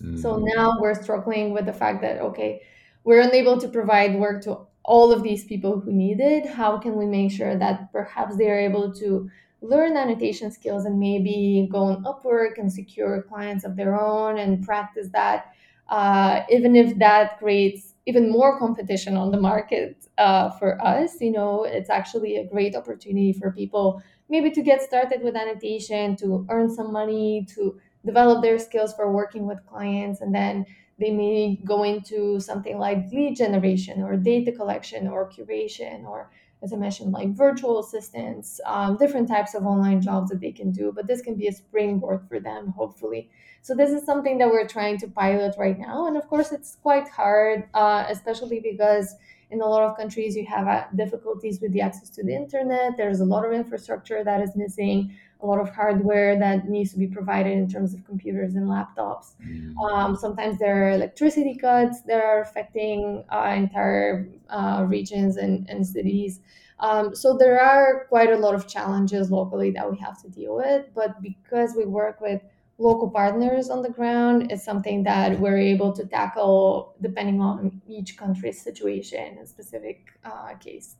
Mm. 0.02 0.20
So 0.20 0.38
now 0.38 0.78
we're 0.80 1.00
struggling 1.00 1.52
with 1.52 1.66
the 1.66 1.72
fact 1.72 2.02
that, 2.02 2.20
okay, 2.20 2.62
we're 3.04 3.20
unable 3.20 3.60
to 3.60 3.68
provide 3.68 4.18
work 4.18 4.42
to 4.44 4.65
all 4.86 5.12
of 5.12 5.22
these 5.22 5.44
people 5.44 5.80
who 5.80 5.92
need 5.92 6.20
it. 6.20 6.46
How 6.46 6.78
can 6.78 6.96
we 6.96 7.06
make 7.06 7.32
sure 7.32 7.56
that 7.58 7.92
perhaps 7.92 8.36
they 8.36 8.48
are 8.48 8.58
able 8.58 8.94
to 8.94 9.28
learn 9.60 9.96
annotation 9.96 10.50
skills 10.50 10.84
and 10.84 10.98
maybe 10.98 11.68
go 11.70 11.78
on 11.78 12.04
Upwork 12.04 12.58
and 12.58 12.72
secure 12.72 13.22
clients 13.22 13.64
of 13.64 13.76
their 13.76 14.00
own 14.00 14.38
and 14.38 14.64
practice 14.64 15.08
that, 15.12 15.52
uh, 15.88 16.42
even 16.50 16.76
if 16.76 16.98
that 16.98 17.38
creates 17.38 17.94
even 18.06 18.30
more 18.30 18.58
competition 18.58 19.16
on 19.16 19.32
the 19.32 19.40
market 19.40 20.06
uh, 20.18 20.50
for 20.50 20.80
us. 20.84 21.20
You 21.20 21.32
know, 21.32 21.64
it's 21.64 21.90
actually 21.90 22.36
a 22.36 22.46
great 22.46 22.76
opportunity 22.76 23.32
for 23.32 23.50
people 23.50 24.00
maybe 24.28 24.50
to 24.52 24.62
get 24.62 24.82
started 24.82 25.22
with 25.22 25.36
annotation, 25.36 26.16
to 26.16 26.46
earn 26.50 26.72
some 26.72 26.92
money, 26.92 27.46
to 27.54 27.78
develop 28.04 28.42
their 28.42 28.58
skills 28.58 28.94
for 28.94 29.12
working 29.12 29.46
with 29.46 29.64
clients, 29.66 30.20
and 30.20 30.34
then 30.34 30.64
they 30.98 31.10
may 31.10 31.60
go 31.64 31.82
into 31.82 32.40
something 32.40 32.78
like 32.78 33.10
lead 33.12 33.36
generation 33.36 34.02
or 34.02 34.16
data 34.16 34.52
collection 34.52 35.06
or 35.06 35.30
curation 35.30 36.04
or 36.04 36.30
as 36.62 36.72
I 36.72 36.76
mentioned, 36.76 37.12
like 37.12 37.34
virtual 37.34 37.78
assistants, 37.80 38.60
um, 38.64 38.96
different 38.96 39.28
types 39.28 39.54
of 39.54 39.66
online 39.66 40.00
jobs 40.00 40.30
that 40.30 40.40
they 40.40 40.52
can 40.52 40.72
do. 40.72 40.90
But 40.90 41.06
this 41.06 41.20
can 41.20 41.34
be 41.34 41.48
a 41.48 41.52
springboard 41.52 42.26
for 42.28 42.40
them, 42.40 42.68
hopefully. 42.68 43.30
So 43.60 43.74
this 43.74 43.90
is 43.90 44.04
something 44.04 44.38
that 44.38 44.48
we're 44.48 44.66
trying 44.66 44.98
to 44.98 45.08
pilot 45.08 45.54
right 45.58 45.78
now, 45.78 46.06
and 46.06 46.16
of 46.16 46.26
course, 46.28 46.52
it's 46.52 46.76
quite 46.82 47.08
hard, 47.08 47.68
uh, 47.74 48.06
especially 48.08 48.60
because 48.60 49.14
in 49.50 49.60
a 49.60 49.66
lot 49.66 49.82
of 49.82 49.96
countries 49.96 50.34
you 50.34 50.44
have 50.46 50.66
uh, 50.66 50.84
difficulties 50.94 51.60
with 51.60 51.72
the 51.72 51.80
access 51.80 52.10
to 52.10 52.24
the 52.24 52.34
internet. 52.34 52.96
There's 52.96 53.20
a 53.20 53.24
lot 53.24 53.44
of 53.44 53.52
infrastructure 53.52 54.24
that 54.24 54.40
is 54.40 54.56
missing 54.56 55.16
a 55.40 55.46
lot 55.46 55.60
of 55.60 55.68
hardware 55.70 56.38
that 56.38 56.68
needs 56.68 56.92
to 56.92 56.98
be 56.98 57.06
provided 57.06 57.52
in 57.52 57.68
terms 57.68 57.94
of 57.94 58.04
computers 58.04 58.54
and 58.54 58.66
laptops. 58.66 59.34
Mm. 59.44 59.76
Um, 59.76 60.16
sometimes 60.16 60.58
there 60.58 60.88
are 60.88 60.90
electricity 60.90 61.54
cuts 61.54 62.02
that 62.02 62.22
are 62.22 62.40
affecting 62.40 63.24
uh, 63.30 63.54
entire 63.56 64.28
uh, 64.48 64.84
regions 64.88 65.36
and, 65.36 65.68
and 65.68 65.86
cities. 65.86 66.40
Um, 66.80 67.14
so 67.14 67.36
there 67.36 67.60
are 67.60 68.06
quite 68.08 68.30
a 68.30 68.36
lot 68.36 68.54
of 68.54 68.66
challenges 68.66 69.30
locally 69.30 69.70
that 69.72 69.90
we 69.90 69.98
have 69.98 70.20
to 70.22 70.28
deal 70.28 70.56
with. 70.56 70.86
But 70.94 71.20
because 71.22 71.74
we 71.76 71.84
work 71.84 72.20
with 72.20 72.42
local 72.78 73.10
partners 73.10 73.70
on 73.70 73.82
the 73.82 73.90
ground, 73.90 74.50
it's 74.50 74.64
something 74.64 75.02
that 75.04 75.38
we're 75.38 75.58
able 75.58 75.92
to 75.92 76.04
tackle 76.06 76.94
depending 77.00 77.40
on 77.40 77.80
each 77.86 78.16
country's 78.16 78.60
situation 78.60 79.36
and 79.38 79.48
specific 79.48 80.18
uh, 80.24 80.54
case. 80.54 80.96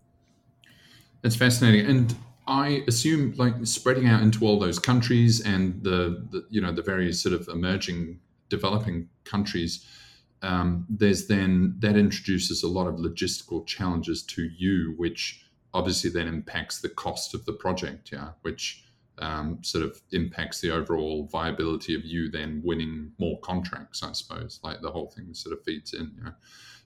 That's 1.23 1.37
fascinating. 1.37 1.87
And 1.87 2.15
I 2.47 2.85
assume 2.87 3.35
like 3.37 3.55
spreading 3.65 4.07
out 4.07 4.23
into 4.23 4.45
all 4.45 4.59
those 4.59 4.79
countries 4.79 5.41
and 5.41 5.83
the, 5.83 6.27
the 6.31 6.47
you 6.49 6.61
know 6.61 6.73
the 6.73 6.83
various 6.83 7.21
sort 7.21 7.35
of 7.35 7.49
emerging 7.49 8.21
developing 8.49 9.09
countries, 9.25 9.85
um, 10.43 10.87
there's 10.89 11.27
then 11.27 11.75
that 11.81 11.97
introduces 11.97 12.63
a 12.63 12.69
lot 12.69 12.87
of 12.87 12.97
logistical 12.97 13.67
challenges 13.67 14.23
to 14.23 14.49
you, 14.57 14.95
which 14.97 15.45
obviously 15.75 16.09
then 16.09 16.29
impacts 16.29 16.81
the 16.81 16.89
cost 16.89 17.35
of 17.35 17.45
the 17.45 17.53
project, 17.53 18.11
yeah, 18.13 18.31
which 18.43 18.85
um, 19.19 19.59
sort 19.63 19.85
of 19.85 20.01
impacts 20.13 20.61
the 20.61 20.71
overall 20.71 21.29
viability 21.31 21.95
of 21.95 22.05
you 22.05 22.31
then 22.31 22.61
winning 22.65 23.13
more 23.19 23.39
contracts, 23.41 24.03
I 24.03 24.13
suppose. 24.13 24.61
Like 24.63 24.81
the 24.81 24.91
whole 24.91 25.09
thing 25.09 25.33
sort 25.35 25.57
of 25.57 25.65
feeds 25.65 25.95
in. 25.95 26.13
You 26.17 26.25
know? 26.25 26.33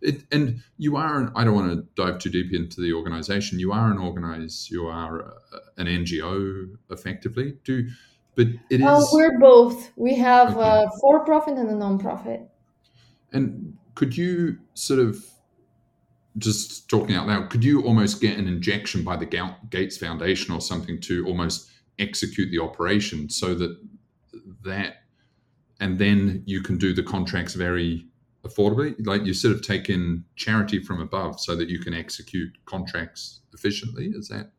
it, 0.02 0.22
and 0.32 0.62
you 0.78 0.96
are. 0.96 1.20
An, 1.20 1.32
I 1.34 1.44
don't 1.44 1.54
want 1.54 1.72
to 1.72 2.02
dive 2.02 2.18
too 2.18 2.30
deep 2.30 2.52
into 2.52 2.80
the 2.80 2.92
organization. 2.92 3.58
You 3.58 3.72
are 3.72 3.90
an 3.90 3.98
organized. 3.98 4.70
You 4.70 4.86
are 4.86 5.20
a, 5.20 5.32
an 5.78 5.86
NGO, 5.86 6.76
effectively. 6.90 7.56
Do, 7.64 7.88
but 8.36 8.46
it 8.70 8.80
well, 8.80 9.02
is. 9.02 9.10
We're 9.12 9.38
both. 9.38 9.90
We 9.96 10.14
have 10.16 10.56
okay. 10.56 10.84
a 10.84 10.90
for-profit 11.00 11.58
and 11.58 11.68
a 11.68 11.74
non-profit. 11.74 12.42
And 13.32 13.76
could 13.94 14.16
you 14.16 14.58
sort 14.74 15.00
of 15.00 15.24
just 16.38 16.88
talking 16.88 17.16
out 17.16 17.26
loud, 17.26 17.50
could 17.50 17.64
you 17.64 17.82
almost 17.82 18.20
get 18.20 18.38
an 18.38 18.46
injection 18.46 19.02
by 19.02 19.16
the 19.16 19.26
Gates 19.70 19.96
Foundation 19.98 20.54
or 20.54 20.60
something 20.60 21.00
to 21.02 21.26
almost 21.26 21.70
execute 22.00 22.50
the 22.50 22.58
operation 22.58 23.28
so 23.28 23.54
that 23.54 23.76
that 24.64 24.96
and 25.80 25.98
then 25.98 26.42
you 26.46 26.62
can 26.62 26.76
do 26.76 26.92
the 26.92 27.02
contracts 27.02 27.54
very 27.54 28.06
affordably. 28.44 28.94
Like 29.06 29.24
you 29.24 29.34
sort 29.34 29.54
of 29.54 29.62
take 29.62 29.88
in 29.88 30.24
charity 30.36 30.82
from 30.82 31.00
above 31.00 31.40
so 31.40 31.56
that 31.56 31.68
you 31.68 31.78
can 31.78 31.94
execute 31.94 32.50
contracts 32.66 33.40
efficiently. 33.54 34.12
Is 34.14 34.28
that 34.28 34.50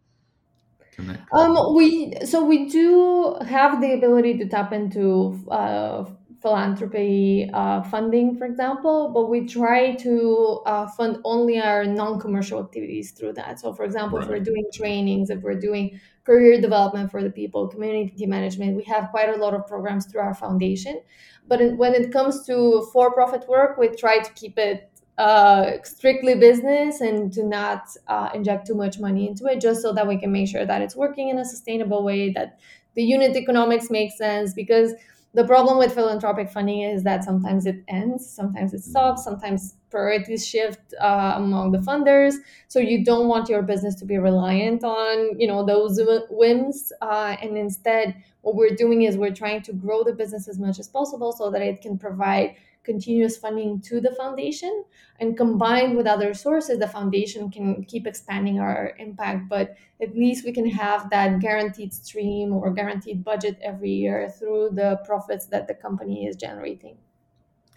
can 0.91 1.07
that 1.07 1.21
um 1.31 1.75
we 1.75 2.13
so 2.25 2.43
we 2.43 2.67
do 2.69 3.37
have 3.45 3.81
the 3.81 3.93
ability 3.93 4.37
to 4.39 4.47
tap 4.47 4.73
into 4.73 5.39
uh, 5.49 6.05
philanthropy 6.41 7.49
uh, 7.53 7.83
funding, 7.83 8.35
for 8.35 8.45
example, 8.45 9.11
but 9.13 9.29
we 9.29 9.45
try 9.45 9.93
to 9.93 10.61
uh, 10.65 10.87
fund 10.87 11.19
only 11.23 11.59
our 11.59 11.85
non-commercial 11.85 12.59
activities 12.59 13.11
through 13.11 13.33
that. 13.33 13.59
So, 13.59 13.73
for 13.73 13.85
example, 13.85 14.17
right. 14.17 14.25
if 14.25 14.29
we're 14.29 14.39
doing 14.39 14.65
trainings, 14.73 15.29
if 15.29 15.41
we're 15.41 15.59
doing 15.59 15.99
career 16.23 16.59
development 16.59 17.11
for 17.11 17.21
the 17.23 17.29
people, 17.29 17.67
community 17.67 18.25
management, 18.25 18.75
we 18.75 18.83
have 18.83 19.09
quite 19.11 19.29
a 19.29 19.37
lot 19.37 19.53
of 19.53 19.67
programs 19.67 20.07
through 20.07 20.21
our 20.21 20.33
foundation. 20.33 21.01
But 21.47 21.59
when 21.77 21.93
it 21.93 22.11
comes 22.11 22.45
to 22.47 22.87
for-profit 22.91 23.47
work, 23.47 23.77
we 23.77 23.89
try 23.89 24.19
to 24.19 24.33
keep 24.33 24.57
it 24.57 24.89
uh, 25.17 25.73
strictly 25.83 26.35
business 26.35 27.01
and 27.01 27.31
to 27.33 27.43
not 27.43 27.83
uh, 28.07 28.29
inject 28.33 28.65
too 28.65 28.75
much 28.75 28.97
money 28.99 29.27
into 29.27 29.45
it, 29.45 29.61
just 29.61 29.81
so 29.81 29.93
that 29.93 30.07
we 30.07 30.17
can 30.17 30.31
make 30.31 30.47
sure 30.47 30.65
that 30.65 30.81
it's 30.81 30.95
working 30.95 31.29
in 31.29 31.37
a 31.37 31.45
sustainable 31.45 32.03
way, 32.03 32.31
that 32.31 32.59
the 32.95 33.03
unit 33.03 33.35
economics 33.35 33.91
make 33.91 34.11
sense. 34.11 34.53
Because 34.55 34.93
the 35.33 35.45
problem 35.45 35.77
with 35.77 35.93
philanthropic 35.93 36.49
funding 36.49 36.81
is 36.81 37.03
that 37.03 37.23
sometimes 37.23 37.65
it 37.65 37.83
ends, 37.87 38.29
sometimes 38.29 38.73
it 38.73 38.83
stops, 38.83 39.23
sometimes 39.23 39.75
priorities 39.89 40.45
shift 40.45 40.93
uh, 40.99 41.33
among 41.35 41.71
the 41.71 41.77
funders. 41.79 42.35
So 42.67 42.79
you 42.79 43.05
don't 43.05 43.27
want 43.27 43.47
your 43.47 43.61
business 43.61 43.95
to 43.95 44.05
be 44.05 44.17
reliant 44.17 44.83
on 44.83 45.39
you 45.39 45.47
know 45.47 45.65
those 45.65 45.99
whims, 46.29 46.91
uh, 47.01 47.37
and 47.41 47.57
instead, 47.57 48.15
what 48.41 48.55
we're 48.55 48.75
doing 48.75 49.03
is 49.03 49.15
we're 49.17 49.33
trying 49.33 49.61
to 49.63 49.73
grow 49.73 50.03
the 50.03 50.13
business 50.13 50.47
as 50.47 50.59
much 50.59 50.79
as 50.79 50.87
possible 50.87 51.31
so 51.31 51.49
that 51.51 51.61
it 51.61 51.81
can 51.81 51.97
provide 51.97 52.55
continuous 52.83 53.37
funding 53.37 53.79
to 53.79 54.01
the 54.01 54.13
foundation 54.15 54.83
and 55.19 55.37
combined 55.37 55.95
with 55.95 56.07
other 56.07 56.33
sources 56.33 56.79
the 56.79 56.87
foundation 56.87 57.49
can 57.51 57.83
keep 57.85 58.07
expanding 58.07 58.59
our 58.59 58.95
impact 58.97 59.47
but 59.49 59.75
at 60.01 60.15
least 60.15 60.43
we 60.45 60.51
can 60.51 60.67
have 60.67 61.09
that 61.11 61.39
guaranteed 61.39 61.93
stream 61.93 62.51
or 62.51 62.71
guaranteed 62.71 63.23
budget 63.23 63.57
every 63.61 63.91
year 63.91 64.29
through 64.29 64.71
the 64.73 64.99
profits 65.05 65.45
that 65.47 65.67
the 65.67 65.75
company 65.75 66.25
is 66.25 66.35
generating. 66.35 66.97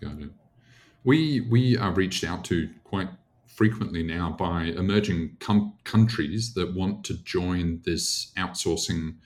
Got 0.00 0.20
it. 0.20 0.30
We 1.04 1.42
we 1.42 1.76
are 1.76 1.92
reached 1.92 2.24
out 2.24 2.44
to 2.46 2.70
quite 2.82 3.08
frequently 3.46 4.02
now 4.02 4.34
by 4.36 4.64
emerging 4.64 5.36
com- 5.38 5.74
countries 5.84 6.54
that 6.54 6.74
want 6.74 7.04
to 7.04 7.14
join 7.22 7.82
this 7.84 8.32
outsourcing 8.38 9.16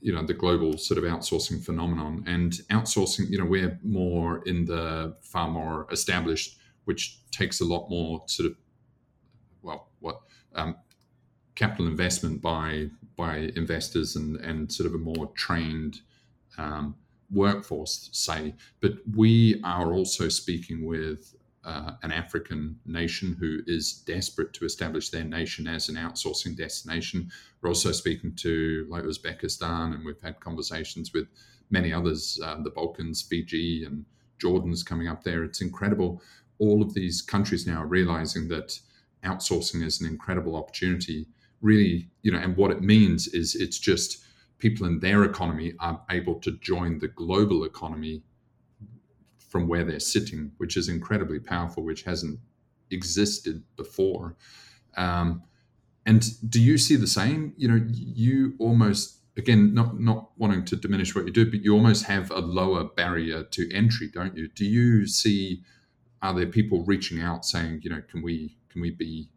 you 0.00 0.12
know 0.12 0.24
the 0.24 0.34
global 0.34 0.78
sort 0.78 0.98
of 0.98 1.04
outsourcing 1.04 1.62
phenomenon 1.62 2.22
and 2.26 2.52
outsourcing 2.70 3.28
you 3.30 3.38
know 3.38 3.44
we're 3.44 3.78
more 3.82 4.42
in 4.46 4.64
the 4.64 5.16
far 5.20 5.48
more 5.48 5.86
established 5.90 6.58
which 6.84 7.18
takes 7.30 7.60
a 7.60 7.64
lot 7.64 7.88
more 7.90 8.22
sort 8.26 8.50
of 8.50 8.56
well 9.62 9.88
what 10.00 10.20
um, 10.54 10.76
capital 11.54 11.86
investment 11.86 12.40
by 12.40 12.88
by 13.16 13.50
investors 13.56 14.16
and 14.16 14.36
and 14.36 14.72
sort 14.72 14.86
of 14.86 14.94
a 14.94 14.98
more 14.98 15.30
trained 15.34 16.00
um, 16.56 16.94
workforce 17.30 18.08
say. 18.12 18.54
But 18.80 18.94
we 19.16 19.60
are 19.64 19.92
also 19.92 20.28
speaking 20.28 20.84
with 20.84 21.34
uh, 21.68 21.92
an 22.02 22.10
African 22.10 22.78
nation 22.86 23.36
who 23.38 23.58
is 23.66 23.92
desperate 23.92 24.54
to 24.54 24.64
establish 24.64 25.10
their 25.10 25.24
nation 25.24 25.68
as 25.68 25.90
an 25.90 25.96
outsourcing 25.96 26.56
destination. 26.56 27.30
We're 27.60 27.68
also 27.68 27.92
speaking 27.92 28.34
to 28.36 28.86
like 28.88 29.04
Uzbekistan, 29.04 29.94
and 29.94 30.04
we've 30.04 30.22
had 30.22 30.40
conversations 30.40 31.12
with 31.12 31.28
many 31.70 31.92
others, 31.92 32.40
uh, 32.42 32.62
the 32.62 32.70
Balkans, 32.70 33.20
Fiji, 33.20 33.84
and 33.84 34.06
Jordan's 34.38 34.82
coming 34.82 35.08
up 35.08 35.22
there. 35.24 35.44
It's 35.44 35.60
incredible. 35.60 36.22
All 36.58 36.80
of 36.80 36.94
these 36.94 37.20
countries 37.20 37.66
now 37.66 37.82
are 37.82 37.86
realizing 37.86 38.48
that 38.48 38.80
outsourcing 39.22 39.84
is 39.84 40.00
an 40.00 40.06
incredible 40.06 40.56
opportunity. 40.56 41.26
Really, 41.60 42.08
you 42.22 42.32
know, 42.32 42.38
and 42.38 42.56
what 42.56 42.70
it 42.70 42.80
means 42.80 43.28
is 43.28 43.54
it's 43.54 43.78
just 43.78 44.24
people 44.58 44.86
in 44.86 45.00
their 45.00 45.24
economy 45.24 45.74
are 45.80 46.00
able 46.10 46.36
to 46.40 46.52
join 46.60 46.98
the 46.98 47.08
global 47.08 47.64
economy 47.64 48.22
from 49.48 49.66
where 49.66 49.84
they're 49.84 50.00
sitting, 50.00 50.52
which 50.58 50.76
is 50.76 50.88
incredibly 50.88 51.40
powerful, 51.40 51.82
which 51.82 52.02
hasn't 52.02 52.38
existed 52.90 53.62
before. 53.76 54.36
Um, 54.96 55.42
and 56.06 56.24
do 56.50 56.60
you 56.60 56.78
see 56.78 56.96
the 56.96 57.06
same? 57.06 57.52
You 57.56 57.68
know, 57.68 57.86
you 57.90 58.54
almost 58.58 59.18
again 59.36 59.74
not 59.74 60.00
not 60.00 60.30
wanting 60.36 60.64
to 60.66 60.76
diminish 60.76 61.14
what 61.14 61.26
you 61.26 61.32
do, 61.32 61.50
but 61.50 61.62
you 61.62 61.74
almost 61.74 62.04
have 62.04 62.30
a 62.30 62.38
lower 62.38 62.84
barrier 62.84 63.42
to 63.44 63.72
entry, 63.74 64.08
don't 64.08 64.36
you? 64.36 64.48
Do 64.48 64.64
you 64.64 65.06
see? 65.06 65.62
Are 66.20 66.34
there 66.34 66.46
people 66.46 66.84
reaching 66.84 67.20
out 67.20 67.44
saying, 67.44 67.80
you 67.84 67.90
know, 67.90 68.02
can 68.10 68.22
we 68.22 68.56
can 68.70 68.80
we 68.80 68.90
be 68.90 69.28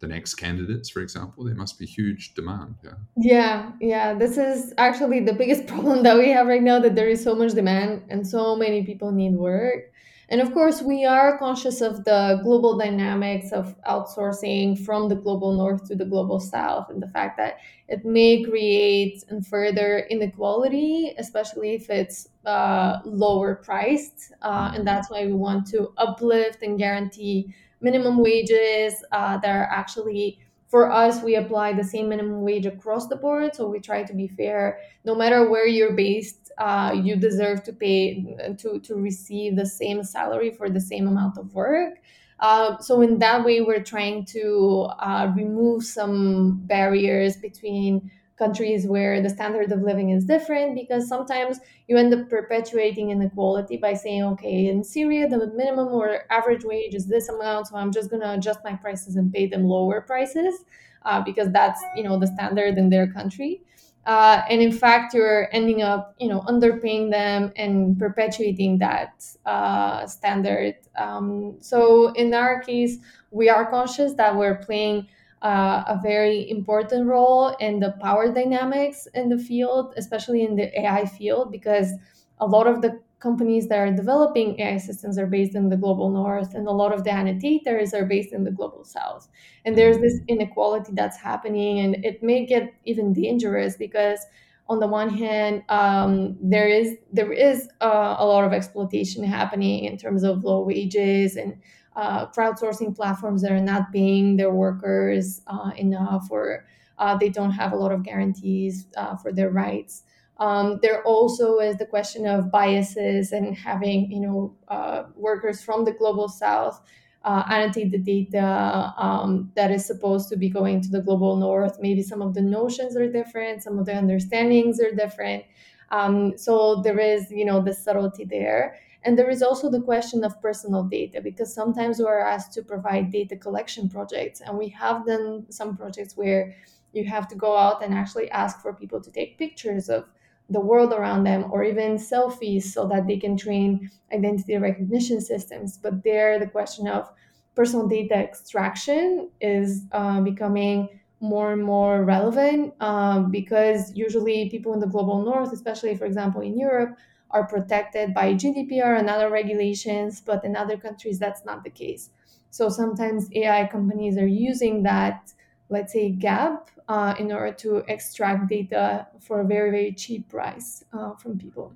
the 0.00 0.08
next 0.08 0.34
candidates, 0.34 0.90
for 0.90 1.00
example, 1.00 1.44
there 1.44 1.54
must 1.54 1.78
be 1.78 1.86
huge 1.86 2.34
demand. 2.34 2.74
Yeah. 2.82 2.90
Yeah, 3.16 3.72
yeah. 3.80 4.14
This 4.14 4.36
is 4.36 4.74
actually 4.76 5.20
the 5.20 5.32
biggest 5.32 5.66
problem 5.72 6.02
that 6.02 6.16
we 6.16 6.28
have 6.30 6.46
right 6.46 6.62
now 6.62 6.78
that 6.80 6.94
there 6.94 7.08
is 7.08 7.22
so 7.22 7.34
much 7.34 7.52
demand 7.54 8.02
and 8.08 8.26
so 8.26 8.56
many 8.56 8.84
people 8.84 9.12
need 9.12 9.34
work. 9.34 9.92
And 10.28 10.40
of 10.40 10.52
course, 10.54 10.80
we 10.80 11.04
are 11.04 11.38
conscious 11.38 11.82
of 11.82 12.04
the 12.04 12.40
global 12.42 12.78
dynamics 12.78 13.52
of 13.52 13.76
outsourcing 13.82 14.82
from 14.84 15.08
the 15.08 15.14
global 15.14 15.52
north 15.52 15.86
to 15.88 15.94
the 15.94 16.06
global 16.06 16.40
south 16.40 16.88
and 16.88 17.02
the 17.02 17.08
fact 17.08 17.36
that 17.36 17.58
it 17.88 18.04
may 18.06 18.42
create 18.42 19.22
and 19.28 19.46
further 19.46 20.06
inequality, 20.10 21.14
especially 21.18 21.74
if 21.74 21.90
it's 21.90 22.28
uh, 22.46 23.00
lower 23.04 23.56
priced. 23.56 24.32
Uh, 24.40 24.72
and 24.74 24.86
that's 24.86 25.10
why 25.10 25.26
we 25.26 25.34
want 25.34 25.66
to 25.68 25.92
uplift 25.98 26.62
and 26.62 26.78
guarantee 26.78 27.54
minimum 27.84 28.18
wages 28.18 28.94
uh, 29.12 29.36
that 29.38 29.50
are 29.50 29.68
actually 29.70 30.40
for 30.66 30.90
us 30.90 31.22
we 31.22 31.36
apply 31.36 31.72
the 31.72 31.84
same 31.84 32.08
minimum 32.08 32.40
wage 32.42 32.66
across 32.66 33.06
the 33.06 33.16
board. 33.16 33.54
So 33.54 33.68
we 33.68 33.78
try 33.78 34.02
to 34.02 34.14
be 34.14 34.26
fair. 34.26 34.78
No 35.04 35.14
matter 35.14 35.48
where 35.48 35.68
you're 35.68 35.92
based 35.92 36.44
uh, 36.58 36.96
you 37.02 37.16
deserve 37.16 37.62
to 37.64 37.72
pay 37.72 38.36
to 38.58 38.80
to 38.80 38.94
receive 38.94 39.56
the 39.56 39.66
same 39.66 40.02
salary 40.02 40.50
for 40.50 40.70
the 40.70 40.80
same 40.80 41.06
amount 41.08 41.38
of 41.38 41.52
work. 41.54 41.94
Uh, 42.40 42.78
so 42.78 43.00
in 43.00 43.18
that 43.18 43.44
way 43.44 43.60
we're 43.60 43.82
trying 43.82 44.24
to 44.24 44.88
uh, 44.98 45.32
remove 45.36 45.84
some 45.84 46.60
barriers 46.66 47.36
between 47.36 48.10
countries 48.36 48.86
where 48.86 49.22
the 49.22 49.30
standard 49.30 49.70
of 49.70 49.82
living 49.82 50.10
is 50.10 50.24
different 50.24 50.74
because 50.74 51.08
sometimes 51.08 51.60
you 51.88 51.96
end 51.96 52.12
up 52.12 52.28
perpetuating 52.28 53.10
inequality 53.10 53.76
by 53.76 53.94
saying 53.94 54.22
okay 54.22 54.66
in 54.66 54.82
syria 54.82 55.28
the 55.28 55.46
minimum 55.54 55.88
or 55.88 56.24
average 56.30 56.64
wage 56.64 56.94
is 56.94 57.06
this 57.06 57.28
amount 57.28 57.66
so 57.66 57.76
i'm 57.76 57.92
just 57.92 58.10
going 58.10 58.22
to 58.22 58.32
adjust 58.32 58.58
my 58.64 58.74
prices 58.74 59.16
and 59.16 59.32
pay 59.32 59.46
them 59.46 59.64
lower 59.64 60.00
prices 60.00 60.64
uh, 61.04 61.22
because 61.22 61.50
that's 61.52 61.82
you 61.96 62.02
know 62.02 62.18
the 62.18 62.26
standard 62.26 62.78
in 62.78 62.90
their 62.90 63.06
country. 63.12 63.62
Uh, 64.06 64.42
and 64.50 64.60
in 64.60 64.70
fact 64.70 65.14
you're 65.14 65.48
ending 65.52 65.80
up 65.80 66.14
you 66.18 66.28
know 66.28 66.40
underpaying 66.42 67.10
them 67.10 67.50
and 67.56 67.98
perpetuating 67.98 68.78
that 68.78 69.24
uh, 69.46 70.06
standard. 70.06 70.74
Um, 70.96 71.56
so 71.60 72.12
in 72.12 72.34
our 72.34 72.60
case 72.62 72.98
we 73.30 73.48
are 73.48 73.68
conscious 73.70 74.14
that 74.14 74.36
we're 74.36 74.56
playing 74.56 75.08
uh, 75.44 75.84
a 75.86 76.00
very 76.02 76.50
important 76.50 77.06
role 77.06 77.48
in 77.60 77.80
the 77.80 77.92
power 78.00 78.32
dynamics 78.32 79.06
in 79.14 79.28
the 79.28 79.38
field, 79.38 79.94
especially 79.96 80.42
in 80.44 80.56
the 80.56 80.80
AI 80.80 81.06
field, 81.06 81.52
because 81.52 81.92
a 82.38 82.46
lot 82.46 82.66
of 82.66 82.82
the 82.82 83.00
companies 83.20 83.68
that 83.68 83.78
are 83.78 83.92
developing 83.94 84.58
AI 84.60 84.76
systems 84.78 85.16
are 85.18 85.26
based 85.26 85.54
in 85.54 85.68
the 85.70 85.76
global 85.76 86.10
north, 86.10 86.54
and 86.54 86.66
a 86.66 86.72
lot 86.72 86.92
of 86.92 87.04
the 87.04 87.10
annotators 87.10 87.94
are 87.94 88.04
based 88.04 88.32
in 88.32 88.44
the 88.44 88.50
global 88.50 88.84
south. 88.84 89.28
And 89.64 89.76
there's 89.78 89.98
this 89.98 90.20
inequality 90.28 90.92
that's 90.94 91.16
happening, 91.18 91.78
and 91.78 92.04
it 92.04 92.22
may 92.22 92.44
get 92.46 92.74
even 92.84 93.12
dangerous 93.12 93.76
because 93.76 94.26
on 94.68 94.80
the 94.80 94.86
one 94.86 95.10
hand, 95.10 95.62
um, 95.68 96.36
there 96.40 96.66
is 96.68 96.96
there 97.12 97.32
is 97.32 97.68
uh, 97.82 98.16
a 98.18 98.24
lot 98.26 98.44
of 98.44 98.52
exploitation 98.52 99.22
happening 99.24 99.84
in 99.84 99.98
terms 99.98 100.22
of 100.22 100.42
low 100.42 100.62
wages 100.62 101.36
and 101.36 101.60
uh, 101.96 102.26
crowdsourcing 102.26 102.94
platforms 102.94 103.42
that 103.42 103.52
are 103.52 103.60
not 103.60 103.92
paying 103.92 104.36
their 104.36 104.50
workers 104.50 105.42
uh, 105.46 105.70
enough 105.76 106.26
or 106.30 106.64
uh, 106.98 107.16
they 107.16 107.28
don't 107.28 107.52
have 107.52 107.72
a 107.72 107.76
lot 107.76 107.92
of 107.92 108.02
guarantees 108.02 108.86
uh, 108.96 109.16
for 109.16 109.32
their 109.32 109.50
rights. 109.50 110.02
Um, 110.38 110.80
there 110.82 111.02
also 111.04 111.58
is 111.60 111.76
the 111.76 111.86
question 111.86 112.26
of 112.26 112.50
biases 112.50 113.30
and 113.32 113.56
having 113.56 114.10
you 114.10 114.20
know 114.20 114.56
uh, 114.68 115.04
workers 115.14 115.62
from 115.62 115.84
the 115.84 115.92
global 115.92 116.28
south 116.28 116.82
uh, 117.24 117.44
annotate 117.48 117.90
the 117.90 117.98
data 117.98 118.92
um, 118.98 119.50
that 119.54 119.70
is 119.70 119.86
supposed 119.86 120.28
to 120.28 120.36
be 120.36 120.50
going 120.50 120.80
to 120.82 120.90
the 120.90 121.00
global 121.00 121.36
north. 121.36 121.78
Maybe 121.80 122.02
some 122.02 122.20
of 122.20 122.34
the 122.34 122.42
notions 122.42 122.96
are 122.96 123.10
different, 123.10 123.62
some 123.62 123.78
of 123.78 123.86
the 123.86 123.92
understandings 123.92 124.80
are 124.80 124.92
different. 124.92 125.44
Um, 125.90 126.36
so 126.36 126.82
there 126.82 126.98
is 126.98 127.30
you 127.30 127.44
know 127.44 127.62
the 127.62 127.72
subtlety 127.72 128.24
there. 128.24 128.78
And 129.04 129.18
there 129.18 129.28
is 129.28 129.42
also 129.42 129.70
the 129.70 129.82
question 129.82 130.24
of 130.24 130.40
personal 130.40 130.82
data 130.82 131.20
because 131.20 131.54
sometimes 131.54 131.98
we 131.98 132.06
are 132.06 132.26
asked 132.26 132.52
to 132.54 132.62
provide 132.62 133.12
data 133.12 133.36
collection 133.36 133.88
projects, 133.88 134.40
and 134.40 134.56
we 134.56 134.68
have 134.70 135.06
done 135.06 135.44
some 135.50 135.76
projects 135.76 136.16
where 136.16 136.54
you 136.94 137.04
have 137.04 137.28
to 137.28 137.34
go 137.34 137.56
out 137.56 137.84
and 137.84 137.92
actually 137.92 138.30
ask 138.30 138.60
for 138.60 138.72
people 138.72 139.00
to 139.02 139.10
take 139.10 139.38
pictures 139.38 139.88
of 139.88 140.06
the 140.48 140.60
world 140.60 140.92
around 140.92 141.24
them 141.24 141.50
or 141.50 141.64
even 141.64 141.96
selfies 141.96 142.64
so 142.64 142.86
that 142.86 143.06
they 143.06 143.16
can 143.16 143.36
train 143.36 143.90
identity 144.12 144.56
recognition 144.56 145.20
systems. 145.20 145.78
But 145.78 146.02
there, 146.04 146.38
the 146.38 146.46
question 146.46 146.86
of 146.86 147.10
personal 147.54 147.86
data 147.86 148.14
extraction 148.14 149.30
is 149.40 149.84
uh, 149.92 150.20
becoming 150.20 150.88
more 151.20 151.52
and 151.52 151.64
more 151.64 152.04
relevant 152.04 152.74
uh, 152.80 153.20
because 153.20 153.94
usually 153.94 154.50
people 154.50 154.74
in 154.74 154.80
the 154.80 154.86
global 154.86 155.24
north, 155.24 155.52
especially 155.52 155.96
for 155.96 156.04
example 156.04 156.42
in 156.42 156.58
Europe, 156.58 156.96
are 157.34 157.46
protected 157.46 158.14
by 158.14 158.32
GDPR 158.32 158.98
and 158.98 159.10
other 159.10 159.28
regulations, 159.28 160.22
but 160.24 160.44
in 160.44 160.56
other 160.56 160.76
countries, 160.76 161.18
that's 161.18 161.44
not 161.44 161.64
the 161.64 161.70
case. 161.70 162.10
So 162.50 162.68
sometimes 162.68 163.28
AI 163.34 163.66
companies 163.66 164.16
are 164.16 164.26
using 164.26 164.84
that, 164.84 165.32
let's 165.68 165.92
say, 165.92 166.10
gap 166.10 166.70
uh, 166.86 167.14
in 167.18 167.32
order 167.32 167.52
to 167.52 167.78
extract 167.88 168.48
data 168.48 169.08
for 169.18 169.40
a 169.40 169.44
very, 169.44 169.70
very 169.72 169.92
cheap 169.92 170.28
price 170.28 170.84
uh, 170.92 171.14
from 171.16 171.36
people. 171.36 171.72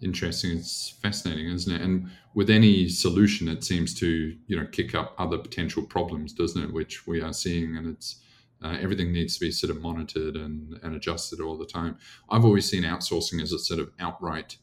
Interesting. 0.00 0.56
It's 0.56 0.94
fascinating, 1.02 1.48
isn't 1.50 1.74
it? 1.74 1.82
And 1.82 2.10
with 2.34 2.48
any 2.48 2.88
solution, 2.88 3.48
it 3.48 3.64
seems 3.64 3.94
to 4.00 4.34
you 4.46 4.56
know 4.58 4.66
kick 4.66 4.94
up 4.94 5.14
other 5.18 5.38
potential 5.38 5.82
problems, 5.82 6.32
doesn't 6.32 6.62
it? 6.62 6.72
Which 6.72 7.06
we 7.06 7.20
are 7.20 7.32
seeing, 7.32 7.76
and 7.76 7.86
it's 7.86 8.16
uh, 8.62 8.76
everything 8.80 9.12
needs 9.12 9.34
to 9.34 9.40
be 9.40 9.50
sort 9.50 9.70
of 9.70 9.82
monitored 9.82 10.36
and, 10.36 10.78
and 10.82 10.94
adjusted 10.94 11.40
all 11.40 11.58
the 11.58 11.66
time. 11.66 11.98
I've 12.30 12.44
always 12.44 12.68
seen 12.68 12.84
outsourcing 12.84 13.42
as 13.42 13.52
a 13.52 13.58
sort 13.58 13.80
of 13.80 13.90
outright 14.00 14.56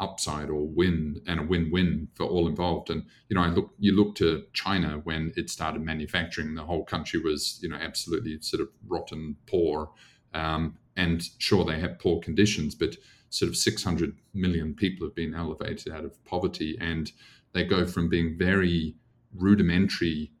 upside 0.00 0.48
or 0.48 0.66
win 0.66 1.20
and 1.26 1.40
a 1.40 1.42
win-win 1.42 2.08
for 2.14 2.24
all 2.24 2.46
involved. 2.46 2.90
And 2.90 3.04
you 3.28 3.36
know, 3.36 3.42
I 3.42 3.48
look 3.48 3.70
you 3.78 3.92
look 3.92 4.14
to 4.16 4.44
China 4.52 5.00
when 5.04 5.32
it 5.36 5.50
started 5.50 5.82
manufacturing, 5.82 6.54
the 6.54 6.62
whole 6.62 6.84
country 6.84 7.20
was 7.20 7.58
you 7.62 7.68
know 7.68 7.76
absolutely 7.76 8.40
sort 8.40 8.62
of 8.62 8.68
rotten 8.86 9.36
poor. 9.46 9.90
Um, 10.34 10.78
and 10.96 11.22
sure, 11.38 11.64
they 11.64 11.78
have 11.78 11.98
poor 11.98 12.20
conditions, 12.20 12.74
but 12.74 12.96
sort 13.30 13.48
of 13.48 13.56
600 13.56 14.16
million 14.34 14.74
people 14.74 15.06
have 15.06 15.14
been 15.14 15.34
elevated 15.34 15.92
out 15.92 16.04
of 16.04 16.22
poverty, 16.24 16.76
and 16.80 17.12
they 17.52 17.64
go 17.64 17.86
from 17.86 18.08
being 18.08 18.36
very 18.36 18.96
rudimentary 19.34 20.32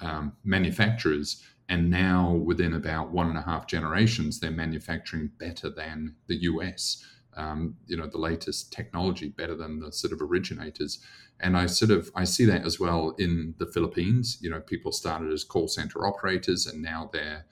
um, 0.00 0.32
manufacturers 0.44 1.42
and 1.70 1.88
now, 1.88 2.32
within 2.32 2.74
about 2.74 3.12
one 3.12 3.28
and 3.28 3.38
a 3.38 3.42
half 3.42 3.68
generations, 3.68 4.40
they're 4.40 4.50
manufacturing 4.50 5.30
better 5.38 5.70
than 5.70 6.16
the 6.26 6.42
US. 6.42 7.06
Um, 7.36 7.76
you 7.86 7.96
know, 7.96 8.08
the 8.08 8.18
latest 8.18 8.72
technology 8.72 9.28
better 9.28 9.54
than 9.54 9.78
the 9.78 9.92
sort 9.92 10.12
of 10.12 10.20
originators. 10.20 10.98
And 11.38 11.56
I 11.56 11.66
sort 11.66 11.92
of 11.92 12.10
I 12.16 12.24
see 12.24 12.44
that 12.46 12.66
as 12.66 12.80
well 12.80 13.14
in 13.18 13.54
the 13.58 13.66
Philippines. 13.66 14.36
You 14.40 14.50
know, 14.50 14.60
people 14.60 14.90
started 14.90 15.32
as 15.32 15.44
call 15.44 15.68
center 15.68 16.04
operators, 16.04 16.66
and 16.66 16.82
now 16.82 17.08
they're 17.12 17.46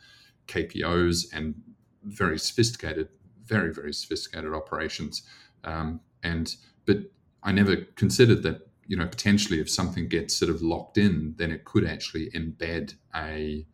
KPOs 0.49 1.27
and 1.33 1.55
very 2.03 2.41
sophisticated, 2.41 3.11
very 3.45 3.73
very 3.73 3.95
sophisticated 3.95 4.53
operations. 4.53 5.23
Um, 5.63 6.01
and 6.25 6.57
but 6.87 6.99
I 7.45 7.53
never 7.53 7.77
considered 7.95 8.43
that 8.43 8.69
you 8.89 8.97
know 8.97 9.07
potentially 9.07 9.61
if 9.61 9.71
something 9.71 10.09
gets 10.09 10.35
sort 10.35 10.51
of 10.51 10.61
locked 10.61 10.99
in, 10.99 11.35
then 11.39 11.53
it 11.53 11.65
could 11.65 11.87
actually 11.87 12.31
embed 12.31 12.95
a 13.15 13.65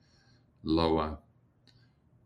lower 0.65 1.19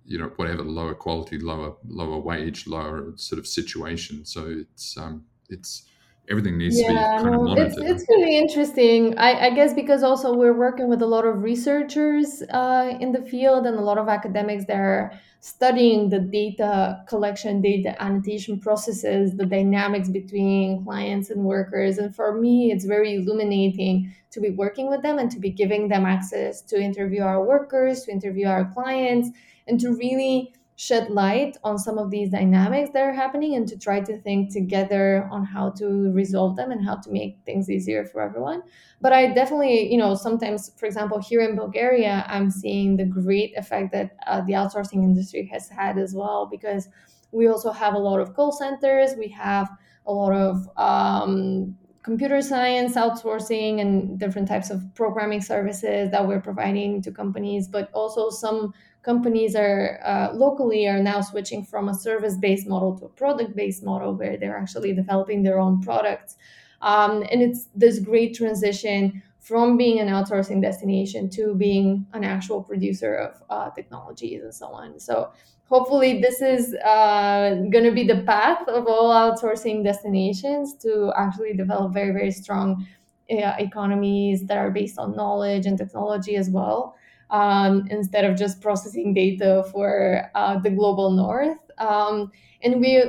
you 0.09 0.18
know 0.18 0.32
whatever 0.36 0.62
lower 0.62 0.95
quality 0.95 1.39
lower 1.39 1.74
lower 1.86 2.18
wage 2.18 2.66
lower 2.66 3.12
sort 3.16 3.39
of 3.39 3.47
situation. 3.47 4.24
So 4.24 4.47
it's 4.49 4.97
um 4.97 5.24
it's 5.51 5.84
everything 6.31 6.59
needs 6.59 6.79
yeah, 6.79 6.89
to 6.89 6.93
be 6.93 6.99
kind 6.99 7.24
no, 7.24 7.33
of 7.33 7.43
monitored. 7.43 7.72
It's, 7.72 8.03
it's 8.03 8.09
really 8.09 8.37
interesting. 8.37 9.18
I, 9.18 9.47
I, 9.47 9.51
guess 9.51 9.72
because 9.72 10.03
also 10.03 10.35
we're 10.35 10.57
working 10.57 10.89
with 10.89 11.03
a 11.03 11.07
lot 11.07 11.24
of 11.24 11.43
researchers 11.43 12.43
uh, 12.51 12.97
in 13.01 13.12
the 13.12 13.22
field 13.22 13.66
and 13.66 13.76
a 13.76 13.81
lot 13.81 13.99
of 13.99 14.09
academics 14.09 14.66
that 14.66 14.76
are 14.76 15.12
studying 15.41 16.11
the 16.11 16.18
data 16.18 17.03
collection, 17.07 17.61
data 17.62 18.01
annotation 18.03 18.61
processes, 18.61 19.37
the 19.37 19.47
dynamics 19.47 20.09
between 20.09 20.85
clients 20.85 21.31
and 21.31 21.45
workers. 21.45 21.99
And 21.99 22.14
for 22.14 22.39
me, 22.39 22.72
it's 22.72 22.85
very 22.85 23.14
illuminating 23.14 24.12
to 24.31 24.41
be 24.41 24.51
working 24.51 24.91
with 24.91 25.03
them 25.03 25.18
and 25.18 25.31
to 25.31 25.39
be 25.39 25.51
giving 25.51 25.89
them 25.89 26.05
access 26.05 26.61
to 26.62 26.81
interview 26.81 27.22
our 27.22 27.45
workers, 27.45 28.03
to 28.05 28.11
interview 28.11 28.47
our 28.47 28.70
clients, 28.72 29.31
and 29.66 29.81
to 29.81 29.95
really 29.97 30.53
shed 30.79 31.11
light 31.11 31.57
on 31.64 31.76
some 31.76 31.99
of 31.99 32.09
these 32.09 32.31
dynamics 32.31 32.91
that 32.93 33.03
are 33.03 33.12
happening 33.12 33.57
and 33.57 33.66
to 33.66 33.76
try 33.76 34.01
to 34.01 34.16
think 34.20 34.53
together 34.53 35.29
on 35.33 35.45
how 35.45 35.70
to 35.70 36.12
resolve 36.12 36.55
them 36.55 36.70
and 36.70 36.85
how 36.85 36.95
to 36.95 37.11
make 37.11 37.37
things 37.45 37.68
easier 37.68 38.05
for 38.05 38.20
everyone. 38.22 38.62
But 39.01 39.12
i 39.12 39.26
definitely 39.33 39.93
you 39.93 39.99
know 39.99 40.14
sometimes 40.14 40.70
for 40.76 40.87
example 40.87 41.18
here 41.20 41.41
in 41.41 41.57
bulgaria 41.57 42.24
i'm 42.29 42.51
seeing 42.51 42.97
the 42.97 43.05
great 43.05 43.57
effect 43.57 43.93
that 43.93 44.16
uh, 44.26 44.41
the 44.43 44.55
outsourcing 44.55 45.03
industry 45.05 45.45
has 45.53 45.68
had 45.68 45.99
as 45.99 46.14
well 46.14 46.47
because 46.47 46.89
we 47.33 47.49
also 47.49 47.70
have 47.70 47.95
a 47.95 47.99
lot 47.99 48.20
of 48.20 48.35
call 48.35 48.53
centers. 48.53 49.14
We 49.16 49.29
have 49.29 49.68
a 50.07 50.12
lot 50.12 50.33
of 50.33 50.68
um, 50.76 51.76
computer 52.03 52.41
science 52.41 52.95
outsourcing 52.95 53.81
and 53.81 54.18
different 54.18 54.49
types 54.49 54.70
of 54.70 54.83
programming 54.95 55.43
services 55.43 56.11
that 56.11 56.26
we're 56.26 56.41
providing 56.41 57.03
to 57.03 57.11
companies 57.11 57.68
but 57.68 57.91
also 57.93 58.31
some 58.31 58.72
companies 59.03 59.55
are 59.55 60.01
uh, 60.05 60.33
locally 60.35 60.87
are 60.87 61.03
now 61.03 61.21
switching 61.21 61.65
from 61.65 61.89
a 61.89 61.95
service-based 61.95 62.67
model 62.67 62.99
to 62.99 63.07
a 63.07 63.09
product-based 63.09 63.85
model 63.85 64.15
where 64.15 64.37
they're 64.37 64.57
actually 64.57 64.93
developing 64.93 65.43
their 65.43 65.59
own 65.59 65.81
products. 65.81 66.37
Um, 66.81 67.25
and 67.31 67.43
it's 67.43 67.69
this 67.75 67.99
great 67.99 68.35
transition 68.35 69.23
from 69.41 69.77
being 69.77 69.99
an 70.01 70.09
outsourcing 70.09 70.61
destination 70.61 71.31
to 71.31 71.55
being 71.55 72.07
an 72.13 72.25
actual 72.25 72.63
producer 72.63 73.15
of 73.15 73.43
uh, 73.51 73.71
technologies 73.71 74.43
and 74.43 74.55
so 74.55 74.67
on. 74.67 74.99
So 74.99 75.33
hopefully 75.69 76.21
this 76.21 76.43
is 76.43 76.75
uh, 76.75 77.55
going 77.71 77.85
to 77.85 77.93
be 77.93 78.07
the 78.07 78.23
path 78.23 78.67
of 78.69 78.87
all 78.87 79.11
outsourcing 79.11 79.85
destinations 79.85 80.75
to 80.79 81.13
actually 81.17 81.55
develop 81.55 81.93
very 81.93 82.13
very 82.13 82.31
strong 82.31 82.87
uh, 83.31 83.55
economies 83.59 84.47
that 84.47 84.57
are 84.57 84.71
based 84.71 84.99
on 84.99 85.15
knowledge 85.15 85.67
and 85.67 85.77
technology 85.79 86.37
as 86.37 86.51
well 86.51 86.97
um, 87.31 87.87
instead 87.91 88.24
of 88.24 88.37
just 88.37 88.61
processing 88.61 89.14
data 89.14 89.64
for 89.72 90.31
uh, 90.35 90.59
the 90.59 90.70
global 90.70 91.11
north. 91.11 91.59
Um, 91.79 92.33
and 92.62 92.81
we 92.81 93.05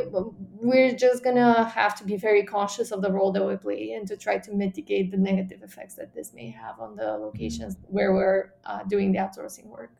we're 0.61 0.91
just 0.95 1.23
gonna 1.23 1.63
have 1.69 1.95
to 1.95 2.03
be 2.03 2.17
very 2.17 2.43
conscious 2.43 2.91
of 2.91 3.01
the 3.01 3.11
role 3.11 3.31
that 3.31 3.43
we 3.43 3.55
play 3.55 3.93
and 3.93 4.07
to 4.07 4.15
try 4.15 4.37
to 4.37 4.51
mitigate 4.51 5.09
the 5.09 5.17
negative 5.17 5.63
effects 5.63 5.95
that 5.95 6.13
this 6.13 6.33
may 6.33 6.51
have 6.51 6.79
on 6.79 6.95
the 6.95 7.13
locations 7.17 7.77
where 7.87 8.13
we're 8.13 8.53
uh, 8.65 8.83
doing 8.83 9.11
the 9.11 9.17
outsourcing 9.17 9.65
work. 9.65 9.91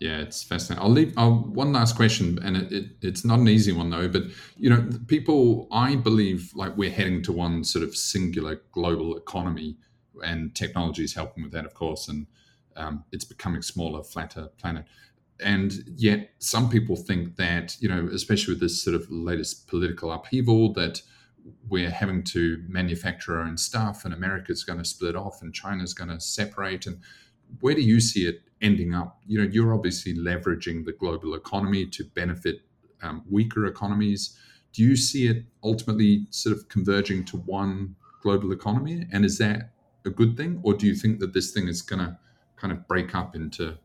Yeah, 0.00 0.18
it's 0.18 0.42
fascinating. 0.42 0.84
I'll 0.84 0.92
leave 0.92 1.14
I'll, 1.16 1.34
one 1.34 1.72
last 1.72 1.96
question, 1.96 2.38
and 2.42 2.56
it, 2.56 2.72
it, 2.72 2.84
it's 3.00 3.24
not 3.24 3.38
an 3.38 3.48
easy 3.48 3.72
one 3.72 3.90
though. 3.90 4.08
But 4.08 4.24
you 4.56 4.68
know, 4.68 4.88
people, 5.06 5.66
I 5.72 5.96
believe, 5.96 6.52
like 6.54 6.76
we're 6.76 6.90
heading 6.90 7.22
to 7.22 7.32
one 7.32 7.64
sort 7.64 7.84
of 7.84 7.96
singular 7.96 8.60
global 8.72 9.16
economy, 9.16 9.76
and 10.22 10.54
technology 10.54 11.04
is 11.04 11.14
helping 11.14 11.42
with 11.44 11.52
that, 11.52 11.64
of 11.64 11.74
course. 11.74 12.08
And 12.08 12.26
um, 12.76 13.04
it's 13.12 13.24
becoming 13.24 13.62
smaller, 13.62 14.02
flatter 14.02 14.48
planet. 14.58 14.84
And 15.40 15.72
yet, 15.96 16.30
some 16.38 16.70
people 16.70 16.96
think 16.96 17.36
that, 17.36 17.76
you 17.80 17.88
know, 17.88 18.08
especially 18.12 18.54
with 18.54 18.60
this 18.60 18.82
sort 18.82 18.94
of 18.94 19.10
latest 19.10 19.66
political 19.66 20.12
upheaval, 20.12 20.72
that 20.74 21.02
we're 21.68 21.90
having 21.90 22.22
to 22.22 22.62
manufacture 22.68 23.38
our 23.38 23.44
own 23.44 23.56
stuff 23.56 24.04
and 24.04 24.14
America's 24.14 24.64
going 24.64 24.78
to 24.78 24.84
split 24.84 25.16
off 25.16 25.42
and 25.42 25.52
China's 25.52 25.92
going 25.92 26.10
to 26.10 26.20
separate. 26.20 26.86
And 26.86 27.00
where 27.60 27.74
do 27.74 27.82
you 27.82 28.00
see 28.00 28.26
it 28.26 28.42
ending 28.60 28.94
up? 28.94 29.20
You 29.26 29.42
know, 29.42 29.50
you're 29.50 29.74
obviously 29.74 30.14
leveraging 30.14 30.84
the 30.84 30.92
global 30.92 31.34
economy 31.34 31.86
to 31.86 32.04
benefit 32.04 32.62
um, 33.02 33.22
weaker 33.30 33.66
economies. 33.66 34.38
Do 34.72 34.82
you 34.82 34.96
see 34.96 35.26
it 35.26 35.44
ultimately 35.62 36.26
sort 36.30 36.56
of 36.56 36.68
converging 36.68 37.24
to 37.26 37.36
one 37.38 37.96
global 38.22 38.52
economy? 38.52 39.06
And 39.12 39.24
is 39.24 39.38
that 39.38 39.70
a 40.06 40.10
good 40.10 40.36
thing? 40.36 40.60
Or 40.62 40.74
do 40.74 40.86
you 40.86 40.94
think 40.94 41.20
that 41.20 41.34
this 41.34 41.50
thing 41.50 41.68
is 41.68 41.82
going 41.82 42.00
to 42.00 42.18
kind 42.56 42.72
of 42.72 42.86
break 42.88 43.14
up 43.14 43.34
into 43.34 43.78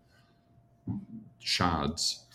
shards? 1.39 2.25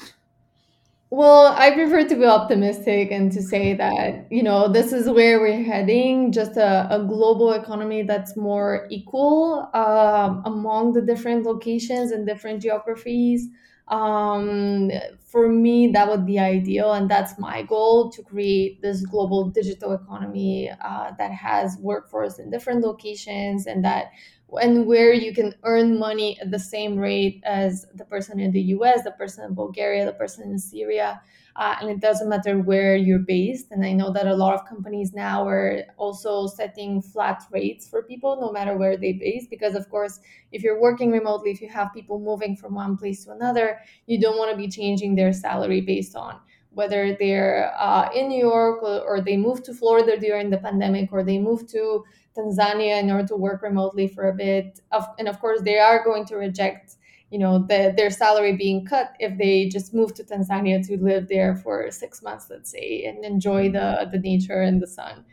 Well, 1.11 1.55
I 1.57 1.71
prefer 1.71 2.09
to 2.09 2.17
be 2.17 2.25
optimistic 2.25 3.13
and 3.13 3.31
to 3.31 3.41
say 3.41 3.75
that, 3.75 4.27
you 4.33 4.43
know, 4.43 4.67
this 4.67 4.93
is 4.93 5.09
where 5.09 5.39
we're 5.39 5.63
heading, 5.63 6.33
just 6.33 6.57
a, 6.57 6.89
a 6.91 7.05
global 7.05 7.53
economy 7.53 8.03
that's 8.03 8.37
more 8.37 8.89
equal 8.91 9.71
um, 9.75 10.43
among 10.45 10.93
the 10.93 11.03
different 11.03 11.47
locations 11.47 12.11
and 12.11 12.27
different 12.27 12.63
geographies. 12.63 13.47
Um, 13.87 14.91
for 15.25 15.49
me, 15.49 15.89
that 15.89 16.09
would 16.09 16.27
be 16.27 16.41
ideal. 16.41 16.95
And 16.95 17.09
that's 17.09 17.39
my 17.39 17.63
goal 17.63 18.11
to 18.11 18.23
create 18.23 18.83
this 18.83 19.07
global 19.07 19.51
digital 19.51 19.93
economy 19.93 20.69
uh, 20.83 21.13
that 21.19 21.31
has 21.31 21.77
workforce 21.79 22.41
in 22.41 22.51
different 22.51 22.81
locations 22.81 23.67
and 23.67 23.85
that 23.85 24.07
and 24.53 24.87
where 24.87 25.13
you 25.13 25.35
can 25.35 25.55
earn 25.65 25.99
money 25.99 26.39
at 26.41 26.51
the 26.51 26.59
same 26.59 26.97
rate 26.97 27.43
as 27.45 27.87
the 27.95 28.05
person 28.05 28.39
in 28.39 28.53
the 28.53 28.61
US, 28.77 29.03
the 29.03 29.11
person 29.13 29.45
in 29.45 29.55
Bulgaria, 29.55 30.05
the 30.05 30.13
person 30.13 30.51
in 30.51 30.59
Syria. 30.59 31.21
Uh, 31.57 31.77
and 31.81 31.89
it 31.89 32.01
doesn't 32.01 32.29
matter 32.29 32.59
where 32.59 32.97
you're 32.97 33.21
based. 33.21 33.71
And 33.71 33.85
I 33.85 33.93
know 33.93 34.13
that 34.13 34.27
a 34.27 34.35
lot 34.35 34.55
of 34.55 34.67
companies 34.67 35.13
now 35.13 35.47
are 35.47 35.83
also 35.97 36.49
setting 36.49 37.01
flat 37.01 37.45
rates 37.53 37.89
for 37.89 38.03
people, 38.03 38.41
no 38.41 38.51
matter 38.51 38.77
where 38.77 38.97
they 38.97 39.13
base. 39.13 39.47
Because 39.49 39.77
of 39.77 39.89
course, 39.89 40.19
if 40.51 40.63
you're 40.65 40.81
working 40.81 41.13
remotely, 41.13 41.53
if 41.53 41.61
you 41.61 41.69
have 41.69 41.95
people 41.95 42.19
moving 42.19 42.57
from 42.57 42.75
one 42.75 42.97
place 42.97 43.25
to 43.25 43.33
another, 43.33 43.79
you 44.07 44.21
don't 44.21 44.37
want 44.37 44.51
to 44.51 44.57
be 44.57 44.69
changing 44.69 45.15
their 45.15 45.33
salary 45.33 45.81
based 45.81 46.17
on 46.17 46.41
whether 46.71 47.15
they're 47.15 47.73
uh, 47.79 48.09
in 48.13 48.29
New 48.29 48.39
York 48.39 48.83
or, 48.83 49.01
or 49.03 49.21
they 49.21 49.37
moved 49.37 49.65
to 49.65 49.73
Florida 49.73 50.19
during 50.19 50.51
the 50.51 50.59
pandemic 50.59 51.13
or 51.13 51.23
they 51.23 51.39
moved 51.39 51.69
to 51.69 52.05
Tanzania 52.37 53.01
in 53.01 53.11
order 53.11 53.27
to 53.29 53.37
work 53.37 53.63
remotely 53.63 54.09
for 54.09 54.29
a 54.29 54.35
bit. 54.35 54.81
Of, 54.93 55.07
and 55.19 55.29
of 55.29 55.41
course, 55.41 55.61
they 55.63 55.79
are 55.79 56.05
going 56.05 56.25
to 56.27 56.37
reject 56.37 56.97
you 57.31 57.39
know 57.39 57.59
the, 57.59 57.93
their 57.97 58.11
salary 58.11 58.57
being 58.57 58.85
cut 58.87 59.17
if 59.19 59.37
they 59.39 59.69
just 59.69 59.93
move 59.93 60.15
to 60.15 60.23
Tanzania 60.23 60.87
to 60.87 60.97
live 61.03 61.29
there 61.29 61.57
for 61.57 61.91
six 61.91 62.23
months, 62.23 62.47
let's 62.49 62.71
say, 62.71 63.05
and 63.07 63.25
enjoy 63.25 63.71
the 63.71 64.09
the 64.11 64.19
nature 64.19 64.63
and 64.63 64.81
the 64.81 64.87
sun. 64.87 65.25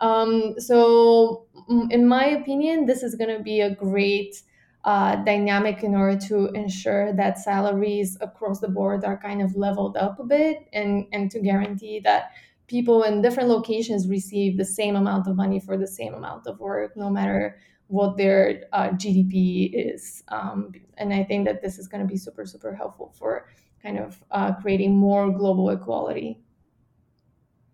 Um, 0.00 0.54
so, 0.58 1.46
in 1.90 2.06
my 2.06 2.26
opinion, 2.26 2.86
this 2.86 3.02
is 3.02 3.16
going 3.16 3.36
to 3.36 3.42
be 3.42 3.60
a 3.60 3.74
great 3.74 4.42
uh, 4.84 5.16
dynamic 5.16 5.82
in 5.82 5.94
order 5.94 6.18
to 6.28 6.46
ensure 6.48 7.12
that 7.12 7.38
salaries 7.38 8.16
across 8.20 8.60
the 8.60 8.68
board 8.68 9.04
are 9.04 9.16
kind 9.16 9.42
of 9.42 9.56
leveled 9.56 9.96
up 9.96 10.20
a 10.20 10.24
bit 10.24 10.68
and, 10.72 11.06
and 11.12 11.30
to 11.32 11.40
guarantee 11.40 11.98
that 12.00 12.30
people 12.68 13.02
in 13.02 13.22
different 13.22 13.48
locations 13.48 14.06
receive 14.06 14.56
the 14.56 14.64
same 14.64 14.94
amount 14.94 15.26
of 15.26 15.34
money 15.34 15.58
for 15.58 15.76
the 15.76 15.86
same 15.86 16.14
amount 16.14 16.46
of 16.46 16.60
work, 16.60 16.96
no 16.96 17.10
matter 17.10 17.58
what 17.88 18.18
their 18.18 18.64
uh, 18.72 18.90
GDP 18.90 19.70
is. 19.72 20.22
Um, 20.28 20.72
and 20.98 21.12
I 21.12 21.24
think 21.24 21.46
that 21.46 21.62
this 21.62 21.78
is 21.78 21.88
going 21.88 22.02
to 22.02 22.06
be 22.06 22.18
super, 22.18 22.44
super 22.44 22.74
helpful 22.74 23.14
for 23.18 23.48
kind 23.82 23.98
of 23.98 24.22
uh, 24.30 24.52
creating 24.54 24.96
more 24.96 25.30
global 25.30 25.70
equality. 25.70 26.38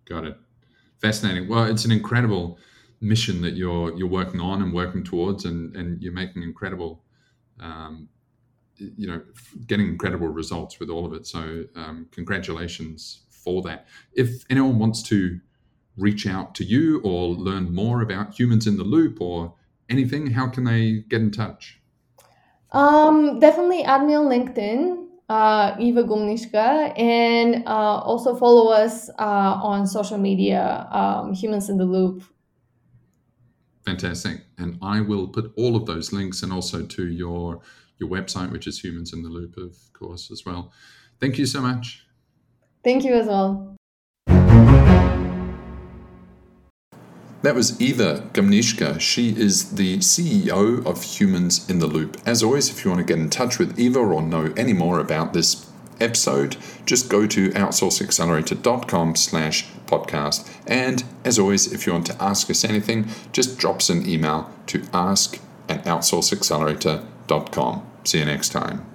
Got 0.09 0.24
it. 0.24 0.36
Fascinating. 1.01 1.49
Well, 1.49 1.64
it's 1.64 1.84
an 1.84 1.92
incredible 1.92 2.59
mission 3.01 3.42
that 3.42 3.55
you're 3.55 3.95
you're 3.99 4.09
working 4.09 4.40
on 4.40 4.62
and 4.62 4.72
working 4.72 5.03
towards, 5.03 5.45
and 5.45 5.74
and 5.76 6.01
you're 6.03 6.12
making 6.12 6.42
incredible, 6.42 7.03
um, 7.59 8.09
you 8.76 9.07
know, 9.07 9.20
getting 9.66 9.88
incredible 9.88 10.28
results 10.28 10.78
with 10.78 10.90
all 10.90 11.05
of 11.05 11.12
it. 11.12 11.26
So 11.26 11.64
um, 11.74 12.07
congratulations 12.12 13.23
for 13.45 13.62
that. 13.62 13.86
If 14.12 14.45
anyone 14.51 14.78
wants 14.78 15.03
to 15.05 15.40
reach 15.97 16.26
out 16.26 16.55
to 16.57 16.64
you 16.64 17.01
or 17.05 17.34
learn 17.34 17.74
more 17.74 18.03
about 18.03 18.38
humans 18.38 18.66
in 18.66 18.76
the 18.76 18.84
loop 18.84 19.20
or 19.20 19.55
anything, 19.88 20.30
how 20.30 20.49
can 20.49 20.64
they 20.64 21.05
get 21.09 21.20
in 21.20 21.30
touch? 21.30 21.80
Um, 22.72 23.38
definitely 23.38 23.84
add 23.84 24.05
me 24.05 24.14
on 24.14 24.24
LinkedIn, 24.24 25.07
uh, 25.28 25.76
Iva 25.78 26.03
Gumnishka, 26.03 26.99
and 26.99 27.62
uh, 27.66 27.99
also 27.99 28.34
follow 28.34 28.72
us 28.72 29.09
uh, 29.11 29.61
on 29.62 29.86
social 29.86 30.18
media, 30.18 30.88
um, 30.90 31.32
Humans 31.32 31.68
in 31.68 31.76
the 31.76 31.84
Loop 31.84 32.24
Fantastic. 33.84 34.40
And 34.59 34.78
I 34.80 35.01
will 35.01 35.28
put 35.28 35.53
all 35.57 35.76
of 35.76 35.86
those 35.86 36.12
links 36.12 36.42
and 36.42 36.53
also 36.53 36.84
to 36.84 37.07
your 37.07 37.61
your 37.99 38.09
website, 38.09 38.51
which 38.51 38.66
is 38.66 38.82
Humans 38.82 39.12
in 39.12 39.22
the 39.22 39.28
Loop, 39.28 39.57
of 39.57 39.76
course, 39.92 40.30
as 40.30 40.45
well. 40.45 40.72
Thank 41.20 41.38
you 41.38 41.47
so 41.47 41.61
much. 41.61 42.03
Thank 42.85 43.05
you 43.05 43.14
as 43.14 43.26
well. 43.26 43.74
That 47.45 47.55
was 47.55 47.80
Iva 47.80 48.30
Gumnishka. 48.32 48.99
She 49.01 49.37
is 49.37 49.72
the 49.72 49.99
CEO 49.99 50.87
of 50.87 51.03
Humans 51.03 51.68
in 51.68 51.78
the 51.78 51.87
Loop. 51.87 52.16
As 52.24 52.43
always, 52.43 52.70
if 52.70 52.85
you 52.85 52.91
want 52.91 53.01
to 53.01 53.05
get 53.05 53.18
in 53.18 53.28
touch 53.28 53.59
with 53.59 53.78
Iva 53.78 53.99
or 53.99 54.22
know 54.22 54.55
any 54.57 54.72
more 54.72 54.99
about 54.99 55.35
this 55.35 55.70
episode, 56.01 56.57
just 56.87 57.11
go 57.11 57.26
to 57.26 57.51
outsourceaccelerator.com 57.51 59.16
slash 59.16 59.66
podcast. 59.87 60.49
And 60.66 61.05
as 61.22 61.39
always, 61.39 61.70
if 61.70 61.87
you 61.87 61.93
want 61.93 62.07
to 62.07 62.16
ask 62.22 62.49
us 62.49 62.64
anything, 62.64 63.09
just 63.32 63.59
drop 63.59 63.76
us 63.76 63.91
an 63.91 64.09
email 64.09 64.51
to 64.68 64.82
ask 64.95 65.39
at 65.68 65.85
outsourceaccelerator.com. 65.85 67.87
See 68.05 68.20
you 68.20 68.24
next 68.24 68.49
time. 68.51 68.93